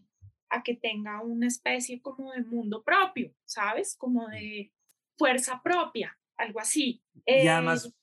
a 0.52 0.64
que 0.64 0.76
tenga 0.76 1.22
una 1.24 1.48
especie 1.48 2.02
como 2.02 2.32
de 2.34 2.44
mundo 2.44 2.84
propio, 2.84 3.34
¿sabes? 3.46 3.96
Como 3.96 4.28
de 4.28 4.72
fuerza 5.18 5.62
propia, 5.64 6.18
algo 6.38 6.60
así. 6.60 7.02
y 7.26 7.48
además, 7.48 7.86
eh, 7.86 7.94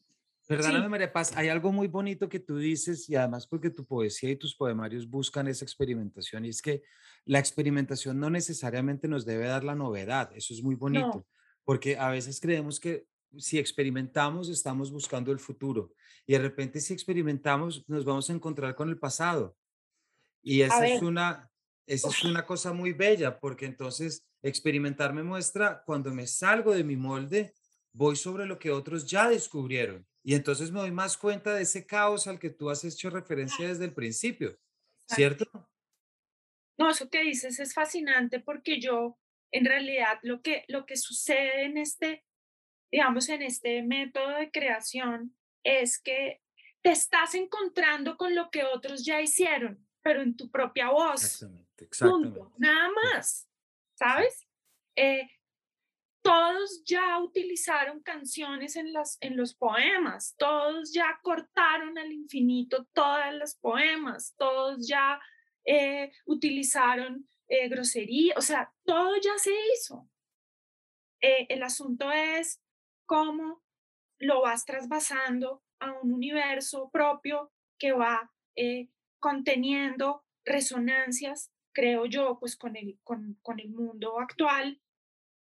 perdóname 0.47 0.89
María 0.89 1.13
Paz, 1.13 1.37
hay 1.37 1.49
algo 1.49 1.71
muy 1.73 1.89
bonito 1.89 2.29
que 2.29 2.41
tú 2.41 2.57
dices 2.57 3.09
y 3.09 3.17
además 3.17 3.47
porque 3.47 3.71
tu 3.71 3.85
poesía 3.85 4.31
y 4.31 4.37
tus 4.37 4.57
poemarios 4.57 5.09
buscan 5.09 5.47
esa 5.47 5.65
experimentación 5.65 6.47
y 6.47 6.49
es 6.49 6.63
que 6.63 6.83
la 7.25 7.39
experimentación 7.39 8.19
no 8.19 8.31
necesariamente 8.31 9.09
nos 9.09 9.25
debe 9.25 9.47
dar 9.47 9.65
la 9.65 9.75
novedad, 9.75 10.31
eso 10.35 10.55
es 10.55 10.63
muy 10.63 10.75
bonito, 10.75 11.27
porque 11.65 11.97
a 11.97 12.09
veces 12.11 12.41
creemos 12.41 12.81
que 12.81 13.07
si 13.37 13.59
experimentamos 13.59 14.49
estamos 14.49 14.91
buscando 14.91 15.33
el 15.33 15.39
futuro 15.39 15.93
y 16.27 16.33
de 16.33 16.39
repente 16.39 16.81
si 16.81 16.95
experimentamos 16.95 17.85
nos 17.89 18.05
vamos 18.05 18.31
a 18.31 18.33
encontrar 18.33 18.75
con 18.75 18.89
el 18.89 18.99
pasado. 18.99 19.57
Y 20.43 20.63
esa 20.63 20.87
es 20.87 21.03
una, 21.03 21.51
esa 21.87 22.09
es 22.09 22.25
una 22.25 22.47
cosa 22.47 22.73
muy 22.73 22.93
bella 22.93 23.39
porque 23.39 23.67
entonces 23.67 24.27
experimentar 24.43 25.13
me 25.13 25.23
muestra 25.23 25.83
cuando 25.85 26.13
me 26.13 26.27
salgo 26.27 26.73
de 26.73 26.85
mi 26.85 26.97
molde, 26.97 27.53
voy 27.93 28.17
sobre 28.17 28.47
lo 28.47 28.59
que 28.59 28.71
otros 28.71 29.07
ya 29.07 29.29
descubrieron 29.29 30.07
y 30.23 30.35
entonces 30.35 30.71
me 30.71 30.81
doy 30.81 30.91
más 30.91 31.17
cuenta 31.17 31.55
de 31.55 31.63
ese 31.63 31.87
caos 31.87 32.27
al 32.27 32.39
que 32.39 32.51
tú 32.51 32.71
has 32.71 32.85
hecho 32.85 33.11
referencia 33.11 33.69
desde 33.69 33.87
el 33.87 33.95
principio, 33.95 34.59
¿cierto? 35.07 35.47
No, 36.79 36.91
eso 36.91 37.11
que 37.11 37.23
dices 37.23 37.59
es 37.61 37.75
fascinante 37.75 38.41
porque 38.41 38.81
yo 38.81 39.19
en 39.51 39.65
realidad 39.65 40.19
lo 40.23 40.43
que 40.43 40.65
lo 40.69 40.87
que 40.87 40.97
sucede 40.97 41.65
en 41.65 41.79
este 41.79 42.25
digamos 42.91 43.29
en 43.29 43.43
este 43.43 43.83
método 43.83 44.37
de 44.37 44.51
creación 44.51 45.37
es 45.65 46.01
que 46.01 46.41
te 46.83 46.91
estás 46.91 47.35
encontrando 47.35 48.17
con 48.17 48.35
lo 48.35 48.51
que 48.51 48.65
otros 48.65 49.05
ya 49.05 49.21
hicieron, 49.21 49.87
pero 50.03 50.23
en 50.23 50.37
tu 50.37 50.51
propia 50.51 50.91
voz. 50.91 51.25
Exactamente. 51.25 51.85
Exactamente. 51.85 52.41
nada 52.59 52.89
más, 52.91 53.49
¿sabes? 53.95 54.49
Eh, 54.97 55.29
todos 56.23 56.83
ya 56.85 57.19
utilizaron 57.21 58.03
canciones 58.03 58.77
en, 58.77 58.93
las, 58.93 59.17
en 59.21 59.37
los 59.37 59.55
poemas, 59.55 60.35
todos 60.37 60.93
ya 60.93 61.19
cortaron 61.23 61.97
al 61.99 62.13
infinito 62.13 62.87
todas 62.93 63.33
las 63.35 63.57
poemas, 63.57 64.35
todos 64.37 64.87
ya 64.87 65.21
eh, 65.65 66.13
utilizaron 66.27 67.29
eh, 67.49 67.69
grosería, 67.69 68.35
o 68.37 68.41
sea, 68.41 68.73
todo 68.85 69.17
ya 69.17 69.37
se 69.39 69.53
hizo. 69.75 70.09
el 71.21 71.63
asunto 71.63 72.13
es 72.13 72.61
cómo 73.07 73.63
lo 74.21 74.43
vas 74.43 74.65
trasvasando 74.65 75.63
a 75.81 75.93
un 75.93 76.13
universo 76.13 76.91
propio 76.91 77.53
que 77.79 77.93
va 77.93 78.31
conteniendo 79.21 80.25
resonancias 80.45 81.51
creo 81.79 82.07
yo, 82.07 82.39
pues 82.41 82.57
con 82.57 82.77
el, 82.77 82.99
con, 83.05 83.39
con 83.41 83.61
el 83.61 83.71
mundo 83.71 84.19
actual 84.19 84.81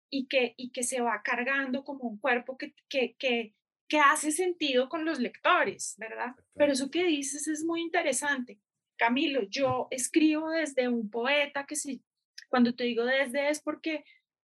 y 0.09 0.29
que, 0.29 0.55
y 0.57 0.71
que 0.71 0.85
se 0.85 1.01
va 1.01 1.21
cargando 1.25 1.83
como 1.83 2.05
un 2.05 2.19
cuerpo 2.19 2.57
que, 2.57 2.77
que, 2.89 3.17
que, 3.19 3.57
que 3.89 3.99
hace 3.99 4.31
sentido 4.31 4.89
con 4.89 5.05
los 5.05 5.19
lectores, 5.19 5.97
¿verdad? 5.99 6.37
Pero 6.55 6.75
eso 6.75 6.93
que 6.93 7.05
dices 7.05 7.49
es 7.49 7.65
muy 7.65 7.83
interesante. 7.83 8.61
Camilo, 8.99 9.43
yo 9.49 9.89
escribo 9.91 10.51
desde 10.51 10.89
un 10.89 11.09
poeta 11.09 11.65
que 11.67 11.77
si, 11.77 12.03
cuando 12.49 12.75
te 12.75 12.85
digo 12.85 13.05
desde 13.05 13.49
es 13.49 13.61
porque 13.61 14.05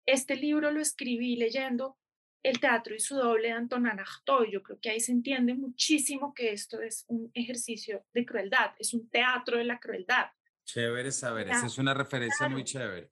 este 0.06 0.36
libro 0.36 0.72
lo 0.72 0.80
escribí 0.80 1.36
leyendo 1.36 1.98
El 2.43 2.60
teatro 2.60 2.95
y 2.95 3.00
su 3.00 3.16
doble 3.16 3.50
de 3.50 3.54
Antonin 3.54 4.00
Artaud. 4.00 4.45
Yo 4.50 4.64
creo 4.64 4.80
que 4.80 4.89
ahí 4.89 5.00
se 5.02 5.12
entiende 5.12 5.54
muchísimo 5.54 6.34
que 6.34 6.54
esto 6.54 6.82
es 6.82 7.04
un 7.08 7.30
ejercicio 7.34 8.06
de 8.14 8.26
crueldad, 8.26 8.72
es 8.80 8.93
un 8.93 9.10
teatro 9.10 9.58
de 9.58 9.66
la 9.66 9.80
crueldad. 9.80 10.32
Chévere 10.66 11.12
saber, 11.12 11.50
esa 11.50 11.66
es 11.66 11.78
una 11.78 11.93
referencia 11.93 12.48
muy 12.48 12.64
chévere. 12.64 13.10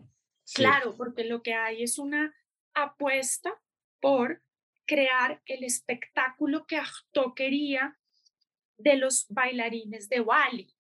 Claro, 0.54 0.96
porque 0.96 1.24
lo 1.26 1.42
que 1.42 1.54
hay 1.54 1.84
es 1.84 1.98
una 1.98 2.34
apuesta 2.74 3.60
por 4.00 4.42
crear 4.86 5.42
el 5.46 5.64
espectáculo 5.64 6.66
que 6.68 6.78
Artaud 6.78 7.34
quería 7.34 7.98
de 8.78 8.98
los 8.98 9.26
bailarines 9.30 10.10
de 10.10 10.22
Wally. 10.22 10.75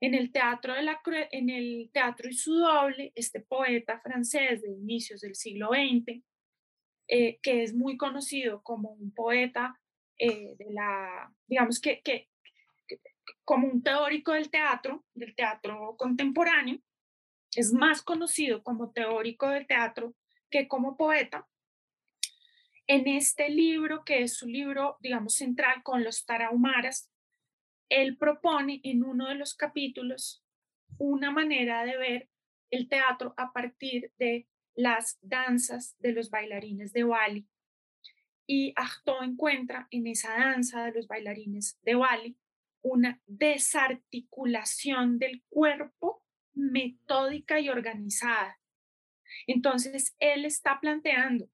En 0.00 0.14
el 0.14 0.30
teatro 0.30 0.74
de 0.74 0.82
la 0.82 1.00
en 1.32 1.50
el 1.50 1.90
teatro 1.92 2.28
y 2.28 2.32
su 2.32 2.54
doble, 2.54 3.12
este 3.14 3.40
poeta 3.40 4.00
francés 4.00 4.62
de 4.62 4.70
inicios 4.70 5.20
del 5.20 5.34
siglo 5.34 5.70
XX, 5.70 6.22
eh, 7.08 7.38
que 7.42 7.62
es 7.62 7.74
muy 7.74 7.96
conocido 7.96 8.62
como 8.62 8.90
un 8.90 9.12
poeta 9.12 9.80
eh, 10.18 10.54
de 10.56 10.72
la, 10.72 11.32
digamos 11.46 11.80
que, 11.80 12.00
que 12.02 12.28
como 13.44 13.66
un 13.66 13.82
teórico 13.82 14.32
del 14.32 14.50
teatro, 14.50 15.04
del 15.14 15.34
teatro 15.34 15.96
contemporáneo, 15.96 16.80
es 17.54 17.72
más 17.72 18.02
conocido 18.02 18.62
como 18.62 18.92
teórico 18.92 19.48
del 19.48 19.66
teatro 19.66 20.14
que 20.50 20.68
como 20.68 20.96
poeta. 20.96 21.48
En 22.86 23.06
este 23.06 23.50
libro, 23.50 24.04
que 24.04 24.22
es 24.22 24.36
su 24.36 24.46
libro, 24.46 24.96
digamos, 25.00 25.34
central 25.34 25.82
con 25.82 26.04
los 26.04 26.24
tarahumaras, 26.24 27.10
él 27.88 28.16
propone 28.16 28.80
en 28.84 29.04
uno 29.04 29.28
de 29.28 29.34
los 29.34 29.54
capítulos 29.54 30.44
una 30.98 31.30
manera 31.30 31.84
de 31.84 31.96
ver 31.96 32.28
el 32.70 32.88
teatro 32.88 33.34
a 33.36 33.52
partir 33.52 34.12
de 34.18 34.48
las 34.74 35.18
danzas 35.22 35.96
de 35.98 36.12
los 36.12 36.30
bailarines 36.30 36.92
de 36.92 37.04
Bali. 37.04 37.48
Y 38.46 38.72
Artaud 38.76 39.22
encuentra 39.24 39.88
en 39.90 40.06
esa 40.06 40.30
danza 40.38 40.84
de 40.84 40.92
los 40.92 41.06
bailarines 41.06 41.78
de 41.82 41.94
Bali 41.94 42.38
una 42.82 43.20
desarticulación 43.26 45.18
del 45.18 45.42
cuerpo 45.48 46.22
metódica 46.54 47.60
y 47.60 47.68
organizada. 47.68 48.58
Entonces, 49.46 50.14
él 50.18 50.44
está 50.44 50.80
planteando 50.80 51.50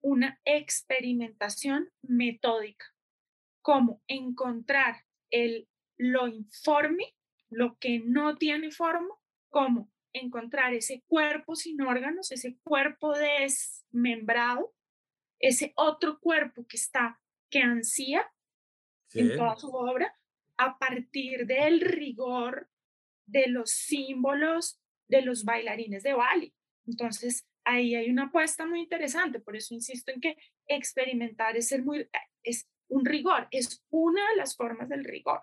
una 0.00 0.40
experimentación 0.44 1.90
metódica, 2.02 2.86
como 3.62 4.02
encontrar 4.06 5.04
el, 5.30 5.68
lo 5.96 6.28
informe 6.28 7.14
lo 7.50 7.76
que 7.78 7.98
no 7.98 8.36
tiene 8.36 8.70
forma, 8.70 9.14
como 9.50 9.90
encontrar 10.12 10.72
ese 10.72 11.02
cuerpo 11.06 11.56
sin 11.56 11.80
órganos, 11.82 12.30
ese 12.30 12.56
cuerpo 12.62 13.16
desmembrado, 13.16 14.72
ese 15.40 15.72
otro 15.76 16.20
cuerpo 16.20 16.66
que 16.66 16.76
está, 16.76 17.20
que 17.50 17.60
ansía 17.60 18.26
en 19.12 19.36
toda 19.36 19.56
su 19.56 19.68
obra, 19.68 20.16
a 20.56 20.78
partir 20.78 21.46
del 21.46 21.80
rigor 21.80 22.70
de 23.26 23.48
los 23.48 23.70
símbolos 23.70 24.80
de 25.08 25.22
los 25.22 25.44
bailarines 25.44 26.04
de 26.04 26.14
Bali. 26.14 26.54
Entonces, 26.86 27.48
ahí 27.64 27.94
hay 27.94 28.10
una 28.10 28.24
apuesta 28.24 28.66
muy 28.66 28.80
interesante, 28.80 29.40
por 29.40 29.56
eso 29.56 29.74
insisto 29.74 30.12
en 30.12 30.20
que 30.20 30.36
experimentar 30.68 31.56
es 31.56 31.68
ser 31.68 31.82
muy, 31.82 32.08
es 32.44 32.68
un 32.90 33.04
rigor, 33.04 33.48
es 33.50 33.84
una 33.90 34.30
de 34.30 34.36
las 34.36 34.56
formas 34.56 34.88
del 34.88 35.04
rigor. 35.04 35.42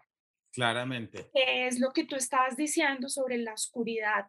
Claramente. 0.51 1.29
Es 1.33 1.79
lo 1.79 1.91
que 1.91 2.05
tú 2.05 2.15
estabas 2.15 2.57
diciendo 2.57 3.09
sobre 3.09 3.37
la 3.37 3.53
oscuridad. 3.53 4.27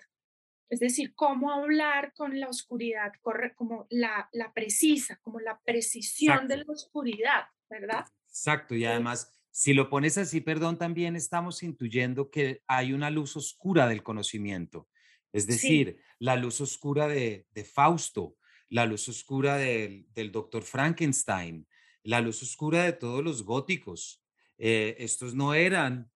Es 0.68 0.80
decir, 0.80 1.14
cómo 1.14 1.50
hablar 1.50 2.12
con 2.12 2.38
la 2.38 2.48
oscuridad, 2.48 3.12
como 3.56 3.86
la, 3.88 4.28
la 4.32 4.52
precisa, 4.52 5.18
como 5.22 5.40
la 5.40 5.58
precisión 5.64 6.46
de 6.46 6.58
la 6.58 6.64
oscuridad, 6.68 7.44
¿verdad? 7.70 8.04
Exacto, 8.26 8.74
y 8.74 8.84
además, 8.84 9.32
si 9.50 9.72
lo 9.72 9.88
pones 9.88 10.18
así, 10.18 10.42
perdón, 10.42 10.76
también 10.76 11.16
estamos 11.16 11.62
intuyendo 11.62 12.30
que 12.30 12.62
hay 12.66 12.92
una 12.92 13.10
luz 13.10 13.34
oscura 13.36 13.88
del 13.88 14.02
conocimiento. 14.02 14.88
Es 15.32 15.46
decir, 15.46 15.98
la 16.18 16.36
luz 16.36 16.60
oscura 16.60 17.08
de, 17.08 17.46
de, 17.52 17.64
Fausto, 17.64 18.36
la 18.68 18.84
luz 18.86 19.08
oscura 19.08 19.56
del, 19.56 20.06
del 20.12 20.30
doctor 20.32 20.62
Frankenstein, 20.62 21.66
la 22.08 22.22
luz 22.22 22.42
oscura 22.42 22.84
de 22.84 22.94
todos 22.94 23.22
los 23.22 23.44
góticos. 23.44 24.24
Eh, 24.56 24.96
estos 24.98 25.34
no 25.34 25.52
eran 25.52 26.10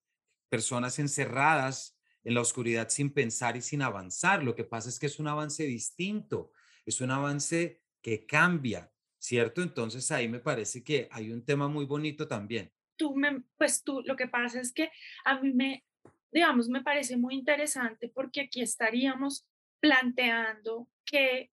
personas 0.49 0.99
encerradas 0.99 2.01
en 2.25 2.33
la 2.33 2.41
oscuridad 2.41 2.89
sin 2.89 3.13
pensar 3.13 3.59
y 3.59 3.61
sin 3.61 3.83
avanzar. 3.83 4.43
Lo 4.43 4.55
que 4.55 4.65
pasa 4.65 4.89
es 4.89 4.99
que 4.99 5.05
es 5.05 5.19
un 5.19 5.29
avance 5.29 5.65
distinto, 5.65 6.51
es 6.87 7.03
un 7.03 7.11
avance 7.11 7.83
que 8.01 8.25
cambia, 8.25 8.91
¿cierto? 9.19 9.61
Entonces 9.61 10.11
ahí 10.11 10.29
me 10.29 10.41
parece 10.41 10.83
que 10.83 11.09
hay 11.11 11.31
un 11.31 11.45
tema 11.45 11.69
muy 11.69 11.85
bonito 11.85 12.27
también. 12.27 12.73
Tú 12.97 13.15
me, 13.15 13.43
pues 13.59 13.85
tú, 13.85 14.01
lo 14.07 14.17
que 14.17 14.29
pasa 14.29 14.63
es 14.63 14.73
que 14.73 14.91
a 15.27 15.43
mí 15.43 15.53
me, 15.53 15.85
digamos, 16.33 16.71
me 16.71 16.83
parece 16.83 17.19
muy 17.19 17.35
interesante 17.35 18.09
porque 18.09 18.41
aquí 18.41 18.63
estaríamos 18.63 19.47
planteando 19.79 20.89
que 21.05 21.51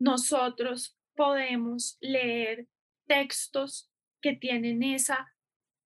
nosotros 0.00 0.98
podemos 1.14 1.98
leer 2.00 2.66
textos 3.06 3.90
que 4.20 4.34
tienen 4.34 4.82
esa 4.82 5.34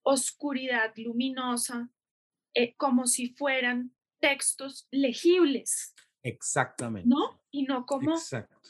oscuridad 0.02 0.92
luminosa 0.96 1.90
eh, 2.54 2.74
como 2.76 3.06
si 3.06 3.34
fueran 3.34 3.94
textos 4.20 4.88
legibles. 4.90 5.94
Exactamente. 6.22 7.08
¿No? 7.08 7.40
Y 7.50 7.64
no 7.64 7.86
como 7.86 8.14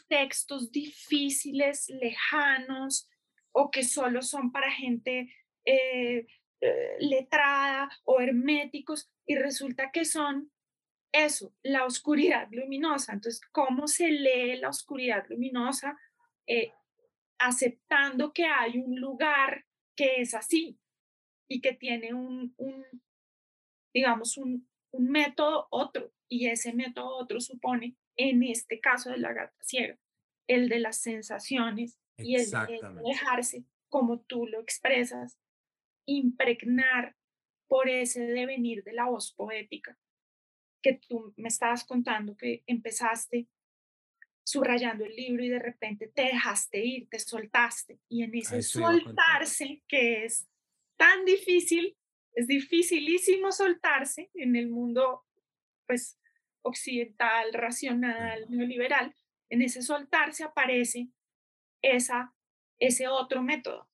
textos 0.09 0.71
difíciles, 0.71 1.89
lejanos 1.89 3.09
o 3.53 3.71
que 3.71 3.83
solo 3.83 4.23
son 4.23 4.53
para 4.53 4.71
gente 4.71 5.33
eh, 5.65 6.27
eh, 6.61 6.97
letrada 7.01 7.89
o 8.05 8.21
herméticos 8.21 9.11
y 9.27 9.37
resulta 9.37 9.91
que 9.93 10.05
son 10.05 10.51
eso, 11.13 11.55
la 11.63 11.85
oscuridad 11.85 12.49
luminosa. 12.51 13.13
Entonces, 13.13 13.41
¿cómo 13.53 13.87
se 13.87 14.09
lee 14.11 14.57
la 14.59 14.69
oscuridad 14.69 15.25
luminosa? 15.29 15.97
Aceptando 17.39 18.33
que 18.33 18.45
hay 18.45 18.79
un 18.79 19.01
lugar 19.01 19.67
que 19.97 20.21
es 20.21 20.35
así 20.35 20.79
y 21.49 21.61
que 21.61 21.73
tiene 21.73 22.15
un, 22.15 22.55
digamos, 23.95 24.37
un, 24.37 24.69
método 24.93 25.69
otro, 25.71 26.13
y 26.29 26.49
ese 26.49 26.73
método 26.73 27.17
otro 27.17 27.41
supone, 27.41 27.97
en 28.17 28.43
este 28.43 28.81
caso 28.81 29.11
de 29.11 29.19
la 29.19 29.33
gata 29.33 29.57
ciega, 29.61 29.99
el 30.49 30.69
de 30.69 30.81
las 30.81 30.99
sensaciones 30.99 31.99
y 32.17 32.37
el 32.37 32.51
de 32.51 32.81
dejarse, 33.05 33.65
como 33.89 34.21
tú 34.21 34.47
lo 34.47 34.61
expresas, 34.61 35.39
impregnar 36.07 37.17
por 37.69 37.89
ese 37.89 38.23
devenir 38.23 38.83
de 38.83 38.95
la 38.95 39.05
voz 39.05 39.33
poética 39.35 39.99
que 40.83 40.95
tú 40.95 41.35
me 41.37 41.49
estabas 41.49 41.85
contando 41.85 42.37
que 42.37 42.63
empezaste 42.67 43.47
subrayando 44.49 45.05
el 45.05 45.15
libro 45.15 45.45
y 45.45 45.51
de 45.51 45.59
repente 45.59 46.09
te 46.09 46.23
dejaste 46.23 46.83
ir, 46.83 47.07
te 47.11 47.19
soltaste. 47.19 48.01
Y 48.09 48.23
en 48.23 48.35
ese 48.35 48.63
soltarse, 48.63 49.83
que 49.87 50.25
es 50.25 50.49
tan 50.97 51.27
difícil, 51.27 51.99
es 52.33 52.47
dificilísimo 52.47 53.53
soltarse 53.53 54.31
en 54.33 54.57
el 54.57 54.71
mundo 54.71 55.27
pues 55.87 56.19
occidental, 56.63 57.53
racional, 57.53 58.47
neoliberal, 58.49 59.15
en 59.51 59.61
ese 59.61 59.83
soltarse 59.83 60.45
aparece 60.45 61.11
esa, 61.83 62.35
ese 62.79 63.07
otro 63.07 63.43
método. 63.43 63.91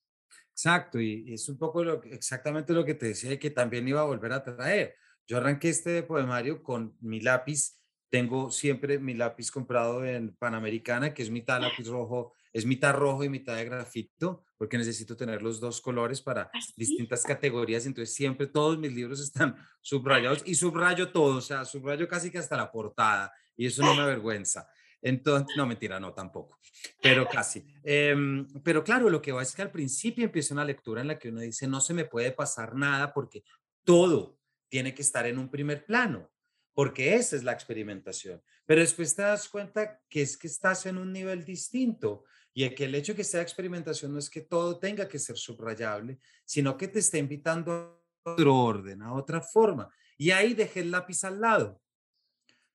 Exacto, 0.52 1.00
y 1.00 1.34
es 1.34 1.48
un 1.48 1.58
poco 1.58 1.82
lo, 1.82 2.00
exactamente 2.04 2.72
lo 2.72 2.84
que 2.84 2.94
te 2.94 3.06
decía 3.06 3.32
y 3.32 3.38
que 3.38 3.50
también 3.50 3.88
iba 3.88 4.02
a 4.02 4.06
volver 4.06 4.32
a 4.32 4.44
traer. 4.44 4.94
Yo 5.26 5.38
arranqué 5.38 5.70
este 5.70 6.04
poemario 6.04 6.62
con 6.62 6.96
mi 7.00 7.20
lápiz 7.20 7.76
tengo 8.14 8.48
siempre 8.48 9.00
mi 9.00 9.12
lápiz 9.12 9.50
comprado 9.50 10.04
en 10.04 10.36
Panamericana, 10.36 11.12
que 11.12 11.24
es 11.24 11.30
mitad 11.30 11.60
lápiz 11.60 11.88
rojo, 11.88 12.32
es 12.52 12.64
mitad 12.64 12.94
rojo 12.94 13.24
y 13.24 13.28
mitad 13.28 13.56
de 13.56 13.64
grafito, 13.64 14.44
porque 14.56 14.78
necesito 14.78 15.16
tener 15.16 15.42
los 15.42 15.58
dos 15.58 15.80
colores 15.80 16.22
para 16.22 16.42
¿Ah, 16.42 16.58
distintas 16.76 17.24
categorías. 17.24 17.86
Entonces 17.86 18.14
siempre 18.14 18.46
todos 18.46 18.78
mis 18.78 18.92
libros 18.92 19.18
están 19.20 19.56
subrayados 19.80 20.44
y 20.46 20.54
subrayo 20.54 21.10
todo, 21.10 21.38
o 21.38 21.40
sea, 21.40 21.64
subrayo 21.64 22.06
casi 22.06 22.30
que 22.30 22.38
hasta 22.38 22.56
la 22.56 22.70
portada 22.70 23.32
y 23.56 23.66
eso 23.66 23.82
no 23.82 23.96
me 23.96 24.02
avergüenza. 24.02 24.68
Entonces, 25.02 25.56
no, 25.56 25.66
mentira, 25.66 25.98
no, 25.98 26.14
tampoco, 26.14 26.60
pero 27.02 27.26
casi. 27.26 27.66
Em, 27.82 28.46
pero 28.62 28.84
claro, 28.84 29.10
lo 29.10 29.20
que 29.20 29.32
va 29.32 29.42
es 29.42 29.56
que 29.56 29.62
al 29.62 29.72
principio 29.72 30.24
empieza 30.24 30.54
una 30.54 30.64
lectura 30.64 31.00
en 31.00 31.08
la 31.08 31.18
que 31.18 31.30
uno 31.30 31.40
dice, 31.40 31.66
no 31.66 31.80
se 31.80 31.94
me 31.94 32.04
puede 32.04 32.30
pasar 32.30 32.76
nada 32.76 33.12
porque 33.12 33.42
todo 33.82 34.38
tiene 34.68 34.94
que 34.94 35.02
estar 35.02 35.26
en 35.26 35.36
un 35.36 35.50
primer 35.50 35.84
plano 35.84 36.30
porque 36.74 37.14
esa 37.14 37.36
es 37.36 37.44
la 37.44 37.52
experimentación. 37.52 38.42
Pero 38.66 38.80
después 38.80 39.14
te 39.14 39.22
das 39.22 39.48
cuenta 39.48 40.00
que 40.08 40.22
es 40.22 40.36
que 40.36 40.48
estás 40.48 40.86
en 40.86 40.98
un 40.98 41.12
nivel 41.12 41.44
distinto 41.44 42.24
y 42.52 42.68
que 42.70 42.84
el 42.84 42.94
hecho 42.94 43.12
de 43.12 43.18
que 43.18 43.24
sea 43.24 43.40
experimentación 43.40 44.12
no 44.12 44.18
es 44.18 44.28
que 44.28 44.40
todo 44.40 44.78
tenga 44.78 45.08
que 45.08 45.18
ser 45.18 45.36
subrayable, 45.36 46.18
sino 46.44 46.76
que 46.76 46.88
te 46.88 46.98
está 46.98 47.18
invitando 47.18 47.72
a 48.24 48.30
otro 48.30 48.56
orden, 48.56 49.02
a 49.02 49.12
otra 49.14 49.40
forma. 49.40 49.88
Y 50.18 50.30
ahí 50.30 50.54
dejé 50.54 50.80
el 50.80 50.90
lápiz 50.90 51.24
al 51.24 51.40
lado. 51.40 51.80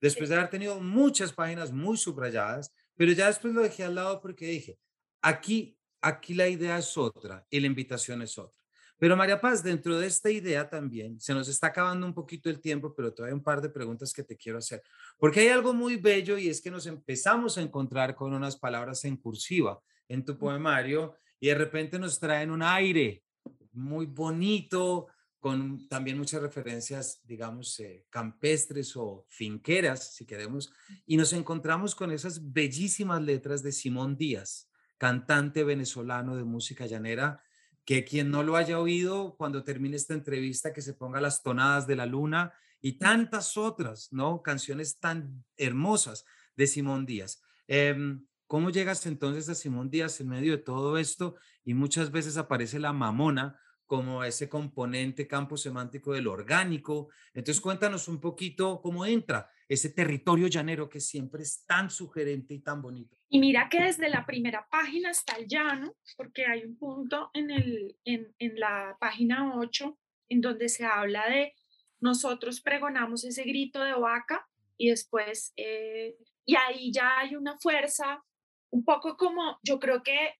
Después 0.02 0.30
de 0.30 0.36
haber 0.36 0.50
tenido 0.50 0.80
muchas 0.80 1.34
páginas 1.34 1.72
muy 1.72 1.98
subrayadas, 1.98 2.74
pero 2.96 3.12
ya 3.12 3.28
después 3.28 3.54
lo 3.54 3.62
dejé 3.62 3.84
al 3.84 3.96
lado 3.96 4.22
porque 4.22 4.48
dije, 4.48 4.80
aquí, 5.22 5.78
aquí 6.02 6.34
la 6.34 6.48
idea 6.48 6.78
es 6.78 6.98
otra 6.98 7.46
y 7.50 7.60
la 7.60 7.68
invitación 7.68 8.22
es 8.22 8.38
otra. 8.38 8.59
Pero 9.00 9.16
María 9.16 9.40
Paz, 9.40 9.64
dentro 9.64 9.98
de 9.98 10.08
esta 10.08 10.30
idea 10.30 10.70
también, 10.70 11.20
se 11.20 11.34
nos 11.34 11.48
está 11.48 11.68
acabando 11.68 12.06
un 12.06 12.14
poquito 12.14 12.50
el 12.50 12.60
tiempo, 12.60 12.94
pero 12.94 13.14
todavía 13.14 13.34
un 13.34 13.44
par 13.44 13.62
de 13.62 13.70
preguntas 13.70 14.12
que 14.14 14.24
te 14.24 14.36
quiero 14.36 14.58
hacer. 14.58 14.84
Porque 15.18 15.40
hay 15.40 15.48
algo 15.48 15.74
muy 15.74 15.96
bello 15.96 16.38
y 16.38 16.50
es 16.50 16.62
que 16.62 16.70
nos 16.70 16.86
empezamos 16.86 17.58
a 17.58 17.62
encontrar 17.62 18.14
con 18.14 18.34
unas 18.34 18.58
palabras 18.58 19.06
en 19.06 19.16
cursiva 19.16 19.80
en 20.10 20.26
tu 20.26 20.38
poemario 20.38 21.16
y 21.40 21.48
de 21.48 21.56
repente 21.56 21.98
nos 21.98 22.20
traen 22.20 22.52
un 22.52 22.62
aire 22.62 23.24
muy 23.72 24.06
bonito, 24.06 25.08
con 25.40 25.88
también 25.88 26.18
muchas 26.18 26.42
referencias, 26.42 27.22
digamos, 27.24 27.80
eh, 27.80 28.06
campestres 28.10 28.96
o 28.98 29.26
finqueras, 29.30 30.14
si 30.14 30.26
queremos, 30.26 30.74
y 31.06 31.16
nos 31.16 31.32
encontramos 31.32 31.96
con 31.96 32.12
esas 32.12 32.52
bellísimas 32.52 33.22
letras 33.22 33.64
de 33.64 33.72
Simón 33.72 34.18
Díaz, 34.18 34.70
cantante 34.98 35.64
venezolano 35.64 36.36
de 36.36 36.44
música 36.44 36.86
llanera, 36.86 37.42
que 37.90 38.06
quien 38.06 38.30
no 38.30 38.44
lo 38.44 38.56
haya 38.56 38.80
oído 38.80 39.34
cuando 39.36 39.64
termine 39.64 39.96
esta 39.96 40.14
entrevista, 40.14 40.72
que 40.74 40.84
se 40.84 40.94
ponga 40.94 41.20
las 41.20 41.42
tonadas 41.42 41.88
de 41.88 41.96
la 41.96 42.06
luna 42.06 42.54
y 42.82 43.00
tantas 43.00 43.58
otras, 43.58 44.10
¿no? 44.14 44.44
Canciones 44.44 45.00
tan 45.00 45.44
hermosas 45.58 46.24
de 46.56 46.68
Simón 46.68 47.08
Díaz. 47.08 47.42
Em, 47.68 48.28
¿Cómo 48.46 48.70
llegas 48.70 49.08
entonces 49.08 49.50
a 49.50 49.56
Simón 49.56 49.90
Díaz 49.90 50.22
en 50.22 50.30
medio 50.30 50.52
de 50.52 50.62
todo 50.62 51.00
esto? 51.00 51.38
Y 51.64 51.74
muchas 51.74 52.12
veces 52.12 52.38
aparece 52.38 52.78
la 52.78 52.94
mamona 52.94 53.60
como 53.88 54.24
ese 54.24 54.48
componente 54.48 55.28
campo 55.28 55.58
semántico 55.58 56.14
del 56.14 56.28
orgánico. 56.28 57.10
Entonces 57.34 57.60
cuéntanos 57.60 58.08
un 58.08 58.20
poquito 58.20 58.82
cómo 58.84 59.04
entra 59.04 59.50
ese 59.70 59.92
territorio 59.92 60.48
llanero 60.48 60.90
que 60.90 61.00
siempre 61.00 61.44
es 61.44 61.64
tan 61.66 61.92
sugerente 61.92 62.56
y 62.56 62.60
tan 62.60 62.82
bonito. 62.82 63.16
Y 63.30 63.40
mira 63.40 63.70
que 63.70 63.84
desde 63.84 64.10
la 64.10 64.26
primera 64.26 64.68
página 64.70 65.12
está 65.12 65.36
el 65.36 65.48
llano, 65.48 65.96
porque 66.18 66.48
hay 66.48 66.66
un 66.66 66.76
punto 66.76 67.30
en, 67.34 67.52
el, 67.52 67.96
en, 68.04 68.34
en 68.40 68.60
la 68.60 68.98
página 69.00 69.56
8 69.56 69.98
en 70.30 70.42
donde 70.42 70.70
se 70.70 70.86
habla 70.86 71.30
de 71.30 71.54
nosotros 72.02 72.62
pregonamos 72.62 73.24
ese 73.24 73.44
grito 73.44 73.84
de 73.84 73.94
vaca 73.94 74.48
y 74.78 74.90
después, 74.90 75.54
eh, 75.58 76.16
y 76.46 76.56
ahí 76.56 76.92
ya 76.92 77.20
hay 77.20 77.36
una 77.36 77.58
fuerza, 77.60 78.24
un 78.72 78.84
poco 78.84 79.18
como, 79.18 79.60
yo 79.62 79.80
creo 79.80 80.02
que, 80.02 80.36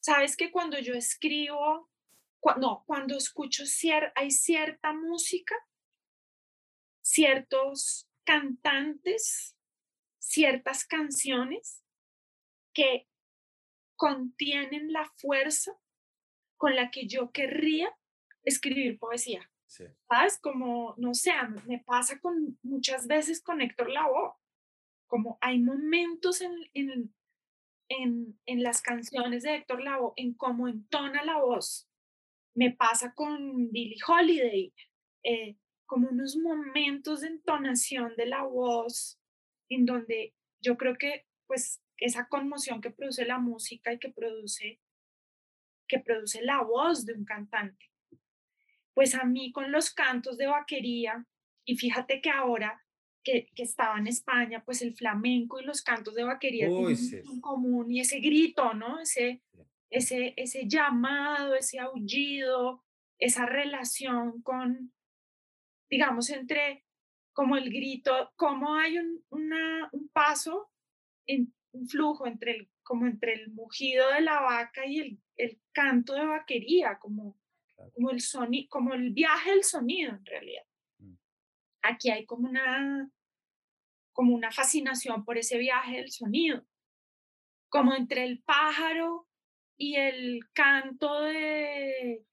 sabes 0.00 0.36
que 0.36 0.50
cuando 0.50 0.78
yo 0.78 0.94
escribo 0.94 1.88
no, 2.60 2.84
cuando 2.86 3.16
escucho 3.16 3.66
cier 3.66 4.12
hay 4.14 4.30
cierta 4.30 4.92
música 4.92 5.54
ciertos 7.08 8.07
cantantes, 8.28 9.56
ciertas 10.18 10.84
canciones 10.84 11.82
que 12.74 13.08
contienen 13.96 14.92
la 14.92 15.10
fuerza 15.16 15.72
con 16.58 16.76
la 16.76 16.90
que 16.90 17.06
yo 17.06 17.30
querría 17.32 17.90
escribir 18.42 18.98
poesía. 18.98 19.50
¿Sabes? 19.66 20.38
Como, 20.42 20.94
no 20.98 21.14
sé, 21.14 21.32
me 21.66 21.78
pasa 21.78 22.20
con 22.20 22.58
muchas 22.62 23.06
veces 23.06 23.42
con 23.42 23.62
Héctor 23.62 23.88
Lavoe, 23.90 24.34
como 25.06 25.38
hay 25.40 25.58
momentos 25.58 26.42
en, 26.42 26.52
en, 26.74 27.14
en, 27.88 28.38
en 28.44 28.62
las 28.62 28.82
canciones 28.82 29.42
de 29.42 29.54
Héctor 29.54 29.82
Lavoe, 29.82 30.12
en 30.16 30.34
cómo 30.34 30.68
entona 30.68 31.24
la 31.24 31.38
voz. 31.38 31.88
Me 32.54 32.72
pasa 32.72 33.14
con 33.14 33.70
Billie 33.70 34.02
Holiday, 34.06 34.74
eh, 35.22 35.56
como 35.88 36.10
unos 36.10 36.36
momentos 36.36 37.22
de 37.22 37.28
entonación 37.28 38.14
de 38.16 38.26
la 38.26 38.42
voz, 38.42 39.18
en 39.70 39.86
donde 39.86 40.34
yo 40.60 40.76
creo 40.76 40.96
que 40.96 41.26
pues 41.46 41.82
esa 41.96 42.28
conmoción 42.28 42.82
que 42.82 42.90
produce 42.90 43.24
la 43.24 43.38
música 43.38 43.92
y 43.92 43.98
que 43.98 44.10
produce, 44.10 44.80
que 45.88 45.98
produce 45.98 46.42
la 46.42 46.62
voz 46.62 47.06
de 47.06 47.14
un 47.14 47.24
cantante. 47.24 47.90
Pues 48.92 49.14
a 49.14 49.24
mí 49.24 49.50
con 49.50 49.72
los 49.72 49.90
cantos 49.90 50.36
de 50.36 50.46
vaquería, 50.46 51.26
y 51.64 51.76
fíjate 51.76 52.20
que 52.20 52.30
ahora 52.30 52.84
que, 53.24 53.48
que 53.54 53.62
estaba 53.62 53.98
en 53.98 54.08
España, 54.08 54.62
pues 54.64 54.82
el 54.82 54.94
flamenco 54.94 55.58
y 55.58 55.64
los 55.64 55.80
cantos 55.82 56.14
de 56.14 56.24
vaquería 56.24 56.68
tienen 56.68 57.24
en 57.26 57.40
común 57.40 57.90
y 57.90 58.00
ese 58.00 58.20
grito, 58.20 58.74
¿no? 58.74 59.00
Ese, 59.00 59.42
ese, 59.88 60.34
ese 60.36 60.68
llamado, 60.68 61.54
ese 61.54 61.78
aullido, 61.78 62.84
esa 63.18 63.46
relación 63.46 64.42
con, 64.42 64.92
digamos, 65.88 66.30
entre 66.30 66.84
como 67.32 67.56
el 67.56 67.70
grito, 67.70 68.32
como 68.36 68.74
hay 68.74 68.98
un, 68.98 69.24
una, 69.30 69.88
un 69.92 70.08
paso, 70.08 70.70
en, 71.26 71.54
un 71.72 71.88
flujo 71.88 72.26
entre 72.26 72.52
el, 72.52 72.70
como 72.82 73.06
entre 73.06 73.34
el 73.34 73.50
mugido 73.52 74.10
de 74.10 74.22
la 74.22 74.40
vaca 74.40 74.86
y 74.86 74.98
el, 74.98 75.22
el 75.36 75.60
canto 75.72 76.14
de 76.14 76.26
vaquería, 76.26 76.98
como, 76.98 77.38
como, 77.94 78.10
el 78.10 78.20
sonido, 78.20 78.68
como 78.68 78.94
el 78.94 79.12
viaje 79.12 79.50
del 79.50 79.62
sonido 79.62 80.10
en 80.12 80.24
realidad. 80.24 80.64
Mm. 80.98 81.14
Aquí 81.82 82.10
hay 82.10 82.26
como 82.26 82.48
una, 82.48 83.08
como 84.12 84.34
una 84.34 84.50
fascinación 84.50 85.24
por 85.24 85.38
ese 85.38 85.58
viaje 85.58 85.98
del 85.98 86.10
sonido, 86.10 86.66
como 87.68 87.94
entre 87.94 88.24
el 88.24 88.42
pájaro 88.42 89.28
y 89.76 89.94
el 89.94 90.40
canto 90.52 91.20
de, 91.20 92.26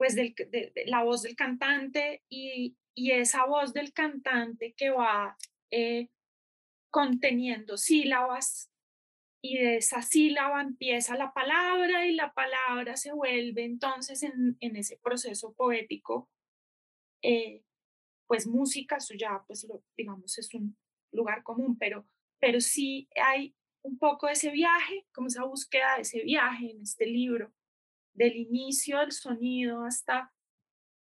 pues 0.00 0.14
de, 0.14 0.72
la 0.86 1.04
voz 1.04 1.20
del 1.20 1.36
cantante 1.36 2.24
y, 2.30 2.74
y, 2.94 3.10
esa 3.10 3.44
voz 3.44 3.74
del 3.74 3.92
cantante 3.92 4.72
que 4.72 4.88
va 4.88 5.36
eh, 5.70 6.08
conteniendo 6.90 7.76
sílabas 7.76 8.72
y 9.42 9.58
de 9.58 9.76
esa 9.76 10.00
sílaba 10.00 10.62
empieza 10.62 11.18
la 11.18 11.34
palabra 11.34 12.06
y 12.06 12.14
la 12.14 12.32
palabra 12.32 12.96
se 12.96 13.12
vuelve 13.12 13.62
entonces 13.64 14.22
en, 14.22 14.56
en 14.60 14.76
ese 14.76 14.96
proceso 14.96 15.52
poético, 15.52 16.30
eh, 17.22 17.62
pues 18.26 18.46
música, 18.46 18.96
eso 18.96 19.12
ya 19.12 19.44
pues 19.46 19.64
lo, 19.68 19.84
digamos 19.98 20.38
es 20.38 20.54
un 20.54 20.78
lugar 21.12 21.42
común, 21.42 21.76
pero, 21.78 22.08
pero 22.38 22.62
sí 22.62 23.06
hay 23.22 23.54
un 23.82 23.98
poco 23.98 24.28
de 24.28 24.32
ese 24.32 24.50
viaje, 24.50 25.04
como 25.12 25.26
esa 25.26 25.44
búsqueda 25.44 25.96
de 25.96 26.02
ese 26.02 26.22
viaje 26.22 26.70
en 26.70 26.80
este 26.80 27.04
libro 27.04 27.52
del 28.12 28.36
inicio 28.36 28.98
del 28.98 29.12
sonido 29.12 29.84
hasta 29.84 30.32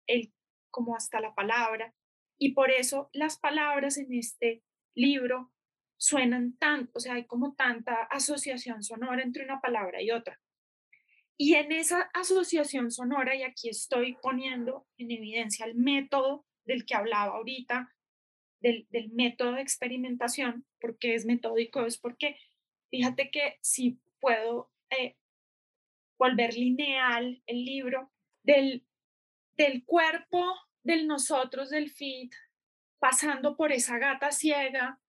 el, 0.08 0.34
como 0.70 0.96
hasta 0.96 1.20
la 1.20 1.34
palabra. 1.34 1.94
Y 2.38 2.54
por 2.54 2.72
eso 2.72 3.10
las 3.14 3.38
palabras 3.38 3.98
en 3.98 4.14
este 4.14 4.64
libro 4.96 5.52
suenan 5.98 6.58
tan, 6.58 6.90
o 6.94 7.00
sea, 7.00 7.14
hay 7.14 7.26
como 7.26 7.54
tanta 7.54 8.04
asociación 8.06 8.84
sonora 8.84 9.22
entre 9.22 9.44
una 9.44 9.62
palabra 9.62 10.02
y 10.02 10.12
otra. 10.12 10.40
Y 11.38 11.56
en 11.56 11.72
esa 11.72 12.10
asociación 12.14 12.92
sonora, 12.92 13.36
y 13.36 13.44
aquí 13.44 13.70
estoy 13.70 14.18
poniendo 14.22 14.88
en 14.98 15.12
evidencia 15.12 15.66
el 15.66 15.76
método 15.76 16.46
del 16.66 16.86
que 16.86 16.96
hablaba 16.96 17.36
ahorita, 17.36 17.96
del, 18.60 18.88
del 18.90 19.12
método 19.12 19.54
de 19.54 19.62
experimentación, 19.62 20.66
porque 20.80 21.16
es 21.16 21.26
metódico, 21.26 21.86
es 21.86 21.98
porque 21.98 22.38
fíjate 22.92 23.32
que 23.32 23.58
si 23.62 24.00
puedo 24.20 24.72
eh, 24.92 25.18
volver 26.22 26.54
lineal 26.54 27.42
el 27.48 27.66
libro, 27.66 28.12
del, 28.44 28.86
del 29.58 29.84
cuerpo 29.86 30.54
del 30.84 31.08
nosotros, 31.08 31.72
del 31.72 31.90
fit, 31.90 32.32
pasando 33.00 33.58
por 33.58 33.72
esa 33.72 33.98
gata 33.98 34.32
ciega 34.32 35.00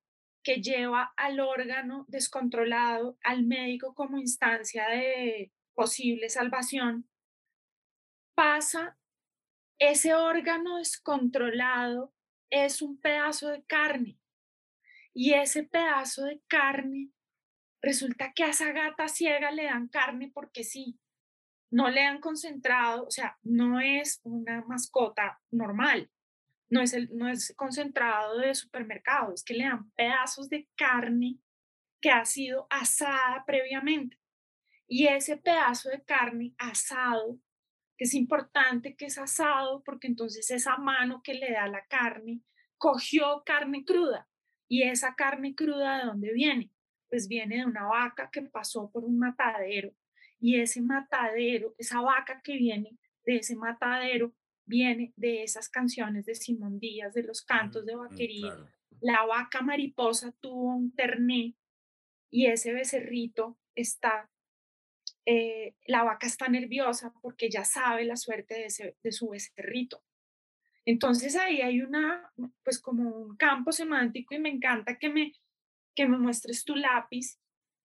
que 0.42 0.62
lleva 0.62 1.12
al 1.18 1.38
órgano 1.40 2.06
descontrolado, 2.08 3.18
al 3.22 3.44
médico 3.44 3.94
como 3.94 4.16
instancia 4.16 4.88
de 4.88 5.52
posible 5.74 6.30
salvación, 6.30 7.06
pasa 8.34 8.96
ese 9.78 10.14
órgano 10.14 10.78
descontrolado 10.78 12.14
es 12.48 12.80
un 12.80 12.98
pedazo 12.98 13.50
de 13.50 13.62
carne. 13.64 14.18
Y 15.12 15.34
ese 15.34 15.64
pedazo 15.64 16.24
de 16.24 16.40
carne 16.46 17.10
resulta 17.82 18.32
que 18.32 18.44
a 18.44 18.48
esa 18.48 18.72
gata 18.72 19.08
ciega 19.08 19.50
le 19.50 19.64
dan 19.64 19.88
carne 19.88 20.30
porque 20.32 20.64
sí, 20.64 20.98
no 21.72 21.88
le 21.88 22.02
han 22.02 22.20
concentrado, 22.20 23.06
o 23.06 23.10
sea, 23.10 23.38
no 23.42 23.80
es 23.80 24.20
una 24.24 24.62
mascota 24.66 25.40
normal, 25.50 26.10
no 26.68 26.82
es, 26.82 26.92
el, 26.92 27.08
no 27.16 27.28
es 27.28 27.54
concentrado 27.56 28.38
de 28.38 28.54
supermercado, 28.54 29.32
es 29.32 29.42
que 29.42 29.54
le 29.54 29.64
dan 29.64 29.90
pedazos 29.92 30.50
de 30.50 30.68
carne 30.76 31.38
que 32.00 32.10
ha 32.10 32.26
sido 32.26 32.66
asada 32.68 33.44
previamente. 33.46 34.18
Y 34.86 35.06
ese 35.06 35.38
pedazo 35.38 35.88
de 35.88 36.02
carne 36.02 36.54
asado, 36.58 37.38
que 37.96 38.04
es 38.04 38.12
importante 38.12 38.94
que 38.94 39.06
es 39.06 39.16
asado, 39.16 39.82
porque 39.82 40.08
entonces 40.08 40.50
esa 40.50 40.76
mano 40.76 41.22
que 41.22 41.32
le 41.34 41.52
da 41.52 41.66
la 41.68 41.86
carne 41.86 42.42
cogió 42.76 43.42
carne 43.46 43.84
cruda. 43.84 44.28
¿Y 44.68 44.82
esa 44.82 45.14
carne 45.14 45.54
cruda 45.54 45.98
de 45.98 46.04
dónde 46.04 46.32
viene? 46.34 46.70
Pues 47.08 47.28
viene 47.28 47.58
de 47.58 47.64
una 47.64 47.86
vaca 47.86 48.28
que 48.30 48.42
pasó 48.42 48.90
por 48.90 49.04
un 49.04 49.18
matadero 49.18 49.94
y 50.42 50.60
ese 50.60 50.82
matadero, 50.82 51.72
esa 51.78 52.00
vaca 52.00 52.42
que 52.42 52.56
viene 52.56 52.98
de 53.24 53.36
ese 53.36 53.54
matadero, 53.54 54.34
viene 54.66 55.12
de 55.14 55.44
esas 55.44 55.68
canciones 55.68 56.26
de 56.26 56.34
Simón 56.34 56.80
Díaz, 56.80 57.14
de 57.14 57.22
los 57.22 57.42
cantos 57.42 57.86
de 57.86 57.94
vaquería. 57.94 58.52
La 59.00 59.24
vaca 59.24 59.62
mariposa 59.62 60.32
tuvo 60.40 60.74
un 60.74 60.92
terné 60.96 61.54
y 62.28 62.46
ese 62.46 62.72
becerrito 62.72 63.56
está, 63.76 64.28
eh, 65.26 65.76
la 65.86 66.02
vaca 66.02 66.26
está 66.26 66.48
nerviosa 66.48 67.14
porque 67.22 67.48
ya 67.48 67.64
sabe 67.64 68.04
la 68.04 68.16
suerte 68.16 68.54
de, 68.54 68.96
de 69.00 69.12
su 69.12 69.28
becerrito. 69.28 70.02
Entonces 70.84 71.36
ahí 71.36 71.60
hay 71.60 71.82
una, 71.82 72.32
pues 72.64 72.80
como 72.80 73.08
un 73.08 73.36
campo 73.36 73.70
semántico 73.70 74.34
y 74.34 74.40
me 74.40 74.48
encanta 74.48 74.98
que 74.98 75.08
me, 75.08 75.34
que 75.94 76.08
me 76.08 76.18
muestres 76.18 76.64
tu 76.64 76.74
lápiz 76.74 77.38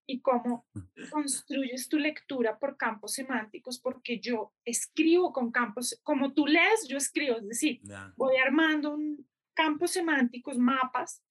y 0.07 0.21
cómo 0.21 0.65
mm. 0.73 1.09
construyes 1.11 1.87
tu 1.89 1.99
lectura 1.99 2.57
por 2.57 2.77
campos 2.77 3.13
semánticos, 3.13 3.77
porque 3.77 4.19
yo 4.19 4.53
escribo 4.65 5.33
con 5.33 5.51
campos, 5.51 5.99
como 6.01 6.33
tú 6.33 6.47
lees, 6.47 6.87
yo 6.87 6.97
escribo, 6.97 7.37
es 7.37 7.47
decir, 7.47 7.81
voy 8.15 8.37
armando 8.37 8.95
un 8.95 9.27
campos 9.53 9.91
semánticos, 9.91 10.57
mapas, 10.57 11.23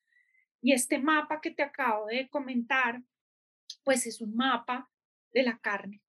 y 0.61 0.73
este 0.73 0.99
mapa 0.99 1.41
que 1.41 1.53
te 1.53 1.63
acabo 1.63 2.07
de 2.07 2.29
comentar, 2.29 3.01
pues 3.85 4.07
es 4.07 4.21
un 4.21 4.35
mapa 4.35 4.91
de 5.33 5.45
la 5.45 5.59
carne. 5.59 6.03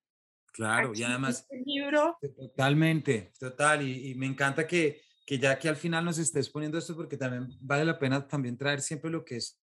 Claro, 0.51 0.93
y 0.95 1.03
además... 1.03 1.41
Este 1.41 1.63
libro... 1.63 2.17
Totalmente, 2.35 3.31
total, 3.39 3.83
y, 3.83 4.09
y 4.09 4.15
me 4.15 4.25
encanta 4.25 4.65
que, 4.65 5.01
que 5.27 5.37
ya 5.37 5.59
que 5.59 5.69
al 5.69 5.75
final 5.75 6.03
nos 6.03 6.17
estés 6.17 6.49
poniendo 6.49 6.79
esto, 6.79 6.95
porque 6.95 7.17
también 7.17 7.49
vale 7.61 7.85
la 7.85 7.99
pena 7.99 8.27
también 8.27 8.57
traer 8.57 8.81
siempre 8.81 9.11
lo 9.11 9.23
que 9.23 9.35
es 9.35 9.61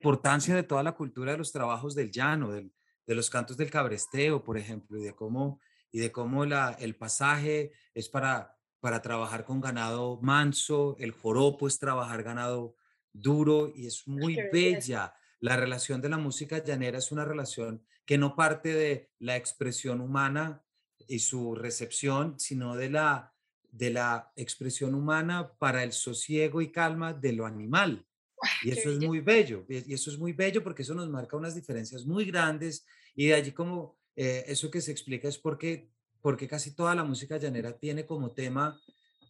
importancia 0.00 0.54
de 0.54 0.62
toda 0.62 0.82
la 0.82 0.92
cultura 0.92 1.32
de 1.32 1.38
los 1.38 1.52
trabajos 1.52 1.94
del 1.94 2.10
llano, 2.10 2.52
del, 2.52 2.72
de 3.06 3.14
los 3.14 3.30
cantos 3.30 3.56
del 3.56 3.70
cabresteo, 3.70 4.44
por 4.44 4.58
ejemplo, 4.58 4.98
y 4.98 5.02
de 5.02 5.14
cómo, 5.14 5.60
y 5.90 5.98
de 5.98 6.12
cómo 6.12 6.44
la, 6.44 6.76
el 6.78 6.94
pasaje 6.94 7.72
es 7.94 8.08
para, 8.08 8.56
para 8.80 9.02
trabajar 9.02 9.44
con 9.44 9.60
ganado 9.60 10.20
manso, 10.20 10.96
el 10.98 11.12
joropo 11.12 11.66
es 11.66 11.78
trabajar 11.78 12.22
ganado 12.22 12.76
duro 13.12 13.72
y 13.74 13.86
es 13.86 14.06
muy 14.06 14.38
bella. 14.52 15.14
La 15.40 15.56
relación 15.56 16.00
de 16.00 16.08
la 16.08 16.18
música 16.18 16.62
llanera 16.62 16.98
es 16.98 17.12
una 17.12 17.24
relación 17.24 17.84
que 18.04 18.18
no 18.18 18.34
parte 18.34 18.74
de 18.74 19.10
la 19.18 19.36
expresión 19.36 20.00
humana 20.00 20.64
y 21.06 21.20
su 21.20 21.54
recepción, 21.54 22.38
sino 22.38 22.76
de 22.76 22.90
la, 22.90 23.34
de 23.70 23.90
la 23.90 24.32
expresión 24.36 24.94
humana 24.94 25.52
para 25.58 25.82
el 25.82 25.92
sosiego 25.92 26.60
y 26.60 26.70
calma 26.70 27.12
de 27.12 27.32
lo 27.32 27.46
animal. 27.46 28.07
Y 28.62 28.70
eso 28.70 28.90
es 28.90 28.98
muy 28.98 29.20
bello, 29.20 29.64
y 29.68 29.92
eso 29.92 30.10
es 30.10 30.18
muy 30.18 30.32
bello 30.32 30.62
porque 30.62 30.82
eso 30.82 30.94
nos 30.94 31.08
marca 31.08 31.36
unas 31.36 31.54
diferencias 31.54 32.06
muy 32.06 32.24
grandes 32.24 32.86
y 33.14 33.26
de 33.26 33.34
allí 33.34 33.52
como 33.52 33.98
eh, 34.16 34.44
eso 34.46 34.70
que 34.70 34.80
se 34.80 34.92
explica 34.92 35.28
es 35.28 35.38
porque, 35.38 35.90
porque 36.20 36.48
casi 36.48 36.74
toda 36.74 36.94
la 36.94 37.04
música 37.04 37.36
llanera 37.36 37.76
tiene 37.78 38.06
como 38.06 38.32
tema 38.32 38.80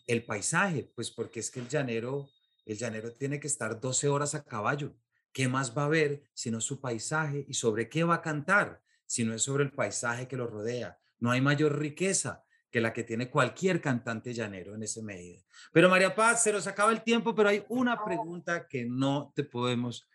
el 0.06 0.24
paisaje, 0.24 0.90
pues 0.94 1.10
porque 1.10 1.40
es 1.40 1.50
que 1.50 1.60
el 1.60 1.68
llanero 1.68 2.28
el 2.68 2.76
llanero 2.76 3.12
tiene 3.12 3.40
que 3.40 3.46
estar 3.46 3.80
12 3.80 4.08
horas 4.08 4.34
a 4.34 4.44
caballo. 4.44 4.94
¿Qué 5.32 5.48
más 5.48 5.76
va 5.76 5.86
a 5.86 5.88
ver 5.88 6.22
sino 6.34 6.60
su 6.60 6.82
paisaje 6.82 7.46
y 7.48 7.54
sobre 7.54 7.88
qué 7.88 8.04
va 8.04 8.16
a 8.16 8.22
cantar 8.22 8.82
si 9.06 9.24
no 9.24 9.34
es 9.34 9.42
sobre 9.42 9.64
el 9.64 9.72
paisaje 9.72 10.28
que 10.28 10.36
lo 10.36 10.46
rodea? 10.46 10.98
No 11.18 11.30
hay 11.30 11.40
mayor 11.40 11.78
riqueza 11.78 12.44
que 12.70 12.80
la 12.80 12.92
que 12.92 13.04
tiene 13.04 13.30
cualquier 13.30 13.80
cantante 13.80 14.34
llanero 14.34 14.74
en 14.74 14.82
ese 14.82 15.02
medio. 15.02 15.42
Pero 15.72 15.88
María 15.88 16.14
Paz, 16.14 16.42
se 16.42 16.52
nos 16.52 16.66
acaba 16.66 16.92
el 16.92 17.02
tiempo, 17.02 17.34
pero 17.34 17.48
hay 17.48 17.64
una 17.68 18.04
pregunta 18.04 18.66
que 18.66 18.84
no 18.84 19.32
te 19.34 19.44
podemos 19.44 20.08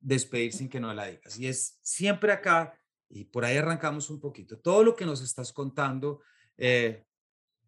despedir 0.00 0.52
sin 0.52 0.68
que 0.68 0.80
no 0.80 0.92
la 0.94 1.06
digas. 1.06 1.38
Y 1.38 1.46
es 1.46 1.78
siempre 1.82 2.32
acá, 2.32 2.74
y 3.08 3.24
por 3.24 3.44
ahí 3.44 3.56
arrancamos 3.56 4.08
un 4.08 4.20
poquito, 4.20 4.58
todo 4.58 4.82
lo 4.82 4.96
que 4.96 5.04
nos 5.04 5.20
estás 5.20 5.52
contando, 5.52 6.22
eh, 6.56 7.04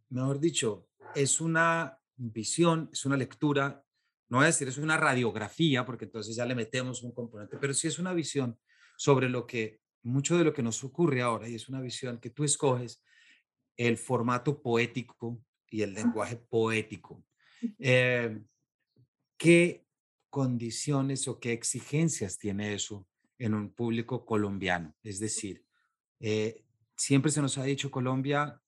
mejor 0.08 0.40
dicho, 0.40 0.88
es 1.14 1.40
una 1.40 1.98
visión, 2.16 2.88
es 2.92 3.04
una 3.04 3.16
lectura, 3.16 3.84
no 4.28 4.38
voy 4.38 4.44
a 4.44 4.46
decir 4.46 4.68
es 4.68 4.78
una 4.78 4.96
radiografía, 4.96 5.84
porque 5.84 6.06
entonces 6.06 6.34
ya 6.34 6.46
le 6.46 6.54
metemos 6.54 7.02
un 7.02 7.12
componente, 7.12 7.58
pero 7.58 7.74
sí 7.74 7.88
es 7.88 7.98
una 7.98 8.14
visión 8.14 8.58
sobre 8.96 9.28
lo 9.28 9.46
que, 9.46 9.80
mucho 10.04 10.38
de 10.38 10.44
lo 10.44 10.54
que 10.54 10.62
nos 10.62 10.82
ocurre 10.84 11.20
ahora, 11.20 11.48
y 11.48 11.54
es 11.54 11.68
una 11.68 11.82
visión 11.82 12.18
que 12.18 12.30
tú 12.30 12.44
escoges 12.44 13.02
el 13.88 13.98
formato 13.98 14.62
poético 14.62 15.42
y 15.68 15.82
el 15.82 15.94
lenguaje 15.94 16.36
poético. 16.36 17.24
Eh, 17.78 18.40
¿Qué 19.36 19.86
condiciones 20.30 21.26
o 21.26 21.40
qué 21.40 21.52
exigencias 21.52 22.38
tiene 22.38 22.74
eso 22.74 23.08
en 23.38 23.54
un 23.54 23.72
público 23.72 24.24
colombiano? 24.24 24.94
Es 25.02 25.18
decir, 25.18 25.64
eh, 26.20 26.64
siempre 26.96 27.32
se 27.32 27.42
nos 27.42 27.58
ha 27.58 27.64
dicho 27.64 27.90
Colombia, 27.90 28.62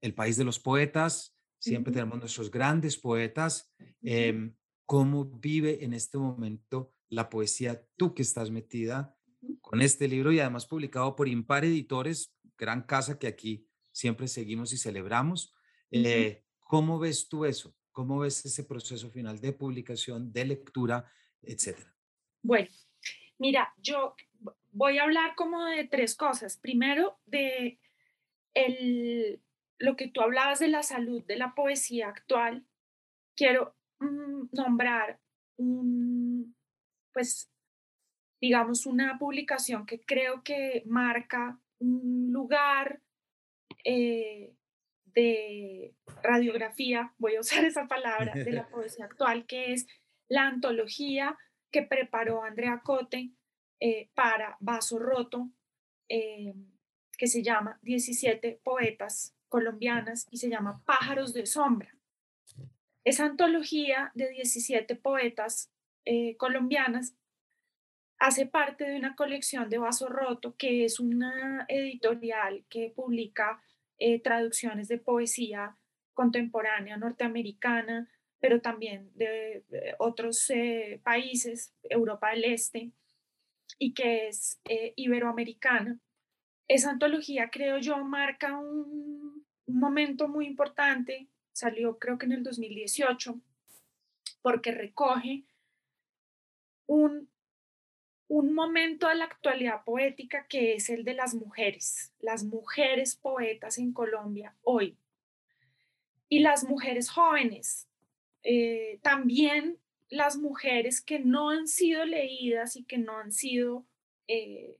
el 0.00 0.14
país 0.14 0.36
de 0.36 0.44
los 0.44 0.60
poetas, 0.60 1.36
siempre 1.58 1.92
tenemos 1.92 2.18
nuestros 2.20 2.50
grandes 2.50 2.96
poetas. 2.96 3.72
Em, 4.02 4.54
¿Cómo 4.86 5.24
vive 5.24 5.84
en 5.84 5.92
este 5.92 6.16
momento 6.16 6.94
la 7.08 7.28
poesía 7.28 7.84
tú 7.96 8.14
que 8.14 8.22
estás 8.22 8.50
metida 8.50 9.16
con 9.60 9.82
este 9.82 10.08
libro 10.08 10.32
y 10.32 10.40
además 10.40 10.66
publicado 10.66 11.14
por 11.16 11.28
Impar 11.28 11.64
Editores, 11.64 12.32
gran 12.56 12.82
casa 12.82 13.18
que 13.18 13.26
aquí 13.26 13.67
siempre 13.98 14.28
seguimos 14.28 14.72
y 14.72 14.76
celebramos. 14.76 15.52
Eh, 15.90 16.44
¿Cómo 16.60 17.00
ves 17.00 17.28
tú 17.28 17.44
eso? 17.44 17.74
¿Cómo 17.90 18.20
ves 18.20 18.44
ese 18.46 18.62
proceso 18.62 19.10
final 19.10 19.40
de 19.40 19.52
publicación, 19.52 20.32
de 20.32 20.44
lectura, 20.44 21.10
etcétera? 21.42 21.92
Bueno, 22.40 22.68
mira, 23.38 23.74
yo 23.78 24.14
voy 24.70 24.98
a 24.98 25.02
hablar 25.02 25.34
como 25.34 25.64
de 25.64 25.84
tres 25.88 26.14
cosas. 26.14 26.56
Primero, 26.58 27.18
de 27.26 27.80
el, 28.54 29.42
lo 29.78 29.96
que 29.96 30.06
tú 30.06 30.20
hablabas 30.20 30.60
de 30.60 30.68
la 30.68 30.84
salud 30.84 31.24
de 31.24 31.36
la 31.36 31.56
poesía 31.56 32.08
actual. 32.08 32.64
Quiero 33.34 33.74
mm, 33.98 34.50
nombrar 34.52 35.18
un, 35.56 36.54
pues, 37.12 37.50
digamos, 38.40 38.86
una 38.86 39.18
publicación 39.18 39.86
que 39.86 40.00
creo 40.00 40.44
que 40.44 40.84
marca 40.86 41.58
un 41.80 42.28
lugar 42.30 43.02
eh, 43.84 44.54
de 45.04 45.94
radiografía, 46.22 47.14
voy 47.18 47.36
a 47.36 47.40
usar 47.40 47.64
esa 47.64 47.86
palabra, 47.86 48.34
de 48.34 48.52
la 48.52 48.68
poesía 48.70 49.06
actual, 49.06 49.46
que 49.46 49.72
es 49.72 49.86
la 50.28 50.46
antología 50.46 51.36
que 51.70 51.82
preparó 51.82 52.42
Andrea 52.42 52.80
Cote 52.84 53.32
eh, 53.80 54.10
para 54.14 54.56
Vaso 54.60 54.98
Roto, 54.98 55.50
eh, 56.08 56.54
que 57.16 57.26
se 57.26 57.42
llama 57.42 57.78
17 57.82 58.60
poetas 58.62 59.34
colombianas 59.48 60.26
y 60.30 60.38
se 60.38 60.48
llama 60.48 60.82
Pájaros 60.84 61.32
de 61.32 61.46
Sombra. 61.46 61.94
Esa 63.04 63.24
antología 63.24 64.12
de 64.14 64.28
17 64.30 64.94
poetas 64.96 65.72
colombianas 66.38 67.14
hace 68.18 68.46
parte 68.46 68.84
de 68.84 68.96
una 68.96 69.14
colección 69.14 69.68
de 69.68 69.78
Vaso 69.78 70.08
Roto, 70.08 70.56
que 70.56 70.84
es 70.84 71.00
una 71.00 71.64
editorial 71.68 72.64
que 72.68 72.92
publica 72.94 73.62
eh, 73.98 74.20
traducciones 74.20 74.88
de 74.88 74.98
poesía 74.98 75.76
contemporánea 76.14 76.96
norteamericana, 76.96 78.08
pero 78.40 78.60
también 78.60 79.10
de, 79.14 79.64
otros 79.98 80.48
eh, 80.50 81.00
países, 81.02 81.74
Europa 81.82 82.30
del 82.30 82.44
Este, 82.44 82.92
y 83.78 83.94
que 83.94 84.28
es 84.28 84.60
eh, 84.68 84.92
iberoamericana. 84.96 85.98
Esa 86.68 86.90
antología, 86.90 87.50
creo 87.50 87.78
yo, 87.78 88.04
marca 88.04 88.58
un, 88.58 89.46
un 89.66 89.78
momento 89.78 90.28
muy 90.28 90.46
importante, 90.46 91.28
salió 91.52 91.98
creo 91.98 92.18
que 92.18 92.26
en 92.26 92.32
el 92.32 92.42
2018, 92.42 93.40
porque 94.42 94.72
recoge 94.72 95.44
un 96.86 97.28
un 98.28 98.52
momento 98.52 99.08
de 99.08 99.14
la 99.14 99.24
actualidad 99.24 99.84
poética 99.84 100.46
que 100.46 100.74
es 100.74 100.90
el 100.90 101.04
de 101.04 101.14
las 101.14 101.34
mujeres, 101.34 102.12
las 102.20 102.44
mujeres 102.44 103.16
poetas 103.16 103.78
en 103.78 103.92
Colombia 103.92 104.54
hoy. 104.62 104.96
Y 106.28 106.40
las 106.40 106.64
mujeres 106.64 107.08
jóvenes, 107.08 107.88
eh, 108.42 109.00
también 109.02 109.78
las 110.10 110.36
mujeres 110.36 111.00
que 111.00 111.18
no 111.18 111.48
han 111.48 111.66
sido 111.66 112.04
leídas 112.04 112.76
y 112.76 112.84
que 112.84 112.98
no 112.98 113.18
han 113.18 113.32
sido 113.32 113.86
eh, 114.26 114.78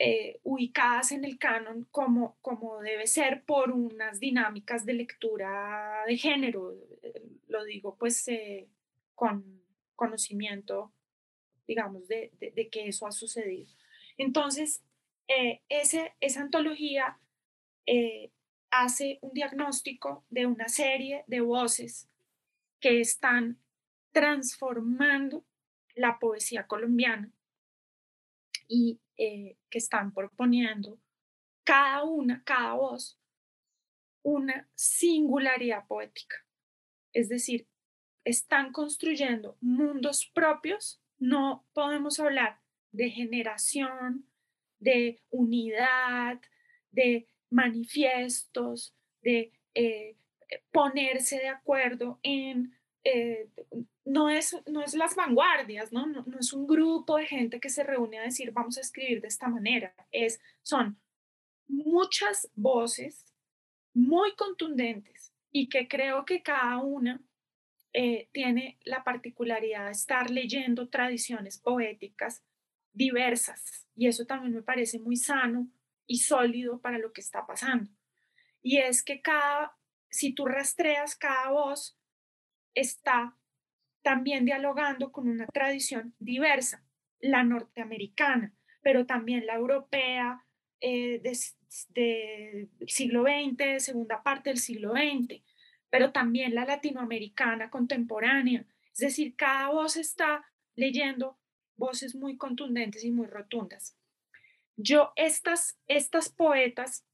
eh, 0.00 0.40
ubicadas 0.42 1.12
en 1.12 1.24
el 1.24 1.38
canon 1.38 1.86
como, 1.92 2.36
como 2.42 2.80
debe 2.80 3.06
ser 3.06 3.44
por 3.44 3.70
unas 3.70 4.18
dinámicas 4.18 4.84
de 4.84 4.94
lectura 4.94 6.02
de 6.06 6.16
género, 6.16 6.74
lo 7.46 7.64
digo 7.64 7.96
pues 7.96 8.26
con 9.14 9.62
conocimiento 9.94 10.92
digamos, 11.66 12.08
de, 12.08 12.30
que 12.70 12.88
eso 12.88 13.06
ha 13.06 13.12
sucedido. 13.12 13.70
Entonces, 14.18 14.82
eh, 15.28 15.62
esa 15.68 16.40
antología 16.40 17.18
eh, 17.86 18.30
hace 18.70 19.18
un 19.22 19.32
diagnóstico 19.32 20.24
de 20.30 20.46
una 20.46 20.68
serie 20.68 21.24
de 21.26 21.40
voces 21.40 22.08
que 22.80 23.00
están 23.00 23.58
transformando 24.12 25.44
la 25.94 26.18
poesía 26.18 26.66
colombiana 26.66 27.30
y 28.66 29.00
eh, 29.18 29.56
que 29.68 29.78
están 29.78 30.12
proponiendo 30.12 30.98
cada 31.64 32.02
una, 32.04 32.42
cada 32.44 32.74
voz, 32.74 33.18
una 34.22 34.68
singularidad 34.74 35.86
poética. 35.86 36.36
Es 37.12 37.28
decir, 37.28 37.68
están 38.24 38.72
construyendo 38.72 39.58
mundos 39.60 40.30
propios 40.32 41.01
no 41.22 41.64
podemos 41.72 42.18
hablar 42.18 42.60
de 42.90 43.08
generación, 43.08 44.26
de 44.80 45.22
unidad, 45.30 46.40
de 46.90 47.28
manifiestos, 47.48 48.92
de 49.22 49.52
eh, 49.74 50.16
ponerse 50.72 51.38
de 51.38 51.48
acuerdo 51.48 52.18
en... 52.24 52.76
Eh, 53.04 53.48
no, 54.04 54.30
es, 54.30 54.56
no 54.66 54.82
es 54.82 54.94
las 54.94 55.14
vanguardias, 55.14 55.92
¿no? 55.92 56.06
¿no? 56.06 56.24
es 56.40 56.52
un 56.52 56.66
grupo 56.66 57.16
de 57.16 57.26
gente 57.26 57.60
que 57.60 57.70
se 57.70 57.84
reúne 57.84 58.18
a 58.18 58.22
decir 58.22 58.50
vamos 58.50 58.76
a 58.76 58.80
escribir 58.80 59.20
de 59.20 59.28
esta 59.28 59.48
manera, 59.48 59.94
es, 60.10 60.40
son 60.62 61.00
muchas 61.68 62.50
voces 62.56 63.32
muy 63.94 64.34
contundentes 64.34 65.32
y 65.52 65.68
que 65.68 65.86
creo 65.86 66.24
que 66.24 66.42
cada 66.42 66.78
una 66.78 67.22
eh, 67.94 68.28
tiene 68.32 68.78
la 68.84 69.04
particularidad 69.04 69.86
de 69.86 69.92
estar 69.92 70.30
leyendo 70.30 70.88
tradiciones 70.88 71.58
poéticas 71.58 72.42
diversas 72.92 73.86
y 73.94 74.06
eso 74.06 74.24
también 74.26 74.54
me 74.54 74.62
parece 74.62 74.98
muy 74.98 75.16
sano 75.16 75.68
y 76.06 76.18
sólido 76.18 76.80
para 76.80 76.98
lo 76.98 77.12
que 77.12 77.20
está 77.20 77.46
pasando. 77.46 77.90
Y 78.62 78.78
es 78.78 79.02
que 79.02 79.20
cada, 79.20 79.76
si 80.10 80.32
tú 80.32 80.46
rastreas 80.46 81.16
cada 81.16 81.50
voz, 81.50 81.98
está 82.74 83.36
también 84.02 84.44
dialogando 84.44 85.12
con 85.12 85.28
una 85.28 85.46
tradición 85.46 86.14
diversa, 86.18 86.84
la 87.20 87.44
norteamericana, 87.44 88.54
pero 88.82 89.06
también 89.06 89.46
la 89.46 89.54
europea 89.54 90.44
eh, 90.80 91.20
del 91.20 92.68
siglo 92.88 93.24
XX, 93.24 93.82
segunda 93.82 94.22
parte 94.22 94.50
del 94.50 94.58
siglo 94.58 94.92
XX, 94.92 95.42
pero 95.92 96.10
también 96.10 96.54
la 96.54 96.64
latinoamericana 96.64 97.68
contemporánea. 97.68 98.64
Es 98.94 99.00
decir, 99.00 99.36
cada 99.36 99.68
voz 99.68 99.98
está 99.98 100.42
leyendo 100.74 101.38
voces 101.76 102.14
muy 102.14 102.38
contundentes 102.38 103.04
y 103.04 103.10
muy 103.10 103.26
rotundas. 103.26 103.94
Yo, 104.74 105.12
estas, 105.16 105.78
estas 105.88 106.30
poetas 106.30 107.04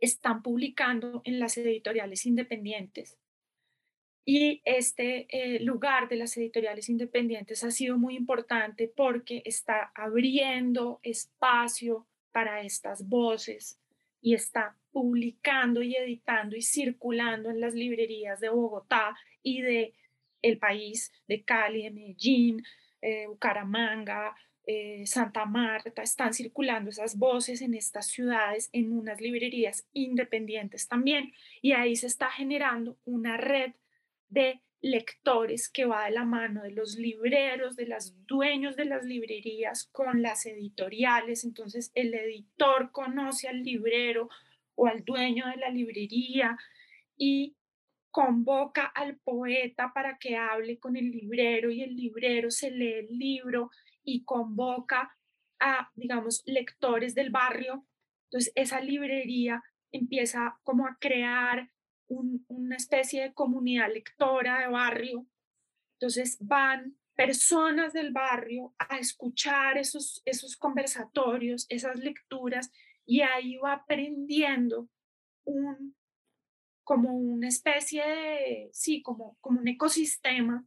están 0.00 0.42
publicando 0.42 1.22
en 1.24 1.38
las 1.38 1.56
editoriales 1.56 2.26
independientes 2.26 3.16
y 4.24 4.60
este 4.64 5.28
eh, 5.30 5.60
lugar 5.60 6.08
de 6.08 6.16
las 6.16 6.36
editoriales 6.36 6.88
independientes 6.88 7.62
ha 7.62 7.70
sido 7.70 7.96
muy 7.96 8.16
importante 8.16 8.88
porque 8.88 9.40
está 9.44 9.92
abriendo 9.94 10.98
espacio 11.04 12.08
para 12.32 12.62
estas 12.62 13.08
voces 13.08 13.78
y 14.20 14.34
está 14.34 14.79
publicando 14.92 15.82
y 15.82 15.94
editando 15.96 16.56
y 16.56 16.62
circulando 16.62 17.50
en 17.50 17.60
las 17.60 17.74
librerías 17.74 18.40
de 18.40 18.48
Bogotá 18.48 19.16
y 19.42 19.62
de 19.62 19.94
el 20.42 20.58
país, 20.58 21.12
de 21.28 21.44
Cali, 21.44 21.82
de 21.82 21.90
Medellín, 21.90 22.62
eh, 23.02 23.26
Bucaramanga, 23.26 24.34
eh, 24.66 25.06
Santa 25.06 25.44
Marta, 25.46 26.02
están 26.02 26.32
circulando 26.32 26.90
esas 26.90 27.18
voces 27.18 27.60
en 27.62 27.74
estas 27.74 28.06
ciudades, 28.06 28.70
en 28.72 28.92
unas 28.92 29.20
librerías 29.20 29.86
independientes 29.92 30.88
también, 30.88 31.32
y 31.60 31.72
ahí 31.72 31.96
se 31.96 32.06
está 32.06 32.30
generando 32.30 32.98
una 33.04 33.36
red 33.36 33.72
de 34.28 34.60
lectores 34.82 35.68
que 35.68 35.84
va 35.84 36.06
de 36.06 36.12
la 36.12 36.24
mano 36.24 36.62
de 36.62 36.70
los 36.70 36.96
libreros, 36.96 37.76
de 37.76 37.86
los 37.86 38.14
dueños 38.26 38.76
de 38.76 38.86
las 38.86 39.04
librerías 39.04 39.88
con 39.92 40.22
las 40.22 40.46
editoriales. 40.46 41.44
Entonces 41.44 41.90
el 41.94 42.14
editor 42.14 42.90
conoce 42.90 43.48
al 43.48 43.62
librero 43.62 44.30
o 44.80 44.86
al 44.86 45.04
dueño 45.04 45.46
de 45.46 45.58
la 45.58 45.68
librería 45.68 46.56
y 47.14 47.54
convoca 48.10 48.86
al 48.86 49.18
poeta 49.18 49.92
para 49.94 50.16
que 50.16 50.38
hable 50.38 50.78
con 50.78 50.96
el 50.96 51.10
librero 51.10 51.70
y 51.70 51.82
el 51.82 51.94
librero 51.94 52.50
se 52.50 52.70
lee 52.70 52.94
el 52.94 53.18
libro 53.18 53.70
y 54.02 54.24
convoca 54.24 55.14
a, 55.60 55.90
digamos, 55.94 56.42
lectores 56.46 57.14
del 57.14 57.28
barrio. 57.28 57.86
Entonces 58.24 58.52
esa 58.56 58.80
librería 58.80 59.62
empieza 59.92 60.58
como 60.62 60.86
a 60.86 60.96
crear 60.98 61.70
una 62.08 62.76
especie 62.76 63.22
de 63.22 63.34
comunidad 63.34 63.92
lectora 63.92 64.60
de 64.60 64.68
barrio. 64.68 65.26
Entonces 65.98 66.38
van 66.40 66.96
personas 67.14 67.92
del 67.92 68.12
barrio 68.12 68.74
a 68.78 68.96
escuchar 68.96 69.76
esos, 69.76 70.22
esos 70.24 70.56
conversatorios, 70.56 71.66
esas 71.68 71.98
lecturas, 71.98 72.72
y 73.10 73.22
ahí 73.22 73.56
va 73.56 73.72
aprendiendo 73.72 74.88
un, 75.44 75.96
como 76.84 77.12
una 77.12 77.48
especie 77.48 78.06
de, 78.06 78.70
sí, 78.72 79.02
como, 79.02 79.36
como 79.40 79.58
un 79.58 79.66
ecosistema 79.66 80.64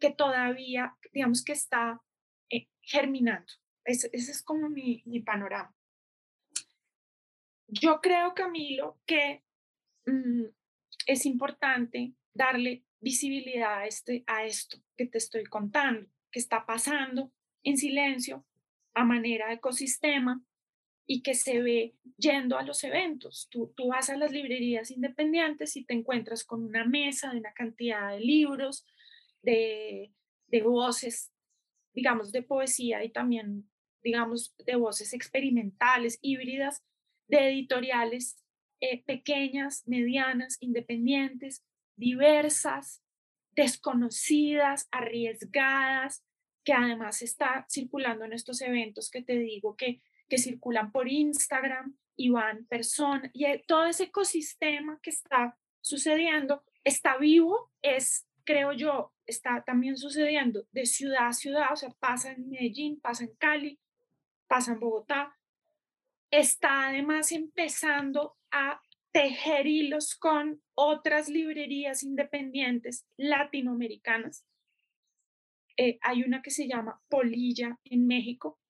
que 0.00 0.10
todavía, 0.10 0.96
digamos 1.12 1.44
que 1.44 1.52
está 1.52 2.00
eh, 2.48 2.68
germinando. 2.80 3.52
Ese, 3.84 4.08
ese, 4.14 4.32
es 4.32 4.42
como 4.42 4.70
mi, 4.70 5.02
mi, 5.04 5.20
panorama. 5.20 5.76
Yo 7.68 8.00
creo, 8.00 8.32
Camilo, 8.32 8.98
que 9.04 9.44
mm, 10.06 10.44
es 11.06 11.26
importante 11.26 12.14
darle 12.32 12.86
visibilidad 13.00 13.80
a, 13.80 13.86
este, 13.86 14.24
a 14.26 14.46
esto 14.46 14.78
que 14.96 15.04
te 15.04 15.18
estoy 15.18 15.44
contando, 15.44 16.08
que 16.30 16.38
está 16.38 16.64
pasando 16.64 17.30
en 17.62 17.76
silencio 17.76 18.46
a 18.94 19.04
manera 19.04 19.48
de 19.48 19.56
ecosistema 19.56 20.42
y 21.06 21.22
que 21.22 21.34
se 21.34 21.60
ve 21.60 21.94
yendo 22.16 22.58
a 22.58 22.62
los 22.62 22.82
eventos. 22.84 23.48
Tú, 23.50 23.72
tú 23.76 23.88
vas 23.88 24.08
a 24.10 24.16
las 24.16 24.32
librerías 24.32 24.90
independientes 24.90 25.76
y 25.76 25.84
te 25.84 25.94
encuentras 25.94 26.44
con 26.44 26.64
una 26.64 26.84
mesa 26.84 27.30
de 27.30 27.38
una 27.38 27.52
cantidad 27.52 28.12
de 28.12 28.20
libros, 28.20 28.86
de, 29.42 30.12
de 30.46 30.62
voces, 30.62 31.32
digamos, 31.92 32.32
de 32.32 32.42
poesía 32.42 33.04
y 33.04 33.10
también, 33.10 33.68
digamos, 34.02 34.54
de 34.64 34.76
voces 34.76 35.12
experimentales, 35.12 36.18
híbridas, 36.22 36.82
de 37.28 37.48
editoriales 37.48 38.42
eh, 38.80 39.02
pequeñas, 39.04 39.86
medianas, 39.86 40.56
independientes, 40.60 41.64
diversas, 41.96 43.02
desconocidas, 43.52 44.88
arriesgadas, 44.90 46.24
que 46.64 46.72
además 46.72 47.22
está 47.22 47.66
circulando 47.70 48.24
en 48.24 48.32
estos 48.32 48.60
eventos 48.62 49.10
que 49.10 49.22
te 49.22 49.38
digo 49.38 49.76
que, 49.76 50.02
circulan 50.38 50.92
por 50.92 51.08
Instagram 51.08 51.96
y 52.16 52.30
van 52.30 52.66
personas, 52.66 53.30
y 53.34 53.44
eh, 53.44 53.64
todo 53.66 53.86
ese 53.86 54.04
ecosistema 54.04 54.98
que 55.02 55.10
está 55.10 55.58
sucediendo 55.80 56.62
está 56.84 57.16
vivo, 57.16 57.72
es, 57.82 58.26
creo 58.44 58.72
yo, 58.72 59.12
está 59.26 59.64
también 59.64 59.96
sucediendo 59.96 60.66
de 60.72 60.86
ciudad 60.86 61.28
a 61.28 61.32
ciudad, 61.32 61.72
o 61.72 61.76
sea, 61.76 61.90
pasa 61.98 62.32
en 62.32 62.48
Medellín, 62.48 63.00
pasa 63.00 63.24
en 63.24 63.34
Cali, 63.36 63.78
pasa 64.46 64.72
en 64.72 64.80
Bogotá, 64.80 65.36
está 66.30 66.88
además 66.88 67.32
empezando 67.32 68.36
a 68.50 68.80
tejer 69.12 69.66
hilos 69.66 70.16
con 70.16 70.60
otras 70.74 71.28
librerías 71.28 72.02
independientes 72.02 73.06
latinoamericanas. 73.16 74.44
Eh, 75.76 75.98
hay 76.02 76.22
una 76.22 76.42
que 76.42 76.50
se 76.50 76.66
llama 76.66 77.00
Polilla 77.08 77.78
en 77.84 78.06
México, 78.06 78.60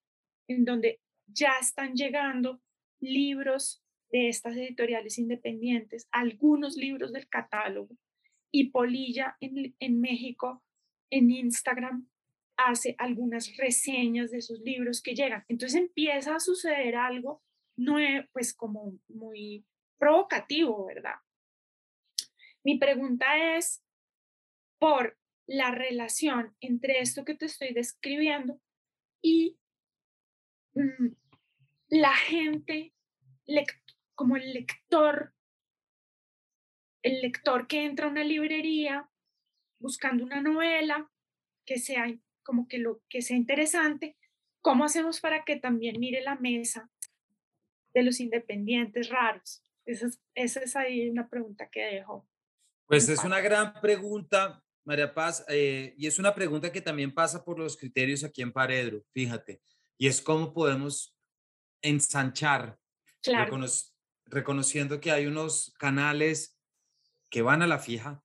en 0.48 0.64
donde 0.64 1.00
ya 1.26 1.52
están 1.60 1.94
llegando 1.94 2.60
libros 3.00 3.82
de 4.10 4.28
estas 4.28 4.56
editoriales 4.56 5.18
independientes, 5.18 6.08
algunos 6.12 6.76
libros 6.76 7.12
del 7.12 7.28
catálogo. 7.28 7.96
Y 8.52 8.70
Polilla 8.70 9.36
en, 9.40 9.74
en 9.80 10.00
México, 10.00 10.62
en 11.10 11.30
Instagram, 11.30 12.08
hace 12.56 12.94
algunas 12.98 13.56
reseñas 13.56 14.30
de 14.30 14.38
esos 14.38 14.60
libros 14.60 15.02
que 15.02 15.14
llegan. 15.14 15.44
Entonces 15.48 15.80
empieza 15.80 16.36
a 16.36 16.40
suceder 16.40 16.94
algo 16.94 17.42
no 17.76 17.98
es 17.98 18.26
pues 18.32 18.54
como 18.54 18.98
muy 19.08 19.64
provocativo, 19.98 20.86
¿verdad? 20.86 21.16
Mi 22.64 22.78
pregunta 22.78 23.56
es 23.56 23.82
por 24.78 25.18
la 25.46 25.70
relación 25.70 26.56
entre 26.60 27.00
esto 27.00 27.24
que 27.24 27.34
te 27.34 27.46
estoy 27.46 27.72
describiendo 27.74 28.60
y 29.22 29.58
la 31.88 32.14
gente, 32.14 32.94
como 34.14 34.36
el 34.36 34.52
lector, 34.52 35.34
el 37.02 37.20
lector 37.20 37.66
que 37.66 37.84
entra 37.84 38.06
a 38.06 38.10
una 38.10 38.24
librería 38.24 39.08
buscando 39.78 40.24
una 40.24 40.40
novela 40.40 41.10
que 41.66 41.78
sea 41.78 42.06
como 42.42 42.68
que 42.68 42.78
lo 42.78 43.02
que 43.08 43.22
sea 43.22 43.36
interesante, 43.36 44.16
¿cómo 44.60 44.84
hacemos 44.84 45.20
para 45.20 45.44
que 45.44 45.56
también 45.56 45.98
mire 45.98 46.22
la 46.22 46.36
mesa 46.36 46.90
de 47.94 48.02
los 48.02 48.20
independientes 48.20 49.08
raros? 49.08 49.62
Esa 49.86 50.06
es, 50.06 50.20
esa 50.34 50.60
es 50.60 50.76
ahí 50.76 51.08
una 51.08 51.28
pregunta 51.28 51.68
que 51.70 51.80
dejo. 51.80 52.28
Pues 52.86 53.08
es 53.08 53.24
una 53.24 53.40
gran 53.40 53.80
pregunta, 53.80 54.62
María 54.84 55.14
Paz, 55.14 55.44
eh, 55.48 55.94
y 55.96 56.06
es 56.06 56.18
una 56.18 56.34
pregunta 56.34 56.70
que 56.70 56.82
también 56.82 57.14
pasa 57.14 57.44
por 57.44 57.58
los 57.58 57.76
criterios 57.76 58.24
aquí 58.24 58.42
en 58.42 58.52
Paredro, 58.52 59.02
fíjate, 59.12 59.62
y 59.98 60.08
es 60.08 60.20
cómo 60.20 60.52
podemos 60.52 61.16
ensanchar, 61.82 62.78
claro. 63.22 63.58
reconociendo 64.26 65.00
que 65.00 65.12
hay 65.12 65.26
unos 65.26 65.74
canales 65.78 66.58
que 67.30 67.42
van 67.42 67.62
a 67.62 67.66
la 67.66 67.78
fija, 67.78 68.22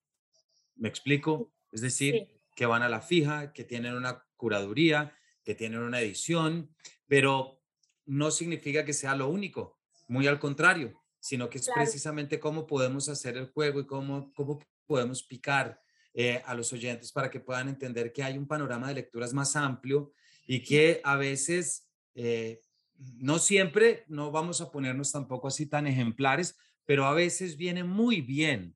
me 0.76 0.90
explico, 0.90 1.52
es 1.72 1.82
decir, 1.82 2.42
que 2.56 2.66
van 2.66 2.84
a 2.84 2.90
la 2.90 3.02
fija, 3.02 3.54
que 3.54 3.64
tienen 3.64 3.96
una 3.96 4.26
curaduría, 4.36 5.16
que 5.44 5.56
tienen 5.56 5.82
una 5.82 6.00
edición, 6.02 6.74
pero 7.08 7.62
no 8.06 8.32
significa 8.32 8.86
que 8.86 8.94
sea 8.94 9.16
lo 9.16 9.30
único, 9.30 9.80
muy 10.08 10.28
al 10.28 10.40
contrario, 10.40 11.02
sino 11.20 11.50
que 11.50 11.58
es 11.58 11.70
precisamente 11.74 12.40
cómo 12.40 12.66
podemos 12.66 13.10
hacer 13.10 13.38
el 13.38 13.52
juego 13.52 13.82
y 13.82 13.86
cómo, 13.86 14.34
cómo 14.34 14.60
podemos 14.86 15.24
picar 15.24 15.82
eh, 16.14 16.42
a 16.46 16.56
los 16.56 16.74
oyentes 16.74 17.12
para 17.12 17.30
que 17.30 17.40
puedan 17.40 17.70
entender 17.70 18.12
que 18.12 18.24
hay 18.24 18.38
un 18.38 18.48
panorama 18.48 18.88
de 18.88 18.96
lecturas 18.96 19.34
más 19.34 19.56
amplio 19.56 20.14
y 20.52 20.64
que 20.64 21.00
a 21.04 21.16
veces, 21.16 21.88
eh, 22.16 22.60
no 22.98 23.38
siempre, 23.38 24.04
no 24.08 24.32
vamos 24.32 24.62
a 24.62 24.72
ponernos 24.72 25.12
tampoco 25.12 25.48
así 25.48 25.68
tan 25.68 25.86
ejemplares, 25.86 26.58
pero 26.86 27.06
a 27.06 27.14
veces 27.14 27.56
viene 27.56 27.84
muy 27.84 28.22
bien 28.22 28.76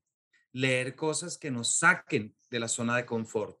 leer 0.52 0.94
cosas 0.94 1.36
que 1.36 1.50
nos 1.50 1.78
saquen 1.78 2.36
de 2.48 2.60
la 2.60 2.68
zona 2.68 2.96
de 2.96 3.04
confort, 3.04 3.58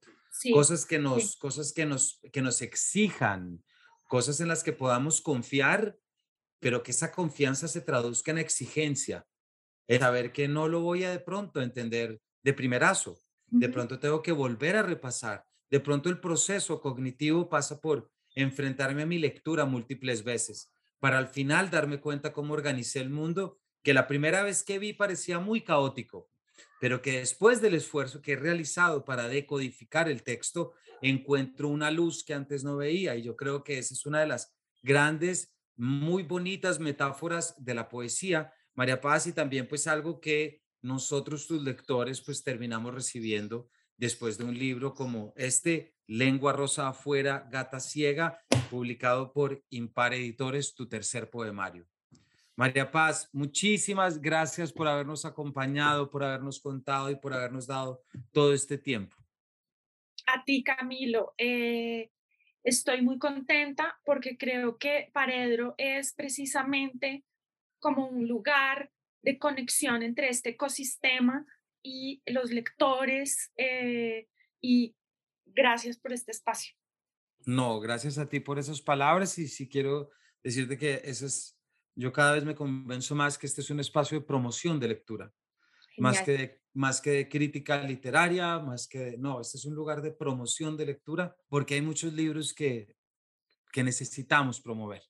cosas 0.52 0.86
que 0.86 1.00
nos, 1.00 1.34
cosas 1.34 1.72
que 1.72 1.86
nos, 1.86 2.20
que 2.32 2.40
nos 2.40 2.62
exijan, 2.62 3.64
cosas 4.04 4.38
en 4.38 4.46
las 4.46 4.62
que 4.62 4.72
podamos 4.72 5.20
confiar, 5.20 5.98
pero 6.60 6.84
que 6.84 6.92
esa 6.92 7.10
confianza 7.10 7.66
se 7.66 7.80
traduzca 7.80 8.30
en 8.30 8.38
exigencia, 8.38 9.26
es 9.88 9.98
saber 9.98 10.30
que 10.30 10.46
no 10.46 10.68
lo 10.68 10.82
voy 10.82 11.02
a 11.02 11.10
de 11.10 11.18
pronto 11.18 11.60
entender 11.60 12.20
de 12.44 12.52
primerazo, 12.52 13.18
de 13.48 13.68
pronto 13.70 13.98
tengo 13.98 14.22
que 14.22 14.30
volver 14.30 14.76
a 14.76 14.84
repasar, 14.84 15.44
de 15.74 15.80
pronto 15.80 16.08
el 16.08 16.20
proceso 16.20 16.80
cognitivo 16.80 17.48
pasa 17.48 17.80
por 17.80 18.08
enfrentarme 18.36 19.02
a 19.02 19.06
mi 19.06 19.18
lectura 19.18 19.64
múltiples 19.64 20.22
veces, 20.22 20.72
para 21.00 21.18
al 21.18 21.26
final 21.26 21.68
darme 21.68 21.98
cuenta 21.98 22.32
cómo 22.32 22.54
organicé 22.54 23.00
el 23.00 23.10
mundo, 23.10 23.58
que 23.82 23.92
la 23.92 24.06
primera 24.06 24.44
vez 24.44 24.62
que 24.62 24.78
vi 24.78 24.92
parecía 24.92 25.40
muy 25.40 25.62
caótico, 25.62 26.30
pero 26.80 27.02
que 27.02 27.18
después 27.18 27.60
del 27.60 27.74
esfuerzo 27.74 28.22
que 28.22 28.34
he 28.34 28.36
realizado 28.36 29.04
para 29.04 29.26
decodificar 29.26 30.08
el 30.08 30.22
texto, 30.22 30.74
encuentro 31.02 31.68
una 31.68 31.90
luz 31.90 32.22
que 32.22 32.34
antes 32.34 32.62
no 32.62 32.76
veía. 32.76 33.16
Y 33.16 33.22
yo 33.22 33.34
creo 33.34 33.64
que 33.64 33.78
esa 33.78 33.94
es 33.94 34.06
una 34.06 34.20
de 34.20 34.28
las 34.28 34.54
grandes, 34.80 35.56
muy 35.74 36.22
bonitas 36.22 36.78
metáforas 36.78 37.56
de 37.58 37.74
la 37.74 37.88
poesía, 37.88 38.52
María 38.74 39.00
Paz, 39.00 39.26
y 39.26 39.32
también 39.32 39.66
pues 39.66 39.88
algo 39.88 40.20
que 40.20 40.62
nosotros, 40.82 41.48
tus 41.48 41.64
lectores, 41.64 42.20
pues 42.20 42.44
terminamos 42.44 42.94
recibiendo 42.94 43.68
después 43.96 44.38
de 44.38 44.44
un 44.44 44.58
libro 44.58 44.94
como 44.94 45.32
este, 45.36 45.94
Lengua 46.06 46.52
Rosa 46.52 46.88
Afuera, 46.88 47.48
Gata 47.50 47.80
Ciega, 47.80 48.40
publicado 48.70 49.32
por 49.32 49.64
Impar 49.70 50.14
Editores, 50.14 50.74
tu 50.74 50.88
tercer 50.88 51.30
poemario. 51.30 51.86
María 52.56 52.90
Paz, 52.90 53.28
muchísimas 53.32 54.20
gracias 54.20 54.72
por 54.72 54.86
habernos 54.86 55.24
acompañado, 55.24 56.10
por 56.10 56.22
habernos 56.22 56.60
contado 56.60 57.10
y 57.10 57.16
por 57.16 57.34
habernos 57.34 57.66
dado 57.66 58.02
todo 58.32 58.54
este 58.54 58.78
tiempo. 58.78 59.16
A 60.26 60.44
ti, 60.44 60.62
Camilo. 60.62 61.34
Eh, 61.36 62.10
estoy 62.62 63.02
muy 63.02 63.18
contenta 63.18 63.98
porque 64.04 64.36
creo 64.38 64.78
que 64.78 65.10
Paredro 65.12 65.74
es 65.78 66.14
precisamente 66.14 67.24
como 67.80 68.06
un 68.06 68.28
lugar 68.28 68.90
de 69.22 69.38
conexión 69.38 70.02
entre 70.02 70.28
este 70.28 70.50
ecosistema 70.50 71.44
y 71.84 72.22
los 72.26 72.50
lectores. 72.50 73.52
Eh, 73.56 74.26
y 74.60 74.96
gracias 75.44 75.98
por 75.98 76.12
este 76.12 76.32
espacio. 76.32 76.74
No, 77.46 77.78
gracias 77.78 78.18
a 78.18 78.28
ti 78.28 78.40
por 78.40 78.58
esas 78.58 78.80
palabras 78.80 79.38
y 79.38 79.46
sí 79.46 79.68
quiero 79.68 80.10
decirte 80.42 80.78
que 80.78 81.02
eso 81.04 81.26
es, 81.26 81.58
yo 81.94 82.12
cada 82.12 82.32
vez 82.32 82.44
me 82.44 82.54
convenzo 82.54 83.14
más 83.14 83.38
que 83.38 83.46
este 83.46 83.60
es 83.60 83.70
un 83.70 83.80
espacio 83.80 84.18
de 84.18 84.26
promoción 84.26 84.80
de 84.80 84.88
lectura, 84.88 85.32
más 85.98 86.22
que 86.22 86.32
de, 86.32 86.62
más 86.72 87.02
que 87.02 87.10
de 87.10 87.28
crítica 87.28 87.82
literaria, 87.82 88.58
más 88.58 88.88
que 88.88 89.16
no, 89.18 89.42
este 89.42 89.58
es 89.58 89.66
un 89.66 89.74
lugar 89.74 90.00
de 90.00 90.12
promoción 90.12 90.76
de 90.76 90.86
lectura 90.86 91.36
porque 91.48 91.74
hay 91.74 91.82
muchos 91.82 92.14
libros 92.14 92.54
que, 92.54 92.96
que 93.70 93.84
necesitamos 93.84 94.60
promover, 94.60 95.02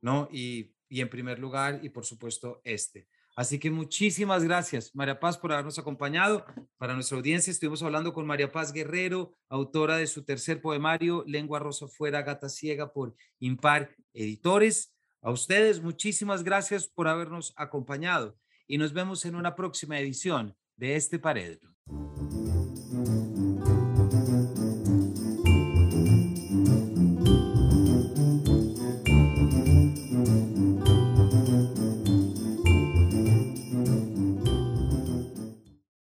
¿no? 0.00 0.28
Y, 0.30 0.76
y 0.88 1.00
en 1.00 1.10
primer 1.10 1.40
lugar, 1.40 1.80
y 1.82 1.88
por 1.88 2.04
supuesto, 2.04 2.60
este. 2.64 3.08
Así 3.42 3.58
que 3.58 3.72
muchísimas 3.72 4.44
gracias, 4.44 4.94
María 4.94 5.18
Paz, 5.18 5.36
por 5.36 5.52
habernos 5.52 5.76
acompañado. 5.76 6.44
Para 6.78 6.94
nuestra 6.94 7.16
audiencia 7.16 7.50
estuvimos 7.50 7.82
hablando 7.82 8.12
con 8.12 8.24
María 8.24 8.52
Paz 8.52 8.72
Guerrero, 8.72 9.34
autora 9.48 9.96
de 9.96 10.06
su 10.06 10.22
tercer 10.22 10.62
poemario, 10.62 11.24
Lengua 11.26 11.58
Rosa 11.58 11.88
Fuera, 11.88 12.22
Gata 12.22 12.48
Ciega, 12.48 12.92
por 12.92 13.16
Impar 13.40 13.96
Editores. 14.14 14.94
A 15.22 15.32
ustedes, 15.32 15.82
muchísimas 15.82 16.44
gracias 16.44 16.86
por 16.86 17.08
habernos 17.08 17.52
acompañado 17.56 18.38
y 18.68 18.78
nos 18.78 18.92
vemos 18.92 19.24
en 19.24 19.34
una 19.34 19.56
próxima 19.56 19.98
edición 19.98 20.56
de 20.76 20.94
este 20.94 21.18
Paredro. 21.18 21.74